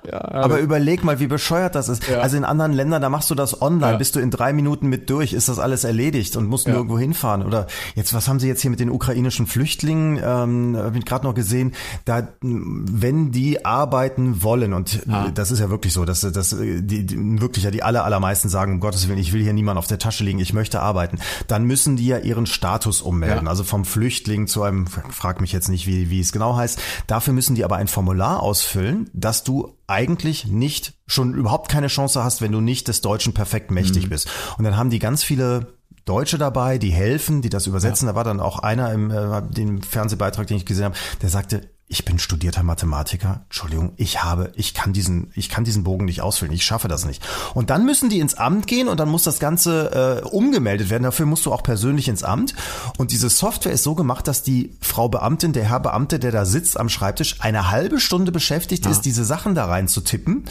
Ja, 0.10 0.20
aber 0.32 0.60
überleg 0.60 1.04
mal, 1.04 1.20
wie 1.20 1.28
bescheuert 1.28 1.76
das 1.76 1.90
ist. 1.90 2.08
Ja. 2.08 2.20
Also 2.20 2.38
in 2.38 2.44
anderen 2.44 2.74
Ländern, 2.74 3.02
da 3.02 3.10
machst 3.10 3.30
du 3.30 3.36
das 3.36 3.62
online, 3.62 3.94
ja. 3.94 3.98
bist 3.98 4.16
du 4.16 4.20
in 4.20 4.32
drei 4.32 4.54
Minuten 4.54 4.88
mit 4.88 5.10
durch, 5.10 5.34
ist 5.34 5.50
das 5.50 5.60
alles 5.60 5.84
erledigt 5.84 6.36
und 6.36 6.48
musst 6.48 6.68
nur 6.68 6.76
irgendwo 6.76 6.98
hinfahren. 6.98 7.44
Oder 7.44 7.68
jetzt, 7.96 8.14
was 8.14 8.28
haben 8.28 8.40
sie 8.40 8.48
jetzt 8.48 8.62
hier 8.62 8.72
mit 8.72 8.80
den 8.80 8.90
ukrainischen 8.90 9.48
Flüchtlingen? 9.48 10.18
Ähm, 10.24 10.76
Habe 10.78 10.98
ich 10.98 11.06
gerade 11.06 11.26
noch 11.26 11.36
gesehen. 11.36 11.74
Da, 12.06 12.30
wenn 12.42 13.32
die 13.32 13.66
arbeiten 13.66 14.44
wollen 14.44 14.74
und 14.74 15.02
ah. 15.10 15.30
das 15.34 15.52
ist 15.52 15.60
ja 15.60 15.70
wirklich 15.70 15.94
so, 15.94 16.06
dass, 16.06 16.22
dass 16.22 16.50
die, 16.50 17.06
die 17.06 17.42
wirklich 17.42 17.64
ja 17.64 17.72
die 17.72 17.84
aller 17.84 18.04
allermeisten 18.04 18.50
sagen, 18.50 18.74
um 18.74 18.80
Gottes 18.80 19.08
Willen, 19.08 19.20
ich 19.20 19.34
will 19.34 19.42
hier 19.42 19.54
niemand 19.54 19.78
auf 19.78 19.88
der 19.88 20.00
Tasche 20.00 20.24
liegen, 20.24 20.40
ich 20.40 20.54
möchte 20.54 20.82
arbeiten. 20.82 21.20
Dann 21.48 21.64
müssen 21.64 21.96
die 21.96 22.08
ja 22.08 22.18
ihren 22.18 22.46
Status 22.46 23.02
ummelden. 23.02 23.48
Also 23.48 23.64
vom 23.64 23.86
Flüchtling 23.86 24.48
zu 24.48 24.64
einem, 24.64 24.88
frag 24.88 25.42
mich 25.42 25.52
jetzt 25.52 25.70
nicht, 25.70 25.88
wie 25.88 26.10
wie 26.10 26.20
es 26.20 26.32
genau 26.32 26.56
heißt. 26.56 26.80
Dafür 27.08 27.34
müssen 27.34 27.56
die 27.56 27.64
aber 27.64 27.78
ein 27.78 27.88
Formular 27.88 28.42
ausfüllen, 28.42 29.10
dass 29.14 29.44
du 29.44 29.76
eigentlich 29.92 30.48
nicht 30.48 30.94
schon 31.06 31.34
überhaupt 31.34 31.70
keine 31.70 31.88
Chance 31.88 32.24
hast, 32.24 32.42
wenn 32.42 32.52
du 32.52 32.62
nicht 32.62 32.88
des 32.88 33.02
Deutschen 33.02 33.34
perfekt 33.34 33.70
mächtig 33.70 34.06
mhm. 34.06 34.10
bist. 34.10 34.30
Und 34.58 34.64
dann 34.64 34.78
haben 34.78 34.90
die 34.90 35.00
ganz 35.00 35.24
viele 35.24 35.74
Deutsche 36.06 36.38
dabei, 36.38 36.78
die 36.78 36.92
helfen, 36.92 37.42
die 37.42 37.50
das 37.50 37.68
übersetzen. 37.68 38.08
Ja. 38.08 38.14
Da 38.14 38.16
war 38.16 38.24
dann 38.24 38.40
auch 38.40 38.60
einer 38.60 38.92
im 38.92 39.12
äh, 39.12 39.42
dem 39.44 39.82
Fernsehbeitrag, 39.82 40.48
den 40.48 40.58
ich 40.58 40.66
gesehen 40.66 40.86
habe, 40.86 40.96
der 41.22 41.30
sagte, 41.30 41.70
ich 41.92 42.06
bin 42.06 42.20
studierter 42.20 42.64
Mathematiker. 42.64 43.42
Entschuldigung, 43.50 43.92
ich 43.98 44.24
habe, 44.24 44.54
ich 44.56 44.74
kann 44.74 44.94
diesen, 44.94 45.30
ich 45.36 45.50
kann 45.50 45.66
diesen 45.66 45.84
Bogen 45.84 46.06
nicht 46.06 46.22
ausfüllen. 46.22 46.54
Ich 46.54 46.64
schaffe 46.64 46.88
das 46.88 47.06
nicht. 47.06 47.22
Und 47.54 47.70
dann 47.70 47.86
müssen 47.86 48.10
die 48.10 48.20
ins 48.20 48.34
Amt 48.36 48.66
gehen 48.66 48.88
und 48.88 49.02
dann 49.02 49.10
muss 49.10 49.24
das 49.24 49.40
Ganze 49.40 50.22
äh, 50.24 50.26
umgemeldet 50.26 50.90
werden. 50.90 51.04
Dafür 51.04 51.26
musst 51.26 51.46
du 51.46 51.52
auch 51.52 51.64
persönlich 51.64 52.08
ins 52.08 52.24
Amt. 52.24 52.56
Und 52.98 53.12
diese 53.12 53.30
Software 53.30 53.74
ist 53.74 53.84
so 53.84 53.94
gemacht, 53.94 54.26
dass 54.30 54.42
die 54.42 54.78
Frau 54.80 55.10
Beamtin, 55.10 55.52
der 55.52 55.66
Herr 55.66 55.82
Beamte, 55.82 56.18
der 56.18 56.32
da 56.32 56.46
sitzt 56.46 56.80
am 56.80 56.88
Schreibtisch, 56.88 57.42
eine 57.42 57.72
halbe 57.72 58.00
Stunde 58.00 58.32
beschäftigt 58.32 58.86
ja. 58.86 58.92
ist, 58.92 59.02
diese 59.02 59.26
Sachen 59.26 59.54
da 59.54 59.66
rein 59.66 59.90
zu 59.90 60.00
tippen 60.00 60.46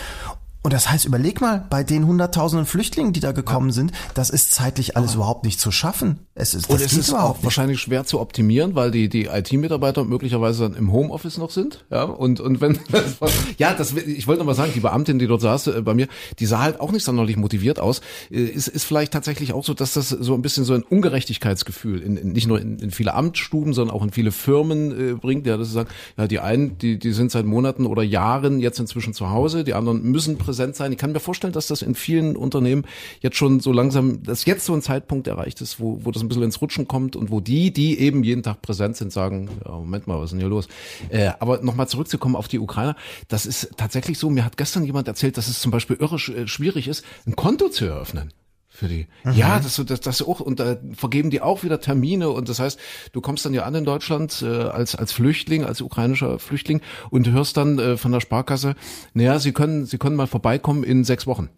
Und 0.63 0.75
das 0.75 0.91
heißt, 0.91 1.07
überleg 1.07 1.41
mal, 1.41 1.65
bei 1.71 1.83
den 1.85 2.07
hunderttausenden 2.07 2.67
Flüchtlingen, 2.67 3.15
die 3.15 3.21
da 3.21 3.33
gekommen 3.33 3.73
sind, 3.73 3.93
das 4.15 4.29
ist 4.29 4.53
zeitlich 4.53 4.95
alles 4.97 5.15
überhaupt 5.15 5.45
nicht 5.45 5.59
zu 5.59 5.71
schaffen. 5.71 6.21
Es 6.35 6.53
ist, 6.53 6.67
das 6.69 6.77
Und 6.77 6.85
es 6.85 6.93
ist 6.93 7.09
überhaupt 7.09 7.31
auch 7.31 7.35
nicht. 7.37 7.45
wahrscheinlich 7.45 7.81
schwer 7.81 8.05
zu 8.05 8.21
optimieren, 8.21 8.75
weil 8.75 8.91
die, 8.91 9.09
die 9.09 9.25
IT-Mitarbeiter 9.27 10.05
möglicherweise 10.05 10.65
dann 10.65 10.75
im 10.75 10.93
Homeoffice 10.93 11.39
noch 11.39 11.51
sind. 11.51 11.87
Ja, 11.91 12.03
und, 12.05 12.41
und 12.41 12.61
wenn, 12.61 12.79
ja, 13.59 13.73
das, 13.73 13.95
ich 13.95 14.27
wollte 14.27 14.41
noch 14.41 14.47
mal 14.47 14.55
sagen, 14.55 14.73
die 14.75 14.81
Beamtin, 14.81 15.19
die 15.19 15.27
dort 15.27 15.41
saß 15.41 15.69
äh, 15.69 15.81
bei 15.83 15.95
mir, 15.95 16.09
die 16.39 16.45
sah 16.47 16.61
halt 16.61 16.79
auch 16.79 16.93
nicht 16.93 17.05
sonderlich 17.05 17.39
motiviert 17.39 17.81
aus. 17.81 18.03
Äh, 18.31 18.51
Es 18.55 18.69
ist 18.69 18.85
vielleicht 18.85 19.13
tatsächlich 19.13 19.55
auch 19.55 19.65
so, 19.65 19.73
dass 19.73 19.95
das 19.95 20.11
so 20.11 20.35
ein 20.35 20.43
bisschen 20.43 20.65
so 20.65 20.75
ein 20.75 20.83
Ungerechtigkeitsgefühl 20.83 22.03
in, 22.03 22.17
in 22.17 22.33
nicht 22.33 22.47
nur 22.47 22.61
in, 22.61 22.79
in 22.81 22.91
viele 22.91 23.15
Amtsstuben, 23.15 23.73
sondern 23.73 23.95
auch 23.97 24.03
in 24.03 24.11
viele 24.11 24.33
Firmen 24.33 25.13
äh, 25.13 25.15
bringt. 25.15 25.47
Ja, 25.47 25.57
das 25.57 25.69
ist 25.69 25.75
sagen, 25.75 25.89
ja, 26.19 26.27
die 26.27 26.41
einen, 26.41 26.77
die, 26.79 26.99
die 26.99 27.13
sind 27.13 27.31
seit 27.31 27.47
Monaten 27.47 27.87
oder 27.87 28.03
Jahren 28.03 28.61
jetzt 28.61 28.79
inzwischen 28.79 29.15
zu 29.15 29.31
Hause, 29.31 29.65
die 29.65 29.75
anderen 29.75 30.03
müssen 30.03 30.37
präsent 30.51 30.75
sein. 30.75 30.91
Ich 30.91 30.99
kann 30.99 31.13
mir 31.13 31.21
vorstellen, 31.21 31.53
dass 31.53 31.69
das 31.69 31.81
in 31.81 31.95
vielen 31.95 32.35
Unternehmen 32.35 32.85
jetzt 33.21 33.37
schon 33.37 33.61
so 33.61 33.73
langsam, 33.73 34.25
dass 34.25 34.45
jetzt 34.47 34.65
so 34.65 34.75
ein 34.75 34.83
Zeitpunkt 34.83 35.29
erreicht 35.29 35.61
ist, 35.61 35.79
wo, 35.79 36.05
wo 36.05 36.11
das 36.11 36.23
ein 36.23 36.29
bisschen 36.29 36.43
ins 36.43 36.61
Rutschen 36.61 36.89
kommt 36.89 37.15
und 37.15 37.31
wo 37.31 37.39
die, 37.39 37.73
die 37.73 38.01
eben 38.01 38.25
jeden 38.25 38.43
Tag 38.43 38.63
präsent 38.63 38.97
sind, 38.97 39.13
sagen, 39.13 39.49
ja, 39.65 39.71
Moment 39.71 40.09
mal, 40.09 40.19
was 40.19 40.25
ist 40.25 40.31
denn 40.33 40.41
hier 40.41 40.49
los? 40.49 40.67
Äh, 41.09 41.31
aber 41.39 41.63
nochmal 41.63 41.87
zurückzukommen 41.87 42.35
auf 42.35 42.49
die 42.49 42.59
Ukrainer, 42.59 42.97
das 43.29 43.47
ist 43.47 43.71
tatsächlich 43.77 44.19
so, 44.19 44.29
mir 44.29 44.45
hat 44.45 44.57
gestern 44.57 44.85
jemand 44.85 45.07
erzählt, 45.07 45.37
dass 45.37 45.47
es 45.47 45.61
zum 45.61 45.71
Beispiel 45.71 45.97
irre 46.01 46.17
äh, 46.17 46.49
schwierig 46.49 46.89
ist, 46.89 47.05
ein 47.27 47.37
Konto 47.37 47.69
zu 47.69 47.85
eröffnen. 47.85 48.33
Für 48.73 48.87
die. 48.87 49.09
Ja, 49.35 49.59
das, 49.59 49.83
das, 49.85 50.01
das 50.01 50.23
auch, 50.23 50.39
und 50.39 50.61
da 50.61 50.77
vergeben 50.95 51.31
die 51.31 51.41
auch 51.41 51.65
wieder 51.65 51.81
Termine 51.81 52.31
und 52.31 52.49
das 52.49 52.61
heißt, 52.61 52.79
du 53.13 53.21
kommst 53.21 53.45
dann 53.45 53.53
ja 53.53 53.65
an 53.65 53.75
in 53.75 53.85
Deutschland 53.85 54.43
äh, 54.43 54.47
als, 54.47 54.95
als 54.95 55.13
Flüchtling, 55.13 55.65
als 55.65 55.81
ukrainischer 55.81 56.39
Flüchtling 56.39 56.81
und 57.11 57.29
hörst 57.29 57.57
dann 57.57 57.81
äh, 57.81 57.97
von 57.97 58.13
der 58.13 58.21
Sparkasse, 58.21 58.77
naja, 59.13 59.41
sie 59.41 59.53
können, 59.53 59.87
sie 59.87 59.99
können 59.99 60.15
mal 60.15 60.29
vorbeikommen 60.29 60.85
in 60.85 61.03
sechs 61.03 61.27
Wochen. 61.27 61.51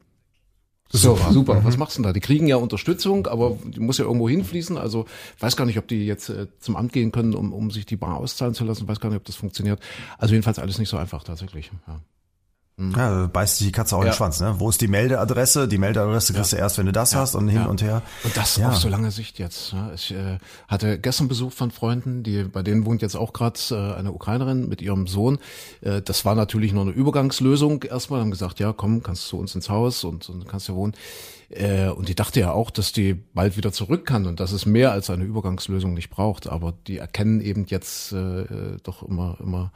So, 0.95 1.19
super. 1.31 1.65
Was 1.65 1.79
machst 1.79 1.97
du 1.97 2.03
denn 2.03 2.09
da? 2.09 2.13
Die 2.13 2.21
kriegen 2.21 2.47
ja 2.47 2.57
Unterstützung, 2.57 3.27
aber 3.27 3.57
die 3.65 3.81
muss 3.81 3.99
ja 3.99 4.05
irgendwo 4.05 4.29
hinfließen. 4.29 4.77
Also 4.77 5.07
weiß 5.39 5.57
gar 5.57 5.65
nicht, 5.65 5.79
ob 5.79 5.89
die 5.89 6.07
jetzt 6.07 6.29
äh, 6.29 6.49
zum 6.61 6.77
Amt 6.77 6.93
gehen 6.93 7.13
können, 7.13 7.35
um, 7.35 7.53
um 7.53 7.71
sich 7.71 7.87
die 7.87 7.97
Bar 7.97 8.19
auszahlen 8.19 8.55
zu 8.55 8.65
lassen. 8.65 8.89
Weiß 8.89 9.01
gar 9.01 9.09
nicht, 9.09 9.17
ob 9.17 9.25
das 9.25 9.37
funktioniert. 9.37 9.81
Also 10.19 10.35
jedenfalls 10.35 10.59
alles 10.59 10.79
nicht 10.79 10.91
so 10.91 10.99
einfach 10.99 11.25
tatsächlich. 11.25 11.71
Ja. 11.87 12.01
Ja, 12.79 13.27
beißt 13.27 13.59
sich 13.59 13.67
die 13.69 13.73
Katze 13.73 13.95
auch 13.95 14.01
in 14.01 14.07
Ja. 14.07 14.13
den 14.13 14.17
Schwanz, 14.17 14.41
ne? 14.41 14.55
Wo 14.59 14.71
ist 14.71 14.81
die 14.81 14.89
Meldeadresse? 14.89 15.69
Die 15.69 15.77
Meldeadresse 15.77 16.33
kriegst 16.33 16.53
du 16.53 16.57
erst, 16.57 16.79
wenn 16.79 16.87
du 16.87 16.93
das 16.93 17.15
hast 17.15 17.35
und 17.35 17.49
hin 17.49 17.61
Ja. 17.63 17.67
und 17.67 17.83
her. 17.83 18.03
Und 18.25 18.35
das 18.37 18.57
Ja. 18.57 18.71
auf 18.71 18.77
so 18.79 18.89
lange 18.89 19.11
Sicht 19.11 19.39
jetzt. 19.39 19.73
Ja. 19.73 19.93
Ich 19.95 20.11
äh, 20.13 20.39
hatte 20.69 20.99
gestern 20.99 21.29
Besuch 21.29 21.53
von 21.53 21.71
Freunden, 21.71 22.23
die 22.23 22.45
bei 22.45 22.63
denen 22.63 22.87
wohnt 22.87 23.03
jetzt 23.03 23.15
auch 23.15 23.35
gerade 23.35 23.61
äh, 23.71 23.95
eine 23.99 24.13
Ukrainerin 24.13 24.69
mit 24.71 24.81
ihrem 24.81 25.07
Sohn. 25.07 25.39
Äh, 25.83 26.01
das 26.01 26.25
war 26.25 26.35
natürlich 26.35 26.73
nur 26.73 26.83
eine 26.83 26.93
Übergangslösung. 26.93 27.83
Erstmal 27.83 28.21
haben 28.21 28.31
gesagt, 28.31 28.59
ja, 28.59 28.73
komm, 28.73 29.03
kannst 29.03 29.25
du 29.27 29.29
zu 29.29 29.39
uns 29.39 29.55
ins 29.55 29.69
Haus 29.69 30.03
und, 30.03 30.29
und 30.31 30.49
kannst 30.49 30.67
ja 30.69 30.75
wohnen. 30.75 30.95
Äh, 31.51 31.89
und 31.91 32.09
die 32.09 32.15
dachte 32.15 32.41
ja 32.41 32.53
auch, 32.53 32.71
dass 32.71 32.93
die 32.93 33.13
bald 33.35 33.59
wieder 33.59 33.73
zurück 33.73 34.07
kann 34.07 34.27
und 34.27 34.41
dass 34.41 34.51
es 34.53 34.65
mehr 34.65 34.93
als 34.93 35.11
eine 35.11 35.25
Übergangslösung 35.25 35.93
nicht 35.93 36.09
braucht. 36.09 36.49
Aber 36.49 36.73
die 36.87 36.97
erkennen 36.99 37.43
eben 37.43 37.67
jetzt 37.69 38.13
äh, 38.13 38.79
doch 38.83 39.03
immer, 39.03 39.37
immer 39.41 39.73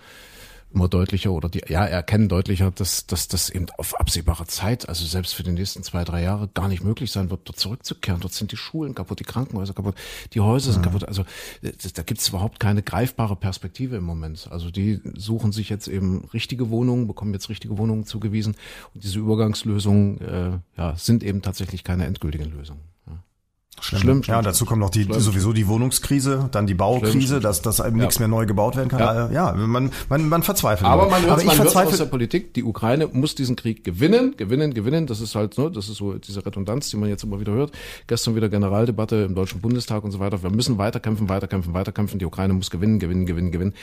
immer 0.72 0.88
deutlicher 0.88 1.32
oder 1.32 1.48
die 1.48 1.62
ja 1.68 1.84
erkennen 1.84 2.28
deutlicher, 2.28 2.70
dass 2.70 3.06
dass 3.06 3.28
das 3.28 3.50
eben 3.50 3.66
auf 3.78 3.98
absehbare 3.98 4.46
Zeit, 4.46 4.88
also 4.88 5.04
selbst 5.04 5.34
für 5.34 5.42
die 5.42 5.52
nächsten 5.52 5.82
zwei 5.82 6.04
drei 6.04 6.22
Jahre 6.22 6.48
gar 6.48 6.68
nicht 6.68 6.82
möglich 6.82 7.12
sein 7.12 7.30
wird, 7.30 7.40
dort 7.44 7.58
zurückzukehren. 7.58 8.20
Dort 8.20 8.34
sind 8.34 8.52
die 8.52 8.56
Schulen 8.56 8.94
kaputt, 8.94 9.20
die 9.20 9.24
Krankenhäuser 9.24 9.74
kaputt, 9.74 9.94
die 10.32 10.40
Häuser 10.40 10.72
sind 10.72 10.82
kaputt. 10.82 11.04
Also 11.04 11.22
äh, 11.62 11.72
da 11.94 12.02
gibt 12.02 12.20
es 12.20 12.28
überhaupt 12.28 12.60
keine 12.60 12.82
greifbare 12.82 13.36
Perspektive 13.36 13.96
im 13.96 14.04
Moment. 14.04 14.48
Also 14.50 14.70
die 14.70 15.00
suchen 15.14 15.52
sich 15.52 15.68
jetzt 15.68 15.88
eben 15.88 16.24
richtige 16.32 16.70
Wohnungen, 16.70 17.06
bekommen 17.06 17.32
jetzt 17.32 17.48
richtige 17.48 17.78
Wohnungen 17.78 18.06
zugewiesen 18.06 18.56
und 18.94 19.04
diese 19.04 19.18
Übergangslösungen 19.18 20.20
äh, 20.20 20.58
ja 20.76 20.96
sind 20.96 21.22
eben 21.22 21.42
tatsächlich 21.42 21.84
keine 21.84 22.06
endgültigen 22.06 22.50
Lösungen. 22.50 22.95
Ja. 23.76 23.82
Schlimm. 23.82 24.00
Schlimm, 24.00 24.16
ja, 24.18 24.24
schlimm, 24.24 24.38
und 24.38 24.46
dazu 24.46 24.64
kommt 24.64 24.80
noch 24.80 24.90
die 24.90 25.04
schlimm. 25.04 25.20
sowieso 25.20 25.52
die 25.52 25.68
Wohnungskrise, 25.68 26.48
dann 26.50 26.66
die 26.66 26.74
Baukrise, 26.74 27.40
dass, 27.40 27.62
dass 27.62 27.78
eben 27.80 27.96
Ja. 27.98 28.04
nichts 28.04 28.18
mehr 28.18 28.28
neu 28.28 28.46
gebaut 28.46 28.76
werden 28.76 28.88
kann. 28.88 29.00
Ja. 29.00 29.30
Ja, 29.30 29.54
ja 29.54 29.66
man, 29.66 29.90
man, 30.08 30.28
man 30.28 30.42
verzweifelt. 30.42 30.88
Aber 30.88 31.08
man 31.10 31.20
hört 31.22 31.32
Aber 31.32 31.40
ich 31.42 31.46
man 31.46 31.58
hört's 31.58 31.76
aus 31.76 31.96
der. 31.98 32.06
Politik, 32.06 32.54
die 32.54 32.64
Ukraine 32.64 33.08
muss 33.12 33.34
diesen 33.34 33.54
Krieg 33.56 33.84
gewinnen, 33.84 34.34
gewinnen, 34.36 34.72
gewinnen. 34.74 35.06
Das 35.06 35.20
ist 35.20 35.34
halt, 35.34 35.58
ne, 35.58 35.70
das 35.70 35.88
ist 35.88 35.96
so 35.96 36.14
diese 36.14 36.44
Redundanz, 36.44 36.90
die 36.90 36.96
man 36.96 37.08
jetzt 37.08 37.22
immer 37.24 37.38
wieder 37.40 37.52
hört. 37.52 37.72
Gestern 38.06 38.34
wieder 38.34 38.48
Generaldebatte 38.48 39.16
im 39.16 39.34
Deutschen 39.34 39.60
Bundestag 39.60 40.04
und 40.04 40.10
so 40.12 40.20
weiter. 40.20 40.42
Wir 40.42 40.50
müssen 40.50 40.78
weiterkämpfen, 40.78 41.28
weiterkämpfen, 41.28 41.74
weiterkämpfen. 41.74 42.18
Die 42.18 42.24
Ukraine 42.26 42.54
muss 42.54 42.70
gewinnen, 42.70 42.98
gewinnen, 42.98 43.26
gewinnen, 43.26 43.52
gewinnen. 43.52 43.74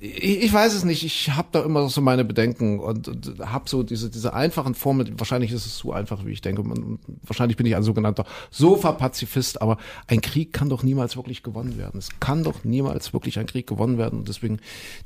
Ich, 0.00 0.44
ich 0.44 0.52
weiß 0.52 0.74
es 0.74 0.84
nicht. 0.84 1.04
Ich 1.04 1.30
habe 1.30 1.48
da 1.52 1.62
immer 1.62 1.88
so 1.88 2.00
meine 2.00 2.24
Bedenken 2.24 2.80
und, 2.80 3.08
und 3.08 3.38
habe 3.40 3.68
so 3.68 3.82
diese 3.82 4.10
diese 4.10 4.34
einfachen 4.34 4.74
Formeln. 4.74 5.18
Wahrscheinlich 5.18 5.52
ist 5.52 5.66
es 5.66 5.76
zu 5.76 5.92
einfach, 5.92 6.24
wie 6.24 6.32
ich 6.32 6.40
denke. 6.40 6.62
Man, 6.62 6.98
wahrscheinlich 7.22 7.56
bin 7.56 7.66
ich 7.66 7.76
ein 7.76 7.82
sogenannter 7.82 8.24
Sofa-Pazifist, 8.50 9.62
aber 9.62 9.78
ein 10.06 10.20
Krieg 10.20 10.52
kann 10.52 10.68
doch 10.68 10.82
niemals 10.82 11.16
wirklich 11.16 11.42
gewonnen 11.42 11.78
werden. 11.78 11.98
Es 11.98 12.08
kann 12.20 12.44
doch 12.44 12.64
niemals 12.64 13.12
wirklich 13.12 13.38
ein 13.38 13.46
Krieg 13.46 13.66
gewonnen 13.66 13.98
werden. 13.98 14.20
Und 14.20 14.28
deswegen 14.28 14.60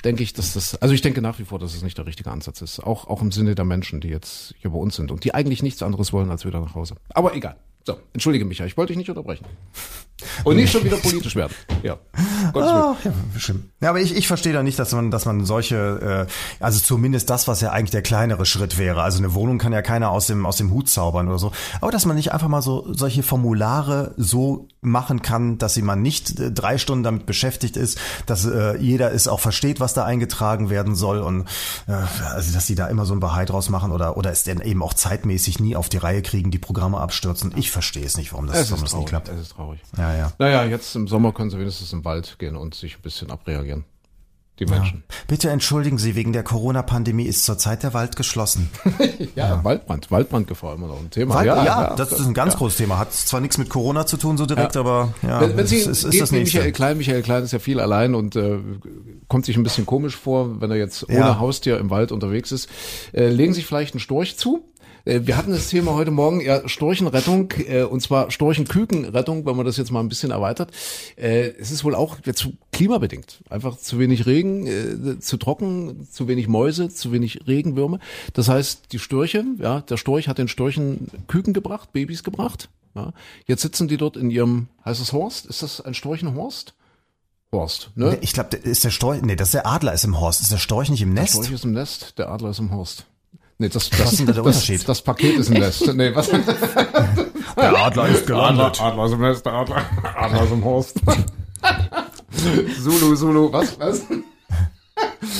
denke 0.05 0.23
ich, 0.23 0.33
dass 0.33 0.55
das, 0.55 0.75
also 0.77 0.95
ich 0.95 1.03
denke 1.03 1.21
nach 1.23 1.39
wie 1.39 1.45
vor, 1.45 1.59
dass 1.59 1.75
es 1.75 1.83
nicht 1.83 1.99
der 1.99 2.07
richtige 2.07 2.31
Ansatz 2.31 2.63
ist. 2.63 2.81
Auch 2.81 3.07
auch 3.09 3.23
im 3.23 3.33
Sinne 3.33 3.55
der 3.55 3.65
Menschen, 3.65 4.01
die 4.01 4.09
jetzt 4.09 4.55
hier 4.59 4.71
bei 4.71 4.79
uns 4.79 4.97
sind 4.97 5.11
und 5.11 5.25
die 5.25 5.35
eigentlich 5.35 5.63
nichts 5.63 5.83
anderes 5.83 6.13
wollen 6.13 6.31
als 6.31 6.45
wieder 6.45 6.61
nach 6.61 6.75
Hause. 6.75 6.95
Aber 7.11 7.35
egal. 7.35 7.57
So, 7.85 7.97
entschuldige 8.13 8.45
mich, 8.45 8.61
ich 8.61 8.77
wollte 8.77 8.93
dich 8.93 8.99
nicht 8.99 9.09
unterbrechen. 9.09 9.47
Und 10.45 10.57
nicht 10.57 10.73
schon 10.73 10.85
wieder 10.85 10.97
politisch 11.03 11.37
werden. 11.37 11.55
Ja. 11.83 11.99
Gottes. 12.53 12.71
Ah, 12.71 12.97
ja, 13.05 13.13
bestimmt. 13.33 13.71
Ja, 13.81 13.91
aber 13.91 14.01
ich, 14.01 14.15
ich 14.15 14.27
verstehe 14.27 14.53
da 14.53 14.63
nicht, 14.63 14.79
dass 14.79 14.93
man, 14.93 15.11
dass 15.11 15.25
man 15.25 15.45
solche, 15.45 16.27
äh, 16.29 16.63
also 16.63 16.81
zumindest 16.81 17.31
das, 17.31 17.49
was 17.49 17.61
ja 17.61 17.71
eigentlich 17.71 17.91
der 17.91 18.03
kleinere 18.03 18.47
Schritt 18.47 18.79
wäre. 18.79 19.03
Also 19.03 19.19
eine 19.19 19.35
Wohnung 19.35 19.59
kann 19.59 19.73
ja 19.73 19.83
keiner 19.83 20.11
aus 20.11 20.27
dem 20.27 20.47
aus 20.47 20.57
dem 20.57 20.71
Hut 20.71 20.89
zaubern 20.89 21.29
oder 21.29 21.39
so. 21.39 21.53
Aber 21.81 21.91
dass 21.91 22.07
man 22.07 22.17
nicht 22.17 22.33
einfach 22.33 22.49
mal 22.49 22.63
so 22.63 22.93
solche 22.93 23.23
Formulare 23.23 24.15
so 24.17 24.69
machen 24.83 25.23
kann, 25.23 25.59
dass 25.59 25.75
sie 25.75 25.83
man 25.83 26.03
nicht 26.03 26.39
äh, 26.39 26.51
drei 26.51 26.79
Stunden 26.79 27.05
damit 27.05 27.27
beschäftigt 27.27 27.77
ist, 27.77 27.99
dass 28.27 28.45
äh, 28.45 28.77
jeder 28.79 29.13
es 29.13 29.29
auch 29.29 29.41
versteht, 29.41 29.81
was 29.81 29.95
da 29.95 30.05
eingetragen 30.05 30.71
werden 30.71 30.95
soll 30.95 31.21
und 31.21 31.47
äh, 31.87 31.93
also 31.93 32.53
dass 32.53 32.67
sie 32.67 32.75
da 32.75 32.87
immer 32.89 33.05
so 33.05 33.15
ein 33.15 33.21
Bahai 33.21 33.45
draus 33.45 33.69
machen 33.69 33.93
oder 33.93 34.17
oder 34.17 34.31
es 34.31 34.45
denn 34.45 34.61
eben 34.61 34.83
auch 34.83 34.95
zeitmäßig 34.95 35.61
nie 35.61 35.77
auf 35.77 35.89
die 35.89 35.99
Reihe 35.99 36.23
kriegen, 36.23 36.51
die 36.51 36.59
Programme 36.59 36.99
abstürzen. 36.99 37.53
Ich 37.57 37.70
verstehe 37.71 38.05
es 38.05 38.17
nicht, 38.17 38.33
warum 38.33 38.47
das, 38.47 38.59
Es 38.59 38.71
warum 38.71 38.85
das 38.85 38.95
nicht 38.95 39.09
klappt. 39.09 39.29
Es 39.29 39.41
ist 39.41 39.53
traurig. 39.53 39.81
Ja, 39.97 40.15
ja. 40.17 40.33
Naja, 40.39 40.65
jetzt 40.65 40.95
im 40.97 41.09
Sommer 41.09 41.33
können 41.33 41.51
sie 41.51 41.59
wenigstens 41.59 41.93
im 41.93 42.05
Wald 42.05 42.39
gehen 42.39 42.57
und 42.57 42.75
sich 42.75 42.97
ein 42.97 43.03
bisschen 43.03 43.31
abreagieren. 43.31 43.85
Die 44.59 44.67
Menschen. 44.67 45.05
Bitte 45.27 45.49
entschuldigen 45.49 45.97
Sie, 45.97 46.15
wegen 46.17 46.35
der 46.35 46.43
Corona-Pandemie 46.43 47.25
ist 47.25 47.47
zurzeit 47.47 47.83
der 47.83 47.95
Wald 47.95 48.15
geschlossen. 48.17 48.69
Ja, 49.35 49.63
Waldbrand. 49.65 50.11
Waldbrandgefahr 50.11 50.75
immer 50.75 50.89
noch 50.89 50.99
ein 50.99 51.09
Thema. 51.11 51.35
Wald, 51.37 51.47
ja, 51.47 51.95
das 51.95 52.13
ist 52.13 52.27
ein 52.27 52.35
ganz 52.35 52.57
großes 52.57 52.77
Thema. 52.79 52.99
Hat 52.99 53.13
zwar 53.15 53.41
nichts 53.41 53.57
mit 53.59 53.71
Corona 53.71 54.05
zu 54.07 54.17
tun 54.19 54.37
so 54.37 54.45
direkt, 54.45 54.75
Ja. 54.75 54.81
aber 54.83 55.15
ja, 55.23 55.41
Wenn, 55.41 55.57
wenn 55.57 55.67
Sie 55.67 55.79
es 55.79 55.87
ist, 55.87 56.05
ist 56.05 56.21
das 56.21 56.33
nächste. 56.33 56.59
Michael 56.59 56.73
Klein, 56.73 56.99
Michael 56.99 57.23
Klein 57.23 57.45
ist 57.45 57.53
ja 57.53 57.59
viel 57.59 57.81
allein 57.81 58.15
und 58.15 58.35
äh, 58.37 58.59
kommt 59.29 59.47
sich 59.47 59.57
ein 59.57 59.63
bisschen 59.63 59.87
komisch 59.87 60.17
vor, 60.17 60.61
wenn 60.61 60.71
er 60.71 60.77
jetzt 60.77 61.05
ohne 61.09 61.19
Ja. 61.19 61.39
Haustier 61.39 61.79
im 61.79 61.89
Wald 61.91 62.13
unterwegs 62.13 62.51
ist. 62.53 62.69
Äh, 63.13 63.29
legen 63.29 63.55
sich 63.55 63.65
vielleicht 63.67 63.95
einen 63.95 64.01
Storch 64.01 64.37
zu. 64.37 64.63
Äh, 65.05 65.21
Wir 65.25 65.37
hatten 65.37 65.51
das 65.51 65.69
Thema 65.69 65.95
heute 65.95 66.11
Morgen, 66.11 66.41
ja, 66.41 66.69
Storchenrettung, 66.69 67.53
äh, 67.67 67.83
und 67.83 68.01
zwar 68.01 68.31
Storchenkükenrettung, 68.31 69.47
wenn 69.47 69.57
man 69.57 69.67
das 69.67 69.77
jetzt 69.77 69.91
mal 69.91 70.01
ein 70.01 70.09
bisschen 70.09 70.31
erweitert. 70.31 70.71
Äh, 71.17 71.49
Es 71.59 71.71
ist 71.71 71.85
wohl 71.85 71.95
auch 71.95 72.19
jetzt 72.25 72.49
klimabedingt. 72.73 73.43
Einfach 73.49 73.77
zu 73.79 73.99
wenig 73.99 74.27
Regen, 74.27 74.67
äh, 74.67 75.19
zu 75.21 75.37
trocken, 75.37 76.07
zu 76.11 76.29
wenig 76.29 76.49
Mäuse, 76.49 76.89
zu 76.89 77.13
wenig 77.13 77.47
Regenwürmer. 77.47 77.99
Das 78.35 78.49
heißt, 78.49 78.93
die 78.93 78.99
Störche, 78.99 79.45
ja, 79.59 79.81
der 79.81 79.97
Storch 79.97 80.29
hat 80.29 80.39
den 80.39 80.49
Störchen 80.49 81.09
Küken 81.29 81.53
gebracht, 81.53 81.93
Babys 81.93 82.23
gebracht. 82.23 82.69
Ja. 82.95 83.13
Jetzt 83.47 83.63
sitzen 83.63 83.87
die 83.89 83.97
dort 83.97 84.17
in 84.17 84.31
ihrem, 84.31 84.69
heißt 84.85 85.01
es 85.01 85.13
Horst? 85.13 85.47
Ist 85.47 85.63
das 85.63 85.81
ein 85.81 85.95
Storchenhorst? 85.95 86.75
Horst, 87.53 87.91
ne? 87.97 88.17
Ich 88.21 88.33
glaube, 88.33 88.57
ist 88.57 88.85
der 88.85 88.91
Storch, 88.91 89.23
nee, 89.23 89.35
das 89.35 89.49
ist 89.49 89.55
der 89.55 89.67
Adler 89.67 89.93
ist 89.93 90.05
im 90.05 90.21
Horst. 90.21 90.41
Ist 90.41 90.53
der 90.53 90.59
Storch 90.59 90.89
nicht 90.89 91.03
im 91.03 91.15
Der 91.15 91.23
Nest? 91.25 91.35
Storch 91.35 91.51
ist 91.51 91.65
im 91.65 91.73
Nest, 91.73 92.19
der 92.19 92.29
Adler 92.31 92.51
ist 92.51 92.61
im 92.61 92.71
Horst. 92.73 93.07
Nee, 93.61 93.69
das, 93.69 93.91
das, 93.91 94.01
Was 94.01 94.13
ist 94.13 94.19
denn 94.21 94.27
der 94.27 94.35
das, 94.37 94.47
Unterschied? 94.47 94.89
Das 94.89 95.03
Paket 95.03 95.37
ist 95.37 95.49
im 95.51 95.55
Nest. 95.61 95.95
Nee, 95.95 96.15
was? 96.15 96.29
Der 96.31 97.77
Adler 97.85 98.09
ist 98.09 98.31
Adler, 98.31 98.73
Adler 98.81 99.05
ist 99.05 99.13
im 99.13 99.21
Nest, 99.21 99.45
der 99.45 99.53
Adler, 99.53 99.85
Adler 100.17 100.45
ist 100.45 100.53
im 100.53 100.65
Horst. 100.65 100.97
Zulu, 102.83 103.15
Zulu, 103.17 103.53
was, 103.53 103.79
was? 103.79 104.07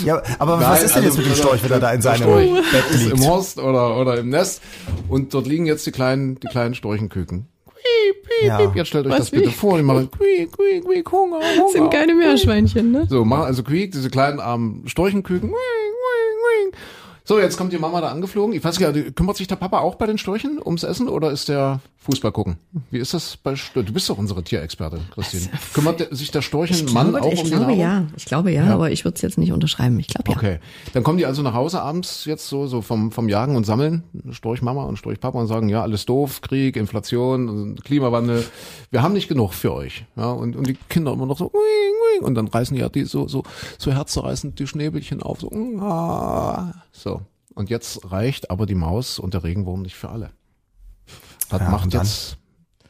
Ja, 0.05 0.21
aber 0.39 0.61
was 0.61 0.69
Nein, 0.69 0.85
ist 0.85 0.97
denn 0.97 1.03
jetzt 1.05 1.17
also, 1.17 1.19
mit 1.23 1.27
dem 1.29 1.35
Storch, 1.35 1.63
wenn 1.63 1.71
er 1.73 1.81
da 1.81 1.93
in 1.93 2.03
seinem 2.03 2.27
Bett 2.31 2.91
ist 2.91 3.01
liegt? 3.05 3.13
im 3.13 3.27
Horst 3.27 3.59
oder, 3.59 3.97
oder 3.97 4.19
im 4.19 4.29
Nest 4.29 4.61
und 5.09 5.33
dort 5.33 5.47
liegen 5.47 5.65
jetzt 5.65 5.87
die 5.87 5.91
kleinen, 5.93 6.39
die 6.41 6.47
kleinen 6.49 6.75
Storchenküken. 6.75 7.47
Piep, 7.67 8.23
piep, 8.23 8.47
Ja. 8.49 8.59
piep. 8.59 8.77
Jetzt 8.77 8.89
stellt 8.89 9.07
euch 9.07 9.13
Was, 9.13 9.19
das 9.19 9.31
bitte 9.31 9.49
wie? 9.49 9.53
vor, 9.53 9.79
die 9.79 9.83
machen 9.83 10.11
quiek, 10.11 10.53
quiek, 10.53 10.85
quiek, 10.85 11.11
Hunger, 11.11 11.39
Hunger. 11.39 11.73
Sind 11.73 11.91
keine 11.91 12.15
Meerschweinchen, 12.15 12.93
ne? 12.93 13.07
So, 13.09 13.25
machen 13.25 13.45
also 13.45 13.63
quiek, 13.63 13.93
diese 13.93 14.11
kleinen 14.11 14.41
armen 14.41 14.87
Storchenküken. 14.87 15.49
Quiek, 15.49 15.57
quiek, 15.57 16.73
quiek. 16.73 16.81
So, 17.31 17.39
jetzt 17.39 17.57
kommt 17.57 17.73
die 17.73 17.79
Mama 17.79 18.01
da 18.01 18.09
angeflogen. 18.09 18.57
Ich 18.57 18.65
weiß 18.65 18.81
gar 18.81 18.91
nicht, 18.91 19.15
kümmert 19.15 19.37
sich 19.37 19.47
der 19.47 19.55
Papa 19.55 19.79
auch 19.79 19.95
bei 19.95 20.09
den 20.09 20.19
Störchen 20.19 20.59
ums 20.61 20.83
Essen 20.83 21.09
oder 21.09 21.31
ist 21.31 21.49
der 21.49 21.79
Fußball 21.99 22.33
gucken? 22.33 22.57
Wie 22.91 22.99
ist 22.99 23.15
das 23.15 23.37
bei 23.37 23.55
Stör 23.55 23.85
Du 23.85 23.93
bist 23.93 24.11
doch 24.11 24.19
unsere 24.19 24.43
Tierexpertin, 24.43 24.99
Christine. 25.15 25.49
Kümmert 25.73 26.01
der, 26.01 26.13
sich 26.13 26.33
der 26.33 26.43
Storchenmann 26.43 27.15
auch 27.15 27.31
ich 27.31 27.39
um 27.39 27.45
die 27.45 27.51
glaube 27.51 27.67
Nahrung? 27.67 27.79
ja, 27.79 28.07
ich 28.17 28.25
glaube 28.25 28.51
ja, 28.51 28.65
aber 28.65 28.91
ich 28.91 29.05
würde 29.05 29.15
es 29.15 29.23
jetzt 29.23 29.39
nicht 29.39 29.53
unterschreiben. 29.53 30.01
Ich 30.01 30.09
glaube 30.09 30.33
ja. 30.33 30.37
Okay. 30.37 30.59
Dann 30.93 31.05
kommen 31.05 31.19
die 31.19 31.27
also 31.27 31.43
nach 31.43 31.55
Hause 31.55 31.83
abends 31.83 32.25
jetzt 32.25 32.49
so, 32.49 32.67
so 32.67 32.83
vom, 32.83 33.13
vom 33.13 33.29
Jagen 33.29 33.55
und 33.55 33.63
Sammeln, 33.63 34.03
Storchmama 34.33 34.83
und 34.83 34.97
Storchpapa 34.97 35.39
und 35.39 35.47
sagen, 35.47 35.69
ja, 35.69 35.83
alles 35.83 36.07
doof, 36.07 36.41
Krieg, 36.41 36.75
Inflation, 36.75 37.77
Klimawandel. 37.85 38.45
Wir 38.91 39.03
haben 39.03 39.13
nicht 39.13 39.29
genug 39.29 39.55
für 39.55 39.73
euch. 39.73 40.05
Ja, 40.17 40.33
und, 40.33 40.57
und 40.57 40.67
die 40.67 40.77
Kinder 40.89 41.13
immer 41.13 41.27
noch 41.27 41.39
so, 41.39 41.53
und 42.23 42.35
dann 42.35 42.49
reißen 42.49 42.75
die 42.75 42.81
ja 42.81 42.89
die 42.89 43.05
so, 43.05 43.29
so, 43.29 43.45
so 43.79 43.93
herzzerreißend 43.93 44.59
die 44.59 44.67
Schnäbelchen 44.67 45.23
auf, 45.23 45.41
so, 45.41 45.51
ah. 45.81 46.73
so. 46.93 47.20
Und 47.55 47.71
jetzt 47.71 48.11
reicht 48.11 48.51
aber 48.51 48.67
die 48.67 48.75
Maus 48.75 49.19
und 49.19 49.35
der 49.35 49.45
Regenwurm 49.45 49.83
nicht 49.83 49.97
für 49.97 50.11
alle. 50.11 50.31
Was 51.49 51.61
Ja, 51.61 51.71
macht 51.71 51.93
jetzt 51.93 52.39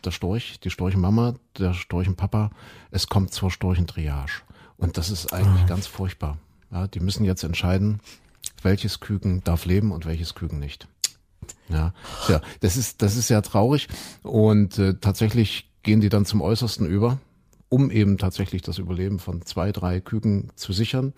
der 0.05 0.11
Storch, 0.11 0.61
die 0.61 0.71
Storchenmama, 0.71 1.35
der 1.59 1.75
Storchenpapa? 1.75 2.51
Es 2.91 3.09
kommt 3.09 3.33
zur 3.33 3.51
Storchentriage. 3.51 4.43
Und 4.77 4.97
das 4.97 5.11
ist 5.11 5.33
eigentlich 5.33 5.67
ganz 5.67 5.87
furchtbar. 5.87 6.39
Ja, 6.71 6.87
die 6.87 7.01
müssen 7.01 7.25
jetzt 7.25 7.43
entscheiden, 7.43 8.01
welches 8.63 9.01
Küken 9.01 9.43
darf 9.45 9.65
leben 9.65 9.93
und 9.93 10.07
welches 10.07 10.35
Küken 10.35 10.59
nicht. 10.59 10.89
Ja, 11.69 11.95
ja 12.29 12.41
das 12.61 12.77
ist, 12.77 13.03
das 13.03 13.17
ist 13.17 13.29
sehr 13.29 13.43
traurig. 13.43 13.89
Und 14.23 14.79
äh, 14.79 14.95
tatsächlich 14.95 15.71
gehen 15.83 16.01
die 16.01 16.09
dann 16.09 16.25
zum 16.25 16.41
Äußersten 16.41 16.87
über, 16.87 17.19
um 17.69 17.91
eben 17.91 18.19
tatsächlich 18.19 18.63
das 18.63 18.79
Überleben 18.79 19.19
von 19.19 19.43
zwei, 19.43 19.73
drei 19.73 20.01
Küken 20.01 20.51
zu 20.57 20.73
sichern, 20.73 21.13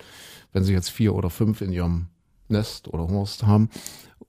wenn 0.51 0.63
sie 0.63 0.73
jetzt 0.73 0.89
vier 0.89 1.15
oder 1.15 1.29
fünf 1.29 1.61
in 1.61 1.71
ihrem 1.71 2.07
Nest 2.53 2.87
oder 2.87 3.07
Horst 3.09 3.43
haben. 3.43 3.69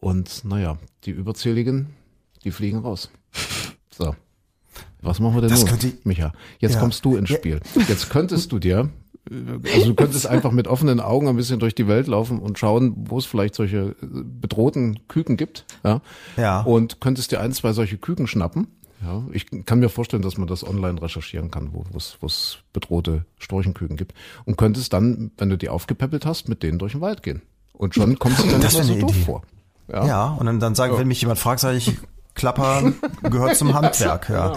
Und 0.01 0.45
naja, 0.45 0.77
die 1.05 1.11
Überzähligen, 1.13 1.91
die 2.43 2.51
fliegen 2.51 2.79
raus. 2.79 3.11
So. 3.97 4.17
Was 5.03 5.21
machen 5.21 5.37
wir 5.37 5.43
denn 5.43 5.51
Das 5.51 5.61
nun, 5.61 5.69
könnte- 5.69 5.93
Micha? 6.03 6.33
Jetzt 6.59 6.75
Ja. 6.75 6.81
kommst 6.81 7.05
du 7.05 7.15
ins. 7.15 7.29
Spiel. 7.29 7.61
Jetzt 7.87 8.11
könntest 8.11 8.51
du 8.51 8.59
dir, 8.59 8.89
also 9.73 9.87
du 9.87 9.95
könntest 9.95 10.27
einfach 10.27 10.51
mit 10.51 10.67
offenen 10.67 10.99
Augen 10.99 11.29
ein 11.29 11.37
bisschen 11.37 11.61
durch 11.61 11.77
die 11.77 11.87
Welt 11.87 12.09
laufen 12.09 12.41
und 12.41 12.59
schauen, 12.59 12.93
wo 13.09 13.19
es 13.19 13.25
vielleicht 13.25 13.55
solche 13.55 13.95
äh, 14.03 14.07
bedrohten 14.25 15.07
Küken 15.07 15.37
gibt. 15.37 15.65
Ja. 15.85 16.01
Ja. 16.37 16.63
Und 16.63 17.01
könntest 17.01 17.31
dir 17.31 17.41
ein, 17.41 17.53
zwei 17.53 17.73
solche 17.73 17.99
Küken 17.99 18.27
schnappen. 18.27 18.67
Ja, 19.01 19.23
ich 19.33 19.47
kann 19.65 19.79
mir 19.79 19.91
vorstellen, 19.91 20.23
dass 20.23 20.39
man 20.39 20.49
das 20.49 20.67
online 20.67 21.01
recherchieren 21.01 21.53
kann, 21.53 21.73
wo 21.73 21.85
es 21.97 22.17
wo 22.21 22.27
es 22.27 22.59
bedrohte 22.73 23.27
Storchenküken 23.39 23.97
gibt. 23.97 24.13
Und 24.45 24.57
könntest 24.59 24.93
dann, 24.93 25.31
wenn 25.39 25.51
du 25.51 25.57
die 25.57 25.69
aufgepäppelt 25.69 26.27
hast, 26.27 26.49
mit 26.49 26.65
denen 26.65 26.81
durch 26.81 26.93
den 26.93 27.01
Wald 27.01 27.23
gehen. 27.23 27.43
Und 27.77 27.95
schon 27.95 28.19
kommst 28.19 28.43
du 28.45 28.49
dann 28.51 28.61
Das 28.61 28.73
so 28.73 28.79
eine 28.81 28.97
doof 28.99 29.11
Idee. 29.15 29.25
vor. 29.25 29.43
Ja, 29.89 30.29
und 30.29 30.47
dann, 30.47 30.61
dann 30.61 30.75
sagen, 30.75 30.97
wenn 30.97 31.09
mich 31.09 31.21
jemand 31.21 31.39
fragt, 31.39 31.61
sage 31.61 31.77
ich, 31.77 31.93
Klapper 32.35 32.93
gehört 33.23 33.57
zum 33.57 33.75
Handwerk, 33.75 34.31
ja. 34.31 34.55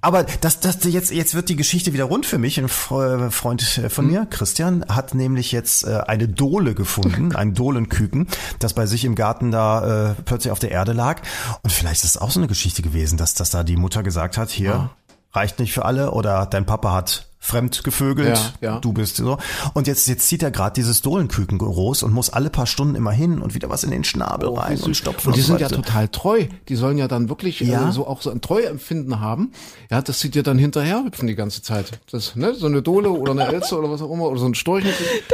Aber 0.00 0.24
das, 0.24 0.60
das 0.60 0.84
jetzt, 0.84 1.10
jetzt 1.10 1.34
wird 1.34 1.48
die 1.48 1.56
Geschichte 1.56 1.92
wieder 1.92 2.04
rund 2.04 2.26
für 2.26 2.38
mich. 2.38 2.58
Ein 2.58 2.68
Fre- 2.68 3.30
Freund 3.30 3.78
äh, 3.78 3.88
von 3.90 4.06
mir, 4.06 4.26
Christian, 4.30 4.84
hat 4.88 5.14
nämlich 5.14 5.50
jetzt 5.52 5.84
äh, 5.84 6.00
eine 6.06 6.28
Dole 6.28 6.74
gefunden, 6.74 7.34
ein 7.34 7.54
Dohlenküken, 7.54 8.28
das 8.60 8.72
bei 8.74 8.86
sich 8.86 9.04
im 9.04 9.14
Garten 9.16 9.50
da 9.50 10.10
äh, 10.10 10.14
plötzlich 10.24 10.52
auf 10.52 10.58
der 10.60 10.70
Erde 10.70 10.92
lag. 10.92 11.22
Und 11.62 11.72
vielleicht 11.72 12.04
ist 12.04 12.10
es 12.10 12.18
auch 12.18 12.30
so 12.30 12.38
eine 12.40 12.46
Geschichte 12.46 12.82
gewesen, 12.82 13.18
dass, 13.18 13.34
dass 13.34 13.50
da 13.50 13.64
die 13.64 13.76
Mutter 13.76 14.02
gesagt 14.02 14.38
hat, 14.38 14.50
hier, 14.50 14.90
reicht 15.32 15.58
nicht 15.58 15.72
für 15.72 15.84
alle 15.84 16.12
oder 16.12 16.46
dein 16.46 16.66
Papa 16.66 16.92
hat 16.92 17.26
fremd 17.38 17.84
gevögelt, 17.84 18.36
Ja, 18.60 18.68
ja. 18.72 18.78
du 18.80 18.92
bist 18.92 19.16
so. 19.16 19.38
Und 19.74 19.86
jetzt, 19.86 20.08
jetzt 20.08 20.26
zieht 20.26 20.42
er 20.42 20.50
gerade 20.50 20.74
dieses 20.74 21.00
Dohlenküken 21.02 21.58
groß 21.58 22.02
und 22.02 22.12
muss 22.12 22.30
alle 22.30 22.50
paar 22.50 22.66
Stunden 22.66 22.94
immer 22.96 23.12
hin 23.12 23.40
und 23.40 23.54
wieder 23.54 23.70
was 23.70 23.84
in 23.84 23.90
den 23.92 24.02
Schnabel 24.04 24.48
rein 24.50 24.80
und 24.80 24.96
stopfen. 24.96 25.28
Und 25.28 25.36
die 25.36 25.42
so 25.42 25.48
sind 25.48 25.60
ja 25.60 25.66
weiter. 25.66 25.76
total 25.76 26.08
treu. 26.08 26.46
Die 26.68 26.74
sollen 26.76 26.98
ja 26.98 27.06
dann 27.08 27.28
wirklich 27.28 27.60
Ja. 27.60 27.88
äh, 27.88 27.92
so 27.92 28.06
auch 28.06 28.20
so 28.22 28.30
ein 28.30 28.40
Treuempfinden 28.40 29.20
haben. 29.20 29.52
Ja, 29.90 30.02
das 30.02 30.18
sieht 30.20 30.34
ja 30.34 30.42
dann 30.42 30.58
hinterher 30.58 31.04
hüpfen 31.04 31.28
die 31.28 31.36
ganze 31.36 31.62
Zeit. 31.62 32.00
Das, 32.10 32.34
ne, 32.34 32.54
so 32.54 32.66
eine 32.66 32.82
Dole 32.82 33.10
oder 33.10 33.32
eine 33.32 33.46
Elze 33.46 33.78
oder 33.78 33.90
was 33.90 34.02
auch 34.02 34.10
immer 34.10 34.24
oder 34.24 34.40
so 34.40 34.46
ein 34.46 34.54
Storchen. 34.54 34.90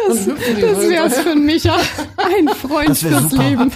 Das, 0.07 0.17
das 0.27 0.27
wär's 0.89 1.19
für 1.21 1.35
Micha. 1.35 1.77
Ein 2.17 2.49
Freund 2.55 2.99
fürs 2.99 3.31
super. 3.31 3.43
Leben. 3.43 3.73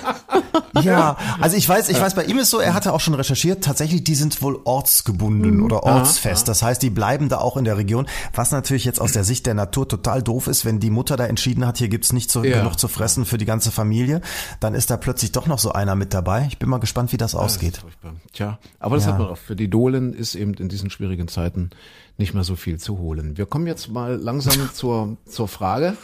Ja, 0.82 1.16
also 1.40 1.56
ich 1.56 1.66
weiß, 1.68 1.88
ich 1.88 1.98
weiß, 2.00 2.14
bei 2.14 2.24
ihm 2.24 2.38
ist 2.38 2.50
so, 2.50 2.58
er 2.58 2.74
hatte 2.74 2.92
auch 2.92 3.00
schon 3.00 3.14
recherchiert, 3.14 3.64
tatsächlich, 3.64 4.04
die 4.04 4.14
sind 4.14 4.40
wohl 4.42 4.58
ortsgebunden 4.64 5.62
oder 5.62 5.84
ortsfest. 5.84 6.48
Das 6.48 6.62
heißt, 6.62 6.82
die 6.82 6.90
bleiben 6.90 7.28
da 7.28 7.38
auch 7.38 7.56
in 7.56 7.64
der 7.64 7.76
Region, 7.78 8.06
was 8.34 8.50
natürlich 8.52 8.84
jetzt 8.84 9.00
aus 9.00 9.12
der 9.12 9.24
Sicht 9.24 9.46
der 9.46 9.54
Natur 9.54 9.88
total 9.88 10.22
doof 10.22 10.46
ist, 10.46 10.64
wenn 10.64 10.80
die 10.80 10.90
Mutter 10.90 11.16
da 11.16 11.26
entschieden 11.26 11.66
hat, 11.66 11.78
hier 11.78 11.88
gibt's 11.88 12.12
nicht 12.12 12.30
so, 12.30 12.44
Ja. 12.44 12.58
genug 12.58 12.78
zu 12.78 12.88
fressen 12.88 13.24
für 13.24 13.38
die 13.38 13.44
ganze 13.44 13.70
Familie, 13.70 14.20
dann 14.60 14.74
ist 14.74 14.90
da 14.90 14.96
plötzlich 14.96 15.32
doch 15.32 15.46
noch 15.46 15.58
so 15.58 15.72
einer 15.72 15.94
mit 15.94 16.14
dabei. 16.14 16.46
Ich 16.48 16.58
bin 16.58 16.68
mal 16.68 16.78
gespannt, 16.78 17.12
wie 17.12 17.16
das 17.16 17.34
ausgeht. 17.34 17.78
Furchtbar. 17.78 18.14
Tja, 18.32 18.58
aber 18.78 18.96
das 18.96 19.06
Ja. 19.06 19.12
hat 19.12 19.18
man 19.18 19.28
auch. 19.28 19.38
Für 19.38 19.56
die 19.56 19.68
Dohlen 19.68 20.12
ist 20.14 20.34
eben 20.34 20.54
in 20.54 20.68
diesen 20.68 20.90
schwierigen 20.90 21.28
Zeiten 21.28 21.70
nicht 22.18 22.34
mehr 22.34 22.44
so 22.44 22.56
viel 22.56 22.78
zu 22.78 22.98
holen. 22.98 23.36
Wir 23.36 23.46
kommen 23.46 23.66
jetzt 23.66 23.88
mal 23.88 24.16
langsam 24.16 24.70
zur, 24.74 25.16
zur 25.26 25.48
Frage. 25.48 25.96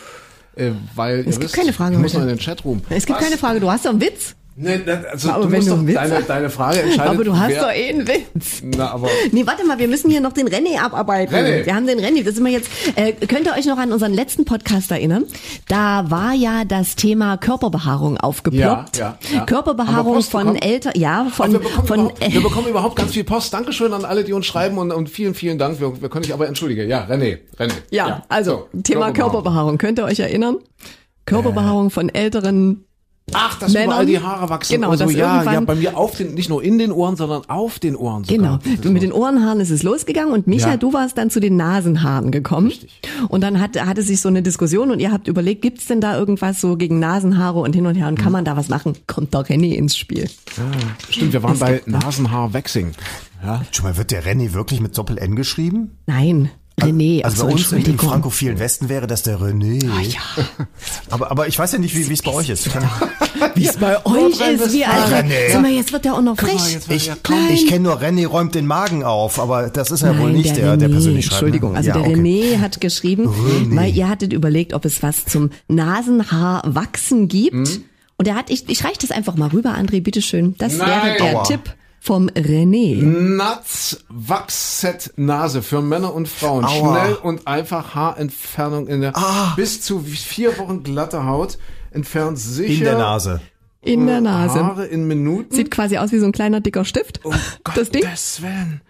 Äh, 0.54 0.72
weil 0.94 1.20
Es 1.20 1.24
gibt 1.38 1.44
wisst, 1.44 1.54
keine 1.54 1.72
Frage 1.72 1.94
ich 1.94 2.00
muss 2.02 2.12
heute. 2.12 2.24
noch 2.24 2.30
in 2.30 2.36
den 2.36 2.44
Chatroom. 2.44 2.82
Es 2.90 3.06
gibt 3.06 3.18
keine 3.18 3.38
Frage, 3.38 3.58
du 3.60 3.70
hast 3.70 3.86
doch 3.86 3.90
einen 3.90 4.02
Witz. 4.02 4.34
Nee, 4.54 4.78
ne, 4.78 5.04
also 5.10 5.30
Aber 5.30 5.44
du 5.44 5.50
wenn 5.50 5.58
musst 5.58 5.70
du 5.70 5.86
Witz 5.86 5.94
deine, 5.94 6.22
deine 6.22 6.50
Frage 6.50 6.82
entscheidet. 6.82 7.14
Aber 7.14 7.24
du 7.24 7.36
hast 7.36 7.56
doch 7.56 7.70
eh 7.70 7.88
einen 7.88 8.06
Witz. 8.06 8.62
Na, 8.62 8.90
aber 8.90 9.08
Nee, 9.32 9.46
warte 9.46 9.64
mal, 9.64 9.78
wir 9.78 9.88
müssen 9.88 10.10
hier 10.10 10.20
noch 10.20 10.32
den 10.32 10.46
René 10.46 10.78
abarbeiten. 10.78 11.34
René. 11.34 11.64
Wir 11.64 11.74
haben 11.74 11.86
den 11.86 11.98
René, 11.98 12.22
das 12.22 12.34
sind 12.34 12.44
wir 12.44 12.52
jetzt. 12.52 12.68
Äh, 12.96 13.12
könnt 13.12 13.46
ihr 13.46 13.54
euch 13.54 13.64
noch 13.64 13.78
an 13.78 13.92
unseren 13.92 14.12
letzten 14.12 14.44
Podcast 14.44 14.90
erinnern? 14.90 15.24
Da 15.68 16.10
war 16.10 16.34
ja 16.34 16.64
das 16.66 16.96
Thema 16.96 17.38
Körperbehaarung 17.38 18.18
aufgeploppt. 18.18 18.98
Ja, 18.98 19.18
ja, 19.30 19.36
ja. 19.36 19.44
Körperbehaarung 19.46 20.22
von? 20.22 20.56
Eltern, 20.56 20.92
ja, 20.96 21.26
von, 21.32 21.52
wir, 21.52 21.58
bekommen 21.60 21.86
von, 21.86 22.00
überhaupt, 22.00 22.32
wir 22.32 22.42
bekommen 22.42 22.68
überhaupt 22.68 22.96
ganz 22.96 23.12
viel 23.12 23.24
Post. 23.24 23.54
Dankeschön 23.54 23.92
an 23.94 24.04
alle, 24.04 24.22
die 24.22 24.34
uns 24.34 24.44
schreiben 24.44 24.76
und, 24.76 24.92
und 24.92 25.08
vielen, 25.08 25.34
vielen 25.34 25.58
Dank. 25.58 25.80
Wir, 25.80 26.02
wir 26.02 26.10
können 26.10 26.24
dich 26.24 26.34
aber 26.34 26.46
entschuldigen. 26.46 26.88
Ja, 26.88 27.06
René, 27.08 27.38
René. 27.58 27.72
ja, 27.90 28.22
also 28.28 28.68
so, 28.72 28.82
Thema 28.82 29.12
Körperbehaarung. 29.12 29.78
Könnt 29.78 29.98
ihr 29.98 30.04
euch 30.04 30.20
erinnern? 30.20 30.56
Körperbehaarung 31.24 31.90
von 31.90 32.08
älteren 32.08 32.84
Ach, 33.34 33.58
dass 33.58 33.72
Männern. 33.72 33.88
überall 33.88 34.06
die 34.06 34.18
Haare 34.20 34.48
wachsen. 34.50 34.74
Genau, 34.74 34.90
und 34.90 34.98
so. 34.98 35.04
dass 35.04 35.14
ja, 35.14 35.34
irgendwann- 35.36 35.54
ja, 35.54 35.60
bei 35.60 35.74
mir 35.76 35.96
auf 35.96 36.16
den, 36.16 36.34
nicht 36.34 36.48
nur 36.50 36.62
in 36.62 36.78
den 36.78 36.90
Ohren, 36.92 37.16
sondern 37.16 37.42
auf 37.48 37.78
den 37.78 37.96
Ohren 37.96 38.24
sogar. 38.24 38.58
Genau. 38.60 38.76
Du, 38.82 38.90
mit 38.90 39.02
den 39.02 39.12
Ohrenhaaren 39.12 39.60
ist 39.60 39.70
es 39.70 39.82
losgegangen 39.82 40.32
und 40.34 40.46
Micha, 40.46 40.70
Ja. 40.70 40.76
du 40.76 40.92
warst 40.92 41.16
dann 41.16 41.30
zu 41.30 41.40
den 41.40 41.56
Nasenhaaren 41.56 42.30
gekommen. 42.30 42.66
Richtig. 42.66 43.00
Und 43.28 43.40
dann 43.42 43.60
hat, 43.60 43.80
hatte 43.86 44.02
sich 44.02 44.20
so 44.20 44.28
eine 44.28 44.42
Diskussion 44.42 44.90
und 44.90 44.98
ihr 45.00 45.12
habt 45.12 45.28
überlegt, 45.28 45.62
gibt's 45.62 45.86
denn 45.86 46.00
da 46.00 46.18
irgendwas 46.18 46.60
so 46.60 46.76
gegen 46.76 46.98
Nasenhaare 46.98 47.60
und 47.60 47.74
hin 47.74 47.86
und 47.86 47.94
her 47.94 48.08
und 48.08 48.18
Hm. 48.18 48.22
kann 48.24 48.32
man 48.32 48.44
da 48.44 48.56
was 48.56 48.68
machen? 48.68 48.94
Kommt 49.06 49.34
doch 49.34 49.44
René 49.46 49.74
ins 49.76 49.96
Spiel. 49.96 50.28
Stimmt, 51.08 51.32
wir 51.32 51.42
waren 51.42 51.58
bei 51.58 51.80
Nasenhaarwachsing. 51.86 52.92
Ja. 53.44 53.62
Schon 53.72 53.86
mal, 53.86 53.96
wird 53.96 54.10
der 54.10 54.24
René 54.24 54.52
wirklich 54.52 54.80
mit 54.80 54.96
Doppel-N 54.98 55.34
geschrieben? 55.36 55.92
Nein, 56.06 56.50
René, 56.80 57.22
Also 57.22 57.46
bei 57.46 57.52
uns 57.52 57.70
im, 57.72 57.98
frankophilen 57.98 58.58
Westen 58.58 58.88
wäre 58.88 59.06
das 59.06 59.22
der 59.22 59.38
René. 59.38 59.88
Ah, 59.88 60.00
ja. 60.00 60.20
Aber, 61.10 61.30
aber 61.30 61.46
ich 61.48 61.58
weiß 61.58 61.72
ja 61.72 61.78
nicht, 61.78 61.94
wie 61.94 62.08
wie 62.08 62.14
es 62.14 62.22
bei 62.22 62.32
euch 62.32 62.48
ist. 62.48 62.70
Wie 63.54 63.66
es 63.66 63.76
bei 63.76 64.04
euch 64.06 64.40
ist, 64.40 64.72
wie 64.72 64.84
Alter. 64.84 65.20
René. 65.20 65.52
Sag 65.52 65.62
mal, 65.62 65.70
jetzt 65.70 65.92
wird 65.92 66.04
der 66.04 66.14
auch 66.14 66.22
noch 66.22 66.38
frech. 66.38 66.78
Ich, 66.88 67.10
ich 67.50 67.66
kenne 67.66 67.80
nur 67.80 68.00
René 68.00 68.26
räumt 68.26 68.54
den 68.54 68.66
Magen 68.66 69.04
auf, 69.04 69.38
aber 69.38 69.68
das 69.68 69.90
ist 69.90 70.02
ja 70.02 70.16
wohl 70.18 70.30
Nein, 70.30 70.36
nicht 70.40 70.56
der, 70.56 70.76
der, 70.76 70.88
persönlich 70.88 71.26
schreibt. 71.26 71.42
ne? 71.42 71.46
Entschuldigung, 71.48 71.76
also 71.76 71.88
ja, 71.88 71.94
der 71.94 72.02
okay. 72.02 72.14
René 72.14 72.60
hat 72.60 72.80
geschrieben, 72.80 73.28
weil 73.76 73.94
ihr 73.94 74.08
hattet 74.08 74.32
überlegt, 74.32 74.72
ob 74.72 74.84
es 74.84 75.02
was 75.02 75.26
zum 75.26 75.50
Nasenhaarwachsen 75.68 77.28
gibt. 77.28 77.80
Und 78.16 78.28
er 78.28 78.34
hat, 78.34 78.50
ich, 78.50 78.68
ich 78.68 78.84
reiche 78.84 78.98
das 79.00 79.10
einfach 79.10 79.36
mal 79.36 79.48
rüber, 79.48 79.70
André, 79.76 80.00
bitteschön. 80.02 80.54
Das 80.58 80.76
Nein. 80.76 80.88
wäre 80.88 81.16
der 81.18 81.36
Aua. 81.36 81.42
Tipp 81.44 81.74
vom 82.04 82.28
René. 82.30 82.96
Nuts 83.00 84.04
Wachset 84.08 85.12
Nase 85.14 85.62
für 85.62 85.80
Männer 85.80 86.12
und 86.12 86.28
Frauen. 86.28 86.64
Aua. 86.64 86.96
Schnell 86.98 87.14
und 87.14 87.46
einfach 87.46 87.94
Haarentfernung 87.94 88.88
in 88.88 89.02
der 89.02 89.16
Ah. 89.16 89.52
bis 89.54 89.82
zu 89.82 90.00
vier 90.00 90.58
Wochen 90.58 90.82
glatte 90.82 91.24
Haut 91.26 91.58
entfernt 91.92 92.40
sicher 92.40 92.72
In 92.74 92.80
der 92.80 92.98
Nase. 92.98 93.40
In 93.84 94.06
der 94.06 94.20
Nase. 94.20 94.64
Haare 94.64 94.86
in 94.86 95.08
Minuten. 95.08 95.52
Sieht 95.54 95.70
quasi 95.72 95.98
aus 95.98 96.12
wie 96.12 96.18
so 96.18 96.26
ein 96.26 96.30
kleiner 96.32 96.60
dicker 96.60 96.84
Stift. 96.84 97.24
um 97.24 97.34
das 97.74 97.90
Ding. 97.90 98.04
Willen. 98.04 98.80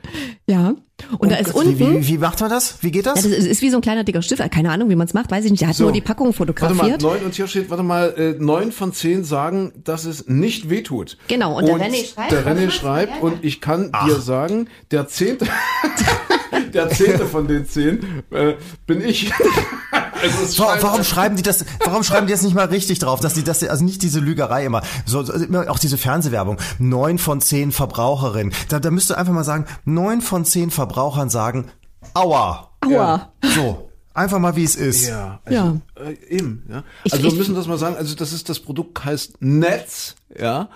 Ja. 0.46 0.74
Und 1.18 1.32
da 1.32 1.36
ist 1.36 1.54
Wie, 1.54 1.58
unten. 1.58 1.78
wie, 1.78 2.06
wie 2.08 2.18
macht 2.18 2.40
man 2.40 2.50
das? 2.50 2.82
Wie 2.82 2.90
geht 2.90 3.06
Ja, 3.06 3.14
das? 3.14 3.22
das 3.24 3.32
ist, 3.32 3.46
ist 3.46 3.62
wie 3.62 3.70
so 3.70 3.78
ein 3.78 3.80
kleiner 3.80 4.04
dicker 4.04 4.20
Stift. 4.22 4.42
Keine 4.52 4.70
Ahnung, 4.70 4.90
wie 4.90 4.94
man 4.94 5.06
es 5.06 5.14
macht, 5.14 5.30
weiß 5.30 5.46
ich 5.46 5.50
nicht. 5.50 5.62
Der 5.62 5.70
hat 5.70 5.76
So. 5.76 5.84
nur 5.84 5.92
die 5.92 6.00
Packung 6.02 6.26
Warte 6.38 6.44
mal, 6.52 6.54
fotografiert. 6.54 7.00
neun 7.02 7.22
und 7.24 7.34
hier 7.34 7.46
steht, 7.48 7.70
warte 7.70 7.82
mal, 7.82 8.14
äh, 8.18 8.34
neun 8.38 8.70
von 8.70 8.92
zehn 8.92 9.24
sagen, 9.24 9.72
dass 9.82 10.04
es 10.04 10.28
nicht 10.28 10.68
wehtut. 10.70 11.16
Genau, 11.26 11.56
und 11.56 11.66
der 11.66 11.76
René 11.76 12.04
schreibt- 12.12 12.30
Der 12.32 12.46
René 12.46 12.70
schreibt 12.70 13.22
und 13.22 13.42
ich 13.44 13.60
kann 13.62 13.90
dir 14.06 14.20
sagen, 14.20 14.68
der 14.90 15.08
zehnte, 15.08 15.46
der 16.72 16.90
zehnte 16.90 17.26
von 17.26 17.46
den 17.48 17.66
zehn 17.66 18.22
äh, 18.30 18.54
bin 18.86 19.00
ich. 19.00 19.30
es 20.22 20.58
Wa- 20.58 20.70
scheint- 20.72 20.82
Warum 20.82 21.04
schreiben 21.04 21.36
die 21.36 21.42
das? 21.42 21.64
Warum 21.84 22.02
schreiben 22.02 22.26
die 22.26 22.32
das 22.32 22.42
nicht 22.42 22.54
mal 22.54 22.66
richtig 22.66 22.98
drauf, 22.98 23.20
dass 23.20 23.34
die 23.34 23.42
das 23.44 23.62
also 23.64 23.84
nicht 23.84 24.02
diese 24.02 24.20
Lügerei 24.20 24.64
immer, 24.66 24.82
so, 25.06 25.22
so 25.22 25.32
immer 25.32 25.70
auch 25.70 25.78
diese 25.78 25.98
Fernsehwerbung. 25.98 26.58
Neun 26.78 27.18
von 27.18 27.40
zehn 27.40 27.72
Verbraucherinnen. 27.72 28.52
Da, 28.68 28.80
da 28.80 28.90
müsste 28.90 29.16
einfach 29.18 29.32
mal 29.32 29.44
sagen, 29.44 29.66
neun 29.84 30.20
von 30.20 30.44
zehn 30.44 30.70
Verbrauchern 30.70 31.30
sagen, 31.30 31.70
Aua. 32.14 32.70
Aua. 32.84 33.32
So. 33.54 33.88
Einfach 34.14 34.38
mal, 34.38 34.54
wie 34.56 34.64
es 34.64 34.76
ist. 34.76 35.08
Ja, 35.08 35.40
also, 35.44 35.56
Ja. 35.58 35.76
Äh, 36.04 36.16
eben. 36.28 36.64
Ja. 36.68 36.84
Ich- 37.04 37.12
Also 37.14 37.24
ich- 37.26 37.32
wir 37.32 37.38
müssen 37.38 37.54
das 37.54 37.66
mal 37.66 37.78
sagen. 37.78 37.96
Also 37.96 38.14
das 38.14 38.32
ist 38.34 38.48
das 38.50 38.60
Produkt 38.60 39.02
heißt 39.04 39.36
Netz, 39.40 40.16
ja, 40.38 40.68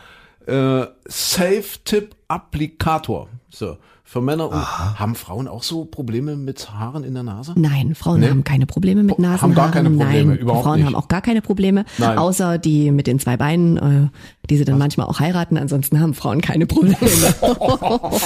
äh, 0.47 0.87
Safe 1.07 1.65
Tip 1.85 2.15
Applikator. 2.29 3.29
So 3.51 3.77
für 4.09 4.21
Männer 4.21 4.49
und 4.51 4.99
haben 4.99 5.17
Frauen 5.17 5.49
auch 5.49 5.65
so 5.65 5.85
Probleme 5.85 6.37
mit 6.37 6.71
Haaren 6.73 7.03
in 7.03 7.13
der 7.15 7.25
Nase? 7.25 7.55
Nein, 7.57 7.97
Frauen 7.97 8.21
Nee. 8.21 8.29
haben 8.31 8.45
keine 8.45 8.65
Probleme 8.65 9.03
mit 9.03 9.15
Haben 9.17 9.23
Nasenhaaren. 9.23 9.55
gar 9.57 9.71
keine 9.73 9.91
Probleme, 9.91 10.31
Nein, 10.31 10.39
überhaupt 10.39 10.65
Frauen 10.65 10.77
nicht. 10.77 10.87
haben 10.87 10.95
auch 10.95 11.09
gar 11.09 11.23
keine 11.23 11.43
Probleme, 11.43 11.85
Nein. 11.99 12.17
außer 12.17 12.59
die 12.59 12.93
mit 12.93 13.09
den 13.09 13.19
zwei 13.19 13.37
Beinen, 13.37 13.77
äh, 13.77 14.09
die 14.49 14.57
sie 14.57 14.65
dann 14.65 14.79
manchmal 14.79 15.09
auch 15.09 15.19
heiraten. 15.19 15.59
Ansonsten 15.59 15.99
haben 16.01 16.15
Frauen 16.15 16.41
keine 16.41 16.67
Probleme. 16.67 16.97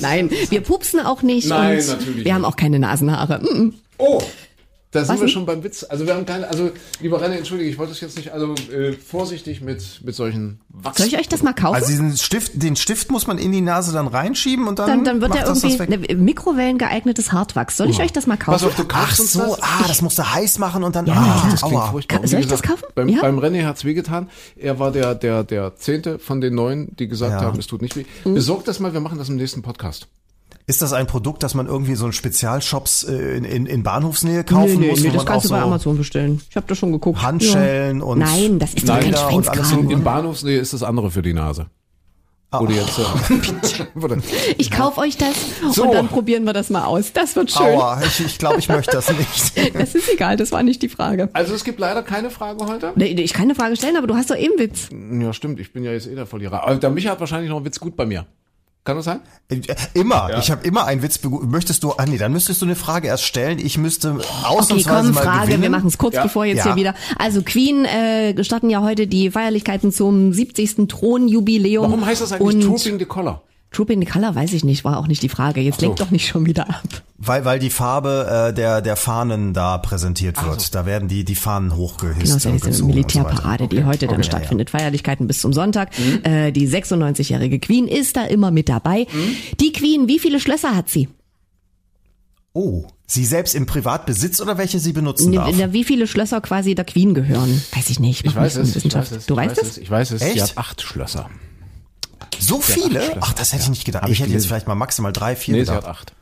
Nein, 0.00 0.30
wir 0.48 0.60
pupsen 0.62 1.00
auch 1.00 1.22
nicht 1.22 1.48
Nein, 1.48 1.78
und 1.78 1.88
natürlich 1.88 2.24
wir 2.24 2.34
haben 2.34 2.42
nicht. 2.42 2.50
auch 2.50 2.56
keine 2.56 2.78
Nasenhaare. 2.78 3.40
Mm, 3.42 3.58
mm. 3.66 3.74
Oh, 3.98 4.22
da 4.92 5.04
sind 5.04 5.14
Was 5.16 5.20
wir 5.20 5.28
schon 5.28 5.44
beim 5.46 5.62
Witz. 5.64 5.84
Also 5.88 6.06
wir 6.06 6.14
haben 6.14 6.24
keine, 6.24 6.48
also 6.48 6.70
lieber 7.00 7.20
René, 7.22 7.32
entschuldige, 7.32 7.68
ich 7.68 7.76
wollte 7.76 7.92
es 7.92 8.00
jetzt 8.00 8.16
nicht, 8.16 8.30
also 8.32 8.54
äh, 8.72 8.92
vorsichtig 8.92 9.60
mit 9.60 10.00
mit 10.04 10.14
solchen 10.14 10.60
Wachs. 10.68 10.98
Soll 10.98 11.08
ich 11.08 11.18
euch 11.18 11.28
das 11.28 11.42
mal 11.42 11.52
kaufen? 11.52 11.74
Also 11.74 11.88
diesen 11.88 12.16
Stift, 12.16 12.52
den 12.62 12.76
Stift 12.76 13.10
muss 13.10 13.26
man 13.26 13.38
in 13.38 13.52
die 13.52 13.60
Nase 13.60 13.92
dann 13.92 14.06
reinschieben 14.06 14.68
und 14.68 14.78
dann, 14.78 14.88
dann, 14.88 15.04
dann 15.04 15.20
wird 15.20 15.30
macht 15.30 15.40
er 15.40 15.46
das 15.46 15.60
das 15.60 15.72
irgendwie 15.80 16.14
ne, 16.14 16.14
Mikrowellen 16.22 16.78
geeignetes 16.78 17.32
Hartwachs. 17.32 17.76
Soll 17.76 17.90
ich 17.90 18.00
euch 18.00 18.12
das 18.12 18.26
mal 18.26 18.36
kaufen? 18.36 18.52
Pass 18.52 18.64
auf, 18.64 18.74
du 18.76 18.84
Ach 18.92 19.14
so, 19.14 19.40
das. 19.40 19.62
ah, 19.62 19.84
das 19.88 20.02
musst 20.02 20.18
du 20.18 20.22
heiß 20.34 20.58
machen 20.58 20.84
und 20.84 20.94
dann, 20.96 21.06
Ja, 21.06 21.14
ah. 21.14 21.48
Das 21.50 21.60
klingt 21.62 21.74
aua. 21.74 21.90
furchtbar. 21.90 22.26
Soll 22.26 22.40
ich 22.40 22.46
das 22.46 22.62
gesagt, 22.62 22.80
kaufen? 22.80 22.92
Beim, 22.94 23.08
Ja? 23.08 23.20
beim 23.22 23.38
René 23.38 23.66
hat's 23.66 23.84
wehgetan. 23.84 24.30
Er 24.56 24.78
war 24.78 24.92
der, 24.92 25.14
der, 25.14 25.44
der 25.44 25.74
Zehnte 25.76 26.18
von 26.18 26.40
den 26.40 26.54
Neun, 26.54 26.88
die 26.98 27.08
gesagt 27.08 27.32
Ja. 27.32 27.40
haben, 27.46 27.58
es 27.58 27.66
tut 27.66 27.82
nicht 27.82 27.96
weh. 27.96 28.04
Mhm. 28.24 28.34
Besorgt 28.34 28.68
das 28.68 28.80
mal, 28.80 28.92
wir 28.92 29.00
machen 29.00 29.18
das 29.18 29.28
im 29.28 29.36
nächsten 29.36 29.62
Podcast. 29.62 30.06
Ist 30.68 30.82
das 30.82 30.92
ein 30.92 31.06
Produkt, 31.06 31.44
das 31.44 31.54
man 31.54 31.66
irgendwie 31.66 31.94
so 31.94 32.06
in 32.06 32.12
Spezialshops 32.12 33.04
äh, 33.04 33.36
in, 33.36 33.44
in, 33.44 33.66
in 33.66 33.82
Bahnhofsnähe 33.84 34.42
kaufen 34.42 34.80
nee, 34.80 34.86
nee, 34.86 34.90
muss? 34.90 35.00
nee, 35.00 35.06
das 35.10 35.16
man 35.18 35.22
auch 35.22 35.30
kannst 35.30 35.44
du 35.44 35.48
so 35.48 35.54
bei 35.54 35.60
Amazon 35.62 35.96
bestellen. 35.96 36.42
Ich 36.50 36.56
habe 36.56 36.66
das 36.66 36.76
schon 36.78 36.90
geguckt. 36.90 37.22
Handschellen 37.22 38.02
und 38.02 38.18
Nein, 38.18 38.58
das 38.58 38.74
ist 38.74 38.88
doch 38.88 38.98
kein 38.98 39.14
Schweinskram. 39.14 39.80
In, 39.84 39.90
in 39.90 40.04
Bahnhofsnähe 40.04 40.58
ist 40.58 40.72
das 40.72 40.82
andere 40.82 41.12
für 41.12 41.22
die 41.22 41.34
Nase. 41.34 41.66
Oder 42.52 42.72
jetzt, 42.72 42.98
äh, 42.98 43.02
Ich 44.58 44.70
kauf 44.70 44.98
euch 44.98 45.16
das 45.16 45.34
So. 45.72 45.84
und 45.84 45.92
dann 45.94 46.08
probieren 46.08 46.44
wir 46.44 46.52
das 46.52 46.70
mal 46.70 46.84
aus. 46.84 47.12
Das 47.12 47.36
wird 47.36 47.50
schön. 47.50 47.66
Aua, 47.66 48.00
ich, 48.04 48.24
ich 48.24 48.38
glaube, 48.38 48.58
ich 48.58 48.68
möchte 48.68 48.92
das 48.92 49.08
nicht. 49.10 49.52
Das 49.74 49.94
ist 49.94 50.08
egal, 50.12 50.36
das 50.36 50.52
war 50.52 50.62
nicht 50.62 50.82
die 50.82 50.88
Frage. 50.88 51.28
also 51.32 51.54
es 51.54 51.64
gibt 51.64 51.78
leider 51.78 52.02
keine 52.02 52.30
Frage 52.30 52.66
heute. 52.66 52.92
Nee, 52.96 53.06
Ich 53.12 53.32
kann 53.34 53.44
eine 53.44 53.54
Frage 53.54 53.76
stellen, 53.76 53.96
aber 53.96 54.06
du 54.06 54.14
hast 54.14 54.30
doch 54.30 54.36
eben 54.36 54.58
Witz. 54.58 54.88
Ja, 54.92 55.32
stimmt, 55.32 55.60
ich 55.60 55.72
bin 55.72 55.84
ja 55.84 55.92
jetzt 55.92 56.06
eh 56.06 56.14
der 56.14 56.26
Verlierer. 56.26 56.62
Aber 56.64 56.76
der 56.76 56.90
Micha 56.90 57.10
hat 57.10 57.20
wahrscheinlich 57.20 57.50
noch 57.50 57.56
einen 57.56 57.66
Witz 57.66 57.78
gut 57.78 57.96
bei 57.96 58.06
mir. 58.06 58.26
Kann 58.86 58.96
das 58.96 59.04
sein? 59.04 59.20
Äh, 59.50 59.60
Immer. 59.94 60.38
Ich 60.38 60.50
habe 60.50 60.64
immer 60.66 60.86
einen 60.86 61.02
Witz. 61.02 61.20
Möchtest 61.24 61.82
du? 61.82 61.92
Ah 61.98 62.06
nee, 62.06 62.16
dann 62.18 62.32
müsstest 62.32 62.62
du 62.62 62.66
eine 62.66 62.76
Frage 62.76 63.08
erst 63.08 63.24
stellen. 63.24 63.58
Ich 63.58 63.76
müsste 63.76 64.12
Okay, 64.14 64.24
ausnahmsweise 64.44 65.06
komm, 65.08 65.14
mal 65.14 65.22
Frage, 65.24 65.46
gewinnen. 65.48 65.62
wir 65.62 65.70
machen 65.70 65.88
es 65.88 65.98
kurz, 65.98 66.14
Ja. 66.14 66.22
bevor 66.22 66.44
jetzt 66.46 66.58
Ja. 66.58 66.64
hier 66.66 66.76
wieder. 66.76 66.94
Also 67.18 67.42
Queen 67.42 67.84
äh, 67.84 68.42
starten 68.44 68.70
ja 68.70 68.80
heute 68.82 69.06
die 69.08 69.30
Feierlichkeiten 69.32 69.90
zum 69.92 70.32
70. 70.32 70.86
Thronjubiläum. 70.88 71.84
Warum 71.84 72.06
heißt 72.06 72.22
das 72.22 72.32
eigentlich 72.32 72.54
und 72.54 72.62
Trooping 72.62 72.98
the 73.00 73.04
Collar? 73.04 73.42
Trooping 73.72 74.00
the 74.00 74.06
Color, 74.06 74.34
weiß 74.36 74.52
ich 74.52 74.64
nicht, 74.64 74.84
war 74.84 74.98
auch 74.98 75.08
nicht 75.08 75.22
die 75.22 75.28
Frage. 75.28 75.60
Jetzt 75.60 75.80
lenkt 75.82 76.00
doch 76.00 76.10
nicht 76.12 76.28
schon 76.28 76.46
wieder 76.46 76.68
ab. 76.70 77.02
Weil, 77.18 77.46
weil 77.46 77.58
die 77.58 77.70
Farbe 77.70 78.48
äh, 78.50 78.54
der, 78.54 78.82
der 78.82 78.94
Fahnen 78.94 79.54
da 79.54 79.78
präsentiert 79.78 80.42
wird. 80.44 80.74
Da 80.74 80.84
werden 80.84 81.08
die, 81.08 81.24
die 81.24 81.34
Fahnen 81.34 81.74
hochgehisst. 81.74 82.20
Genau, 82.20 82.34
das 82.34 82.36
ist 82.36 82.44
ja 82.44 82.50
und 82.50 82.56
diese 82.56 82.68
und 82.68 82.74
so. 82.74 82.86
Militärparade, 82.86 83.68
die 83.68 83.84
heute 83.84 84.06
dann 84.06 84.16
Okay, 84.16 84.24
stattfindet. 84.24 84.68
Feierlichkeiten 84.68 85.26
bis 85.26 85.40
zum 85.40 85.54
Sonntag. 85.54 85.90
Mhm. 85.98 86.24
Äh, 86.24 86.52
die 86.52 86.68
96-jährige 86.68 87.58
Queen 87.58 87.88
ist 87.88 88.16
da 88.16 88.24
immer 88.24 88.50
mit 88.50 88.68
dabei. 88.68 89.06
Mhm. 89.10 89.36
Die 89.60 89.72
Queen, 89.72 90.08
wie 90.08 90.18
viele 90.18 90.40
Schlösser 90.40 90.76
hat 90.76 90.90
sie? 90.90 91.08
Oh, 92.52 92.86
sie 93.06 93.24
selbst 93.24 93.54
im 93.54 93.66
Privatbesitz 93.66 94.40
oder 94.40 94.58
welche 94.58 94.78
sie 94.78 94.92
benutzen 94.92 95.32
darf? 95.32 95.54
Na, 95.56 95.72
Wie 95.72 95.84
viele 95.84 96.06
Schlösser 96.06 96.40
quasi 96.40 96.74
der 96.74 96.84
Queen 96.84 97.14
gehören? 97.14 97.62
Weiß 97.74 97.90
ich 97.90 98.00
nicht. 98.00 98.24
Ich 98.26 98.34
weiß 98.34 98.56
es, 98.56 98.76
ich 98.76 98.94
weiß 98.94 99.12
es. 99.12 99.26
Du 99.26 99.34
ich 99.34 99.38
weißt 99.40 99.56
weiß 99.58 99.68
es? 99.68 99.78
Ich 99.78 99.90
weiß 99.90 100.10
es. 100.12 100.20
Sie 100.20 100.26
Echt? 100.28 100.42
hat 100.42 100.58
acht 100.58 100.82
Schlösser. 100.82 101.28
So 102.38 102.60
viele? 102.60 103.02
Schlösser. 103.02 103.18
Ach, 103.20 103.32
das 103.34 103.52
hätte 103.52 103.62
ich 103.64 103.68
nicht 103.70 103.84
gedacht. 103.84 104.02
Hab 104.04 104.10
Ich, 104.10 104.14
ich 104.18 104.20
hätte 104.24 104.32
jetzt 104.32 104.46
vielleicht 104.46 104.66
mal 104.68 104.74
maximal 104.74 105.12
drei, 105.12 105.36
vier 105.36 105.54
Nee, 105.54 105.60
sie 105.64 105.66
gedacht. 105.70 105.86
hat 105.86 105.90
acht. 105.90 106.12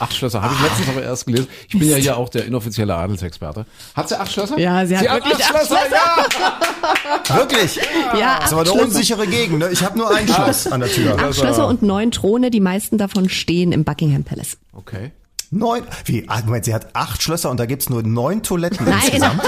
Acht 0.00 0.14
Schlösser. 0.14 0.42
Habe 0.42 0.52
ich 0.54 0.60
letztens 0.62 0.88
aber 0.88 1.02
erst 1.02 1.26
gelesen. 1.26 1.46
Ich 1.68 1.78
bin 1.78 1.88
ja 1.88 1.96
hier 1.96 2.16
auch 2.16 2.28
der 2.28 2.44
inoffizielle 2.44 2.92
Adelsexperte. 2.96 3.66
Hat 3.94 4.08
sie 4.08 4.18
acht 4.18 4.32
Schlösser? 4.32 4.58
Ja, 4.58 4.84
sie 4.84 4.98
hat 4.98 5.04
wirklich 5.04 5.44
acht 5.44 5.70
ja! 5.70 7.36
Wirklich? 7.36 7.76
Ja, 8.18 8.38
Das 8.40 8.42
acht 8.42 8.46
ist 8.46 8.52
aber 8.52 8.60
eine 8.62 8.70
Schlösser. 8.70 8.84
unsichere 8.86 9.26
Gegend. 9.28 9.58
Ne? 9.60 9.68
Ich 9.70 9.84
habe 9.84 9.96
nur 9.96 10.10
ein 10.12 10.26
Schloss 10.26 10.66
an 10.66 10.80
der 10.80 10.90
Tür. 10.90 11.16
Acht 11.18 11.36
Schlösser 11.36 11.68
und 11.68 11.82
neun 11.82 12.10
Throne, 12.10 12.50
die 12.50 12.58
meisten 12.60 12.98
davon 12.98 13.28
stehen 13.28 13.70
im 13.70 13.84
Buckingham 13.84 14.24
Palace. 14.24 14.56
Okay. 14.72 15.12
Neun? 15.52 15.82
Wie? 16.04 16.24
Ah, 16.28 16.42
Moment, 16.44 16.64
sie 16.64 16.72
hat 16.72 16.94
acht 16.94 17.20
Schlösser 17.22 17.50
und 17.50 17.58
da 17.58 17.66
gibt's 17.66 17.90
nur 17.90 18.04
neun 18.04 18.42
Toiletten 18.44 18.84
Nein, 18.86 19.00
insgesamt. 19.02 19.42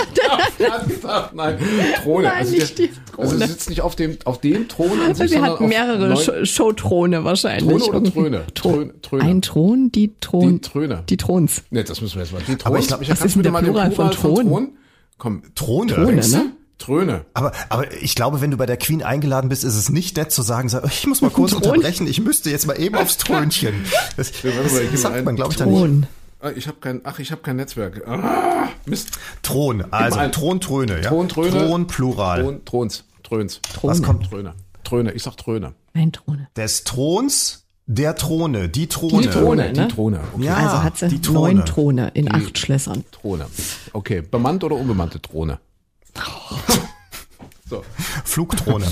Gesagt, 0.88 1.34
nein, 1.34 1.58
Throne. 2.02 2.24
Nein, 2.24 2.32
also, 2.38 2.52
nicht 2.52 2.78
die 2.78 2.90
also 3.16 3.30
Throne. 3.32 3.46
sie 3.46 3.52
sitzt 3.52 3.68
nicht 3.70 3.80
auf 3.82 3.94
dem, 3.96 4.18
auf 4.24 4.40
dem 4.40 4.68
Thron 4.68 4.90
an 5.06 5.14
sich, 5.14 5.30
Sie 5.30 5.40
hat 5.40 5.60
mehrere 5.60 6.44
Showthrone 6.46 7.24
wahrscheinlich. 7.24 7.68
Throne 7.68 7.84
oder 7.84 7.94
irgendwie. 7.98 8.12
Throne? 8.12 8.44
Thron- 8.54 8.54
Throne- 8.54 9.00
Throne. 9.02 9.22
Ein 9.22 9.42
Thron, 9.42 9.92
die 9.92 10.12
Thron. 10.20 10.50
Die 10.54 10.60
Throne. 10.60 11.04
Die 11.08 11.16
Throns. 11.16 11.62
Nee, 11.70 11.84
das 11.84 12.00
müssen 12.00 12.16
wir 12.16 12.22
jetzt 12.24 12.32
mal. 12.32 12.40
Die 12.46 12.56
Throne. 12.56 12.66
Aber 12.66 12.78
ich 12.80 12.86
glaub, 12.88 13.00
Micha, 13.00 13.12
was 13.12 13.18
kannst 13.20 13.36
ist 13.36 13.36
du 13.36 13.42
denn 13.42 13.52
mir 13.52 13.62
der 13.62 13.72
mal 13.72 13.84
den 13.86 13.92
Plural 13.94 14.12
von 14.12 14.36
Thron? 14.36 14.68
Komm, 15.18 15.42
Throne. 15.54 15.92
Throne, 15.94 16.20
du? 16.20 16.28
ne? 16.36 16.52
Throne. 16.82 17.24
Aber, 17.34 17.52
aber 17.68 17.92
ich 18.02 18.14
glaube, 18.14 18.40
wenn 18.40 18.50
du 18.50 18.56
bei 18.56 18.66
der 18.66 18.76
Queen 18.76 19.02
eingeladen 19.02 19.48
bist, 19.48 19.64
ist 19.64 19.76
es 19.76 19.88
nicht 19.88 20.16
nett 20.16 20.30
zu 20.32 20.42
sagen, 20.42 20.68
sag, 20.68 20.84
ich 20.86 21.06
muss 21.06 21.20
mal 21.22 21.30
kurz 21.30 21.50
Thron? 21.52 21.62
unterbrechen, 21.62 22.06
ich 22.06 22.20
müsste 22.20 22.50
jetzt 22.50 22.66
mal 22.66 22.78
eben 22.78 22.96
aufs 22.96 23.16
Thrönchen. 23.18 23.74
Das, 24.16 24.32
mal 24.44 24.52
das 24.90 25.02
sagt 25.02 25.24
man, 25.24 25.36
glaube 25.36 25.52
ich, 25.52 25.56
da 25.56 25.66
nicht. 25.66 26.06
Ah, 26.40 26.50
Ich 26.50 26.66
habe 26.66 26.78
kein, 26.80 27.00
ach, 27.04 27.18
ich 27.18 27.30
habe 27.30 27.40
kein 27.42 27.56
Netzwerk. 27.56 28.02
Ah, 28.06 28.68
Mist. 28.84 29.10
Thron, 29.42 29.84
also. 29.92 30.18
Thron, 30.32 30.60
Throne, 30.60 31.00
ja. 31.02 31.08
Thron, 31.08 31.28
Throne. 31.28 31.50
Thron, 31.50 31.86
Plural. 31.86 32.42
Thron, 32.42 32.64
Throns, 32.64 33.04
Thröns. 33.22 33.60
Was 33.82 34.02
kommt? 34.02 34.28
Tröne. 34.28 34.54
Tröne, 34.84 35.12
ich 35.12 35.22
sag 35.22 35.36
Tröne. 35.36 35.74
Ein 35.94 36.12
Throne. 36.12 36.48
Des 36.56 36.84
Throns, 36.84 37.64
der 37.86 38.16
Throne, 38.16 38.68
die 38.68 38.88
Throne. 38.88 39.22
Die 39.22 39.28
Throne. 39.28 39.72
Die 39.72 39.80
ne? 39.80 39.88
Throne. 39.88 40.20
Okay. 40.34 40.44
Ja, 40.44 40.56
also 40.56 40.82
hat 40.82 40.98
sie 40.98 41.08
die 41.08 41.20
Throne. 41.20 41.54
neun 41.54 41.64
Throne 41.66 42.10
in 42.14 42.32
acht 42.34 42.58
Schlössern. 42.58 43.04
Throne. 43.12 43.46
Okay, 43.92 44.20
bemannt 44.22 44.64
oder 44.64 44.76
unbemannte 44.76 45.20
Throne? 45.22 45.58
So. 47.72 47.84
Flugthrone. 48.26 48.84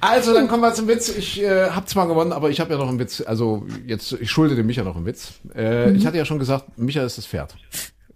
Also, 0.00 0.32
dann 0.32 0.46
kommen 0.46 0.62
wir 0.62 0.72
zum 0.74 0.86
Witz. 0.86 1.08
Ich 1.08 1.42
äh, 1.42 1.70
habe 1.70 1.86
zwar 1.86 2.06
gewonnen, 2.06 2.32
aber 2.32 2.50
ich 2.50 2.60
habe 2.60 2.72
ja 2.72 2.78
noch 2.78 2.88
einen 2.88 2.98
Witz. 3.00 3.20
Also 3.26 3.66
jetzt, 3.86 4.12
ich 4.12 4.30
schulde 4.30 4.54
dem 4.54 4.66
Micha 4.66 4.82
noch 4.84 4.94
einen 4.96 5.06
Witz. 5.06 5.32
Äh, 5.54 5.88
Mhm. 5.88 5.96
Ich 5.96 6.06
hatte 6.06 6.18
ja 6.18 6.24
schon 6.24 6.38
gesagt, 6.38 6.78
Micha 6.78 7.02
ist 7.04 7.18
das 7.18 7.26
Pferd. 7.26 7.56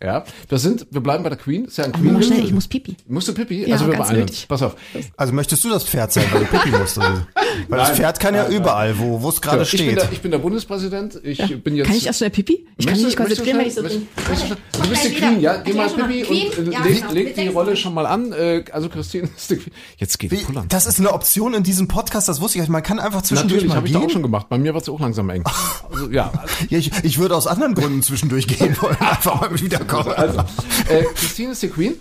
Ja, 0.03 0.25
wir 0.49 0.59
sind, 0.59 0.87
wir 0.91 1.01
bleiben 1.01 1.23
bei 1.25 1.31
der 1.31 1.39
Queen. 1.39 1.65
Ist 1.65 1.79
ja 1.79 1.85
ein 1.85 1.93
Queen. 1.93 2.13
mach 2.13 2.23
schnell, 2.23 2.45
ich 2.45 2.53
muss 2.53 2.69
pipi. 2.69 2.97
Musst 3.09 3.29
du 3.29 3.35
Pipi? 3.35 3.65
Ja, 3.67 3.75
also 3.75 3.87
wir 3.89 3.97
beeilen 3.97 4.23
uns. 4.23 4.47
Pass 4.47 4.63
auf. 4.63 4.77
Also 5.17 5.33
möchtest 5.33 5.65
du 5.65 5.71
das 5.71 5.85
Pferd 5.85 6.13
sein, 6.13 6.25
weil 6.33 6.41
du 6.41 6.47
Pipi 6.47 6.69
musst? 6.71 6.99
Oder? 6.99 7.27
Weil 7.69 7.79
das 7.79 7.89
Nein. 7.89 7.97
Pferd 7.97 8.21
kann 8.21 8.35
ja 8.35 8.49
überall, 8.49 8.99
wo 8.99 9.23
wo 9.23 9.29
es 9.29 9.41
gerade 9.41 9.63
ich, 9.63 9.71
bin 9.71 9.81
steht. 9.81 9.97
der, 9.97 10.13
ich 10.13 10.21
bin 10.21 10.31
der 10.31 10.39
Bundespräsident. 10.39 11.21
Ich 11.23 11.39
bin 11.63 11.77
jetzt. 11.77 11.87
Kann 11.87 11.97
ich 11.97 12.07
erst 12.07 12.19
schnell 12.19 12.31
pipi? 12.31 12.67
Ich 12.77 12.87
kann 12.87 12.97
mich 12.97 13.05
nicht 13.05 13.17
konzentrieren, 13.17 13.59
wenn 13.59 13.67
ich 13.67 13.75
so 13.75 13.83
möchtest 13.83 14.01
bin. 14.01 14.09
du- 14.25 14.31
möchtest 14.31 14.51
du- 14.53 14.83
Du 14.83 14.89
bist 14.91 15.05
die 15.05 15.11
Queen, 15.15 15.41
ja? 15.41 15.57
Geh 15.59 15.73
mal 15.73 15.89
Pipi 15.89 16.25
und 16.59 16.69
äh, 16.69 16.89
leg, 16.89 17.05
leg 17.13 17.35
die 17.35 17.49
Rolle 17.49 17.77
schon 17.77 17.95
mal 17.95 18.07
an. 18.07 18.33
Äh, 18.33 18.65
Also 18.73 18.89
Christine 18.89 19.29
ist 19.37 19.51
die 19.51 19.57
Queen. 19.57 19.73
Jetzt 19.97 20.19
geht 20.19 20.31
Wie, 20.31 20.37
Pullern. 20.37 20.67
das 20.69 20.87
ist 20.87 20.99
eine 21.01 21.13
Option 21.13 21.55
in 21.55 21.63
diesem 21.63 21.89
Podcast, 21.89 22.29
das 22.29 22.41
wusste 22.41 22.59
ich. 22.61 22.69
Man 22.69 22.83
kann 22.83 22.99
einfach 23.01 23.23
zwischendurch 23.23 23.63
Natürlich, 23.63 23.69
mal 23.69 23.77
habe 23.77 23.87
ich 23.87 23.93
da 23.93 23.99
gehen. 24.01 24.09
auch 24.09 24.13
schon 24.13 24.23
gemacht. 24.23 24.49
Bei 24.49 24.59
mir 24.59 24.75
wird 24.75 24.83
es 24.83 24.89
auch 24.89 25.01
langsam 25.01 25.29
eng. 25.31 25.43
Also, 25.91 26.11
ja, 26.11 26.33
Ja, 26.69 26.79
ich, 26.79 26.91
ich 27.03 27.19
würde 27.19 27.35
aus 27.37 27.47
anderen 27.47 27.75
Gründen 27.75 28.03
zwischendurch 28.03 28.47
gehen 28.47 28.77
wollen, 28.81 28.97
einfach 29.01 29.41
mal 29.41 29.61
wiederkommen. 29.61 30.13
also, 30.13 30.41
äh, 30.89 31.05
Christine 31.15 31.53
ist 31.53 31.63
die 31.63 31.69
Queen. 31.69 31.95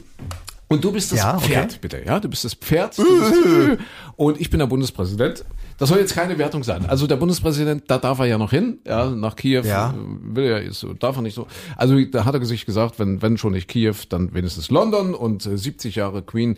Und 0.75 0.83
du 0.83 0.91
bist 0.91 1.11
das 1.11 1.19
Ja, 1.19 1.35
okay. 1.35 1.47
Pferd, 1.47 1.81
bitte, 1.81 2.01
ja? 2.05 2.19
Du 2.19 2.27
bist 2.29 2.43
das 2.43 2.53
Pferd. 2.53 2.95
Bist, 2.97 3.07
und 4.17 4.39
ich 4.39 4.49
bin 4.49 4.59
der 4.59 4.67
Bundespräsident. 4.67 5.45
Das 5.77 5.89
soll 5.89 5.99
jetzt 5.99 6.15
keine 6.15 6.37
Wertung 6.37 6.63
sein. 6.63 6.85
Also 6.85 7.07
der 7.07 7.17
Bundespräsident, 7.17 7.83
da 7.87 7.97
darf 7.97 8.19
er 8.19 8.25
ja 8.25 8.37
noch 8.37 8.51
hin, 8.51 8.79
ja, 8.85 9.09
nach 9.09 9.35
Kiew. 9.35 9.63
Ja. 9.65 9.91
äh, 9.91 10.35
Will 10.35 10.45
er, 10.45 10.61
ist, 10.61 10.85
darf 10.99 11.17
er 11.17 11.21
nicht 11.21 11.35
so. 11.35 11.47
Also 11.75 11.99
da 12.05 12.25
hat 12.25 12.35
er 12.35 12.45
sich 12.45 12.65
gesagt, 12.65 12.99
wenn, 12.99 13.21
wenn 13.21 13.37
schon 13.37 13.53
nicht 13.53 13.67
Kiew, 13.67 13.95
dann 14.09 14.33
wenigstens 14.33 14.69
London 14.69 15.13
und 15.13 15.45
äh, 15.45 15.57
70 15.57 15.95
Jahre 15.95 16.21
Queen 16.21 16.57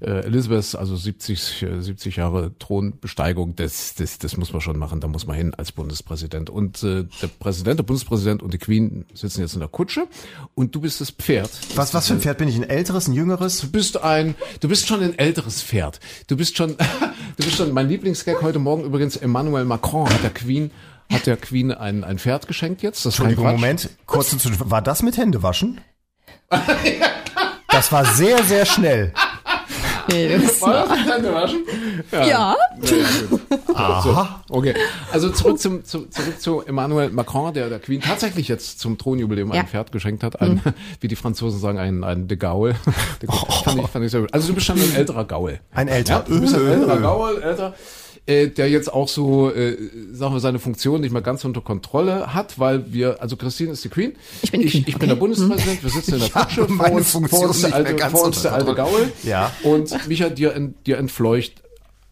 äh, 0.00 0.24
Elizabeth, 0.24 0.74
also 0.74 0.96
70, 0.96 1.62
äh, 1.62 1.80
70 1.80 2.16
Jahre 2.16 2.52
Thronbesteigung, 2.58 3.56
das, 3.56 3.94
das, 3.94 4.18
das 4.18 4.36
muss 4.36 4.52
man 4.52 4.60
schon 4.60 4.78
machen, 4.78 5.00
da 5.00 5.08
muss 5.08 5.26
man 5.26 5.36
hin 5.36 5.54
als 5.54 5.72
Bundespräsident. 5.72 6.50
Und 6.50 6.82
äh, 6.82 7.04
der 7.20 7.28
Präsident, 7.38 7.78
der 7.78 7.84
Bundespräsident 7.84 8.42
und 8.42 8.54
die 8.54 8.58
Queen 8.58 9.04
sitzen 9.12 9.40
jetzt 9.40 9.54
in 9.54 9.60
der 9.60 9.68
Kutsche 9.68 10.06
und 10.54 10.74
du 10.74 10.80
bist 10.80 11.00
das 11.00 11.10
Pferd. 11.10 11.50
Was, 11.74 11.94
was 11.94 12.06
für 12.06 12.14
ein 12.14 12.20
Pferd 12.20 12.38
bin 12.38 12.48
ich? 12.48 12.56
Ein 12.56 12.68
älteres, 12.68 13.08
ein 13.08 13.12
jüngeres? 13.12 13.60
Du 13.60 13.70
bist 13.70 14.02
ein, 14.02 14.34
du 14.60 14.68
bist 14.68 14.86
schon 14.86 15.00
ein 15.02 15.18
älteres 15.18 15.62
Pferd. 15.62 16.00
Du 16.28 16.36
bist 16.36 16.56
schon, 16.56 16.76
du 17.36 17.44
bist 17.44 17.56
schon, 17.56 17.72
mein 17.72 17.88
Lieblingsgag 17.88 18.40
heute 18.42 18.51
Morgen 18.58 18.84
übrigens, 18.84 19.16
Emmanuel 19.16 19.64
Macron 19.64 20.08
hat 20.08 20.22
der 20.22 20.30
Queen, 20.30 20.70
hat 21.12 21.26
der 21.26 21.36
Queen 21.36 21.72
ein, 21.72 22.04
ein 22.04 22.18
Pferd 22.18 22.46
geschenkt 22.46 22.82
jetzt. 22.82 23.04
Das 23.06 23.14
Entschuldigung. 23.14 23.46
Moment. 23.52 23.90
Zwischenfrage. 24.06 24.70
War 24.70 24.82
das 24.82 25.02
mit 25.02 25.16
Händewaschen? 25.16 25.80
Das 27.68 27.90
war 27.90 28.04
sehr, 28.04 28.42
sehr 28.44 28.66
schnell. 28.66 29.14
Nee, 30.10 30.36
das 30.36 30.60
War 30.60 30.86
das 30.86 30.90
mit 30.90 31.14
Händewaschen? 31.14 31.62
Ja. 32.10 32.54
Gut. 32.80 33.40
Aha. 33.74 34.42
So, 34.48 34.54
okay. 34.56 34.74
Also 35.10 35.30
zurück 35.30 35.58
zum 35.58 35.84
zu, 35.84 36.06
zurück 36.08 36.38
zu 36.40 36.60
Emmanuel 36.60 37.08
Macron, 37.10 37.54
der 37.54 37.70
der 37.70 37.78
Queen 37.78 38.00
tatsächlich 38.02 38.48
jetzt 38.48 38.78
zum 38.80 38.98
Thronjubiläum 38.98 39.52
Ja. 39.54 39.62
ein 39.62 39.68
Pferd 39.68 39.90
geschenkt 39.90 40.22
hat, 40.22 40.40
ein, 40.42 40.60
wie 41.00 41.08
die 41.08 41.16
Franzosen 41.16 41.60
sagen, 41.60 41.78
ein 41.78 42.04
ein 42.04 42.28
de 42.28 42.36
Gaul. 42.36 42.74
De 43.22 43.28
Gaul. 43.28 43.38
Fand 43.64 43.80
ich, 43.80 43.86
fand 43.88 44.04
ich 44.04 44.10
sehr 44.10 44.20
gut. 44.20 44.34
Also 44.34 44.48
du 44.48 44.54
bist 44.54 44.66
schon 44.66 44.78
ein 44.78 44.94
älterer 44.94 45.24
Gaul. 45.24 45.60
Ein 45.70 45.88
älter. 45.88 46.12
Ja, 46.14 46.20
du 46.28 46.40
bist 46.40 46.54
ein 46.54 46.66
älterer 46.66 46.98
Gaul, 47.00 47.40
älter. 47.42 47.74
Äh, 48.24 48.48
der 48.48 48.70
jetzt 48.70 48.92
auch 48.92 49.08
so, 49.08 49.50
äh, 49.50 49.76
sagen 50.12 50.32
wir, 50.32 50.38
seine 50.38 50.60
Funktion 50.60 51.00
nicht 51.00 51.10
mehr 51.10 51.22
ganz 51.22 51.44
unter 51.44 51.60
Kontrolle 51.60 52.32
hat, 52.32 52.56
weil 52.60 52.92
wir, 52.92 53.20
also 53.20 53.36
Christine 53.36 53.72
ist 53.72 53.82
die 53.82 53.88
Queen. 53.88 54.12
Ich 54.42 54.52
bin 54.52 54.60
ich, 54.60 54.70
Queen, 54.70 54.84
ich 54.86 54.94
bin 54.94 54.94
okay. 54.94 55.06
der 55.08 55.14
Bundespräsident, 55.16 55.82
wir 55.82 55.90
sitzen 55.90 56.14
in 56.14 56.20
der 56.20 56.28
Kutsche, 56.32 56.68
vor 56.68 56.92
uns, 56.92 57.10
vor 57.10 57.48
uns 57.48 57.62
der 57.62 57.74
alte, 57.74 58.10
vor 58.10 58.24
uns 58.26 58.42
der 58.42 58.52
alte 58.52 58.74
Gaul. 58.76 59.10
Ja. 59.24 59.50
Und 59.64 60.06
Micha, 60.06 60.28
dir, 60.28 60.54
dir 60.86 60.98
entfleucht 60.98 61.62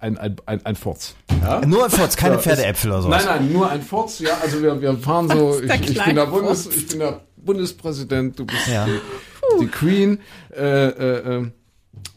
ein, 0.00 0.18
ein, 0.18 0.34
ein, 0.46 0.66
ein 0.66 0.74
Furz. 0.74 1.14
Ja? 1.42 1.64
Nur 1.64 1.84
ein 1.84 1.90
Furz, 1.90 2.16
keine 2.16 2.34
Ja, 2.34 2.40
Pferdeäpfel 2.40 2.90
oder 2.90 3.02
sowas. 3.02 3.24
Nein, 3.24 3.42
nein, 3.42 3.52
nur 3.52 3.70
ein 3.70 3.82
Furz. 3.82 4.18
Ja, 4.18 4.38
also 4.42 4.60
wir, 4.62 4.80
wir 4.80 4.96
fahren 4.96 5.28
so. 5.28 5.60
Ich, 5.62 5.90
ich, 5.90 6.04
bin 6.04 6.16
der 6.16 6.26
Bundes, 6.26 6.66
ich 6.74 6.88
bin 6.88 6.98
der 6.98 7.20
Bundespräsident, 7.36 8.36
du 8.36 8.46
bist 8.46 8.66
Ja. 8.66 8.84
die, 8.86 9.60
die 9.60 9.66
Queen. 9.68 10.18
Äh, 10.56 10.88
äh, 10.88 11.36
äh, 11.36 11.50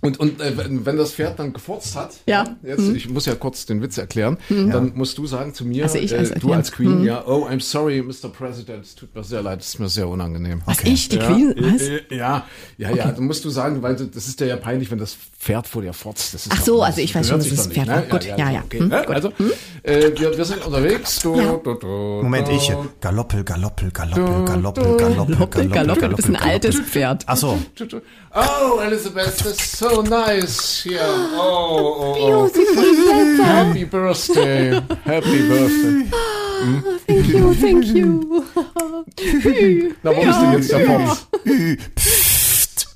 und 0.01 0.19
und 0.19 0.41
äh, 0.41 0.57
wenn, 0.57 0.85
das 0.97 1.13
Pferd 1.13 1.39
dann 1.39 1.53
gefurzt 1.53 1.95
hat, 1.95 2.11
Ja. 2.25 2.43
Mhm. 2.43 2.67
jetzt 2.67 2.89
ich 2.89 3.09
muss 3.09 3.25
ja 3.25 3.35
kurz 3.35 3.65
den 3.65 3.81
Witz 3.81 3.97
erklären, 3.97 4.37
dann 4.49 4.91
musst 4.95 5.17
du 5.17 5.25
sagen 5.27 5.53
zu 5.53 5.65
mir, 5.65 5.83
Also 5.83 5.97
ich 5.97 6.13
als- 6.17 6.31
äh, 6.31 6.39
du 6.39 6.49
ja. 6.49 6.57
als 6.57 6.71
Queen, 6.71 7.03
ja, 7.03 7.23
oh, 7.25 7.47
I'm 7.47 7.61
sorry, 7.61 8.01
Mr. 8.01 8.29
President, 8.29 8.83
es 8.85 8.95
tut 8.95 9.13
mir 9.15 9.23
sehr 9.23 9.41
leid, 9.41 9.61
es 9.61 9.67
ist 9.69 9.79
mir 9.79 9.89
sehr 9.89 10.07
unangenehm. 10.07 10.61
Was 10.65 10.77
ich, 10.83 11.09
die 11.09 11.17
ja, 11.17 11.25
Queen? 11.27 11.53
Was? 11.57 11.81
äh, 11.81 11.95
äh, 12.09 12.15
Ja, 12.17 12.45
ja, 12.77 12.91
ja, 12.91 13.11
dann 13.11 13.25
musst 13.25 13.45
du 13.45 13.49
sagen, 13.49 13.81
weil 13.81 13.95
das 13.95 14.27
ist 14.27 14.39
dir 14.39 14.47
ja 14.47 14.57
peinlich, 14.57 14.91
wenn 14.91 14.99
das 14.99 15.15
Pferd 15.39 15.67
vor 15.67 15.81
dir 15.81 15.93
furzt. 15.93 16.33
Das 16.33 16.45
ist 16.47 16.51
Ach 16.53 16.61
so, 16.61 16.79
das 16.79 16.87
also 16.87 17.01
ich 17.01 17.13
weiß 17.15 17.27
schon, 17.27 17.39
doch 17.39 17.45
es 17.45 17.67
nicht, 17.67 17.73
Pferd 17.73 17.87
ne? 17.87 18.05
Gut, 18.09 18.25
ja, 18.25 18.37
ja. 18.51 18.61
okay, 18.65 18.79
Hm, 18.79 18.87
ne? 18.89 19.03
gut. 19.05 19.15
Also, 19.15 19.31
äh, 19.83 20.11
wir, 20.17 20.37
wir 20.37 20.45
sind 20.45 20.65
unterwegs. 20.65 21.19
Du, 21.19 21.35
Ja. 21.35 21.53
du, 21.63 21.73
du, 21.75 21.87
Moment, 22.23 22.47
du, 22.47 22.51
ich. 22.53 22.71
Galoppel, 23.01 23.43
Galoppel, 23.43 23.91
Galoppel, 23.91 24.45
Galoppel, 24.45 24.97
Galoppel, 24.97 25.27
Galoppel, 25.27 25.67
Galoppel, 25.69 26.09
das 26.09 26.19
ist 26.19 26.29
ein 26.29 26.35
altes 26.35 26.79
Pferd. 26.79 27.23
Ach 27.27 27.37
so. 27.37 27.57
du, 27.75 27.85
du. 27.85 28.01
Oh, 28.33 28.79
Elizabeth, 28.79 29.37
that's 29.43 29.77
so 29.77 30.01
nice 30.01 30.83
here. 30.83 30.99
Oh, 31.37 32.15
oh, 32.17 32.49
oh. 32.49 33.43
Happy 33.43 33.85
birthday. 33.85 34.81
Happy 35.05 35.47
birthday. 35.47 36.05
Thank 37.07 37.27
you, 37.27 37.53
thank 37.53 37.85
you. 37.85 38.43
Na, 40.03 40.15
wo 40.15 40.21
ist 40.21 40.39
denn 40.39 40.53
jetzt 40.53 40.71
der 40.71 40.79
Pferd? 40.79 41.17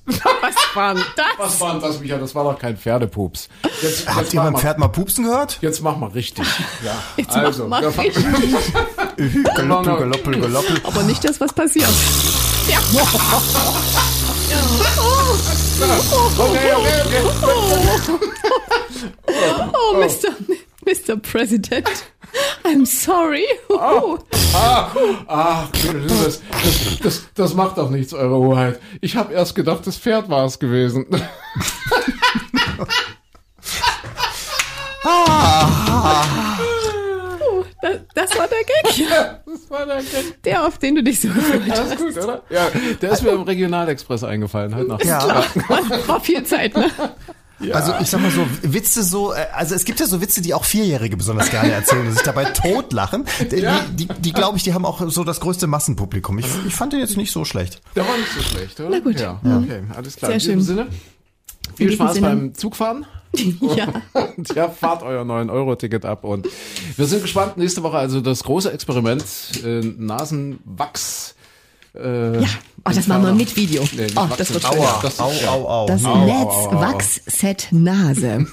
Was 0.07 0.55
war 0.73 0.93
denn 0.95 1.03
das? 1.15 1.25
Was 1.37 1.59
war 1.59 1.73
denn 1.73 1.81
das, 1.81 1.99
Micha? 1.99 2.17
Das 2.17 2.33
war 2.33 2.43
doch 2.45 2.57
kein 2.57 2.77
Pferdepups. 2.77 3.49
Jetzt, 3.81 4.07
Habt 4.07 4.21
jetzt 4.21 4.33
ihr 4.33 4.41
beim 4.41 4.55
Pferd 4.55 4.77
mal 4.79 4.87
pupsen 4.87 5.25
gehört? 5.25 5.57
Jetzt 5.61 5.81
mach 5.81 5.97
mal 5.97 6.09
richtig. 6.09 6.45
Ja. 6.83 6.95
Jetzt 7.17 7.35
also, 7.35 7.67
mach 7.67 7.81
mal 7.81 7.93
wir- 7.95 8.03
richtig. 8.03 8.23
Galoppel, 9.55 9.97
Galoppel, 9.97 10.39
Galoppel. 10.41 10.81
Aber 10.83 11.03
nicht 11.03 11.23
das, 11.23 11.41
was 11.41 11.51
passiert. 11.53 11.89
Ja. 12.69 12.79
Okay, 16.39 16.73
okay, 16.73 17.01
okay. 17.05 17.21
Oh, 19.73 19.93
Mr. 19.97 20.35
Mr. 20.85 21.17
President. 21.17 21.87
I'm 22.63 22.85
sorry. 22.85 23.45
Oh. 23.69 24.17
Ach, 24.53 24.93
das, 25.71 26.41
das, 26.63 26.99
das, 27.01 27.23
das 27.33 27.53
macht 27.53 27.77
doch 27.77 27.89
nichts, 27.89 28.13
Eure 28.13 28.37
Hoheit. 28.37 28.79
Ich 29.01 29.15
habe 29.15 29.33
erst 29.33 29.55
gedacht, 29.55 29.85
das 29.85 29.97
Pferd 29.97 30.29
war 30.29 30.45
es 30.45 30.59
gewesen. 30.59 31.05
Das, 37.79 37.97
das 38.15 38.37
war 38.37 38.47
der 38.47 38.63
Gag. 38.63 39.07
Das 39.45 39.69
war 39.69 39.85
der 39.85 39.97
Gag. 39.97 40.43
Der, 40.43 40.65
auf 40.65 40.77
den 40.79 40.95
du 40.95 41.03
dich 41.03 41.21
so 41.21 41.27
gefreut 41.27 41.61
hast. 41.69 41.79
Alles 41.79 41.97
gut, 41.97 42.23
oder? 42.23 42.41
Ja, 42.49 42.69
der 43.01 43.11
ist 43.11 43.21
mir 43.23 43.29
im 43.29 43.43
Regionalexpress 43.43 44.23
eingefallen, 44.23 44.73
halt 44.73 44.87
nach. 44.87 45.01
Ja. 45.03 45.45
War, 45.67 46.07
war 46.07 46.19
viel 46.19 46.43
Zeit, 46.43 46.75
ne? 46.75 46.89
Also 47.73 47.93
ich 48.01 48.09
sag 48.09 48.21
mal 48.21 48.29
so, 48.31 48.45
Witze 48.61 49.01
so, 49.03 49.33
äh, 49.33 49.45
also 49.53 49.73
es 49.73 49.83
gibt 49.85 49.99
ja 49.99 50.05
so 50.05 50.21
Witze, 50.21 50.41
die 50.41 50.53
auch 50.53 50.63
Vierjährige 50.63 51.17
besonders 51.17 51.49
gerne 51.49 51.71
erzählen 51.71 52.05
und 52.07 52.13
sich 52.13 52.21
dabei 52.21 52.45
totlachen. 52.53 53.25
Die, 53.51 53.55
Ja. 53.57 53.79
die, 53.91 54.05
die, 54.07 54.13
die 54.21 54.31
glaube 54.33 54.57
ich, 54.57 54.63
die 54.63 54.73
haben 54.73 54.85
auch 54.85 55.01
so 55.09 55.23
das 55.23 55.39
größte 55.39 55.65
Massenpublikum. 55.67 56.37
Ich, 56.39 56.45
ich 56.67 56.75
fand 56.75 56.93
den 56.93 56.99
jetzt 56.99 57.17
nicht 57.17 57.31
so 57.31 57.45
schlecht. 57.45 57.81
Der 57.95 58.07
war 58.07 58.15
nicht 58.17 58.31
so 58.31 58.41
schlecht, 58.41 58.79
oder? 58.79 58.89
Na 58.91 58.99
gut. 58.99 59.19
Ja, 59.19 59.39
okay, 59.43 59.81
alles 59.95 60.15
klar. 60.15 60.39
Sehr 60.39 60.51
In 60.53 60.59
diesem 60.59 60.75
schön. 60.77 60.85
Sinne, 60.85 60.87
viel 61.75 61.91
Spaß 61.91 62.13
Sinne. 62.15 62.27
beim 62.27 62.53
Zugfahren. 62.53 63.05
Ja. 63.75 63.87
Und 64.35 64.55
ja, 64.55 64.69
fahrt 64.69 65.03
euer 65.03 65.23
9-Euro-Ticket 65.23 66.05
ab. 66.05 66.23
Und 66.23 66.47
wir 66.95 67.05
sind 67.05 67.21
gespannt. 67.21 67.57
Nächste 67.57 67.83
Woche 67.83 67.97
also 67.97 68.21
das 68.21 68.41
große 68.43 68.71
Experiment 68.71 69.23
äh, 69.63 69.81
Nasenwachs. 69.81 71.35
Äh, 71.99 72.41
Ja. 72.41 72.47
Oh, 72.85 72.91
das 72.93 73.07
machen 73.07 73.23
wir 73.23 73.33
mit 73.33 73.55
Video. 73.57 73.83
Nee, 73.97 74.07
Oh, 74.15 74.27
das 74.37 74.53
wird 74.53 74.63
schön. 74.63 74.79
Aua. 74.79 74.99
Das 75.01 75.13
ist- 75.15 75.19
au, 75.19 75.31
ja. 75.43 75.49
au, 75.51 75.67
au. 75.67 75.85
Das. 75.87 76.01
Netz-Wachs-Set 76.03 77.67
Nase. 77.71 78.45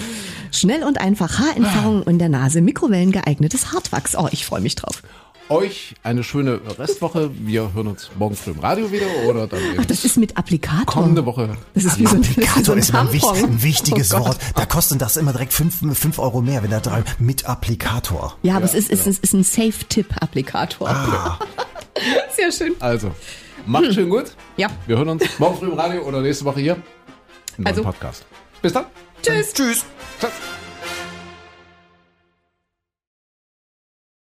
Schnell 0.50 0.82
und 0.84 0.98
einfach 1.00 1.38
Haarentfernung 1.38 2.02
in 2.04 2.18
der 2.18 2.28
Nase, 2.30 2.60
Mikrowellen 2.62 3.12
geeignetes 3.12 3.72
Hartwachs. 3.72 4.16
Oh, 4.16 4.28
ich 4.30 4.46
freue 4.46 4.60
mich 4.62 4.76
drauf. 4.76 5.02
Euch 5.48 5.94
eine 6.02 6.24
schöne 6.24 6.60
Restwoche. 6.78 7.30
Wir 7.34 7.74
hören 7.74 7.88
uns 7.88 8.10
morgen 8.18 8.34
früh 8.36 8.52
im 8.52 8.60
Radio 8.60 8.90
wieder 8.90 9.06
oder 9.28 9.46
dann 9.46 9.60
Ach, 9.78 9.84
das 9.84 10.04
ist 10.06 10.16
mit 10.16 10.38
Applikator. 10.38 10.86
kommende 10.86 11.26
Woche. 11.26 11.56
Das 11.74 11.84
ist 11.84 11.98
wie 11.98 12.06
so, 12.06 12.14
ein- 12.16 12.22
das 12.22 12.28
ist 12.30 12.36
so 12.36 12.40
Applikator 12.42 12.74
ein 12.74 12.78
ist 12.78 12.88
immer 12.90 13.00
ein, 13.00 13.12
wichtig, 13.12 13.28
Tampon. 13.32 13.50
ein 13.50 13.62
wichtiges 13.62 14.14
Oh. 14.14 14.20
Wort. 14.20 14.38
Da 14.54 14.64
kostet 14.64 15.02
das 15.02 15.16
immer 15.18 15.32
direkt 15.32 15.52
fünf, 15.52 15.80
fünf 15.98 16.18
Euro 16.18 16.40
mehr, 16.40 16.62
wenn 16.62 16.70
da 16.70 16.80
drei 16.80 17.02
mit 17.18 17.44
Applikator. 17.44 18.38
Ja, 18.42 18.56
aber 18.56 18.64
es 18.64 18.72
ist, 18.74 18.90
es 18.90 19.06
ist, 19.06 19.22
ist 19.22 19.34
ein 19.34 19.42
Safe-Tipp-Applikator. 19.44 20.88
Ah. 20.88 21.38
Sehr 22.36 22.50
schön. 22.52 22.74
Also, 22.80 23.12
macht 23.66 23.92
schön 23.92 24.08
gut. 24.10 24.32
Ja. 24.56 24.68
Wir 24.86 24.96
hören 24.98 25.08
uns 25.10 25.38
morgen 25.38 25.58
früh 25.58 25.66
im 25.66 25.78
Radio 25.78 26.02
oder 26.02 26.20
nächste 26.20 26.44
Woche 26.44 26.60
hier 26.60 26.76
im 27.58 27.66
Also- 27.66 27.82
Podcast. 27.82 28.24
Bis 28.62 28.72
dann. 28.72 28.86
Tschüss. 29.22 29.52
Tschüss. 29.52 29.84
Tschüss. 30.20 30.32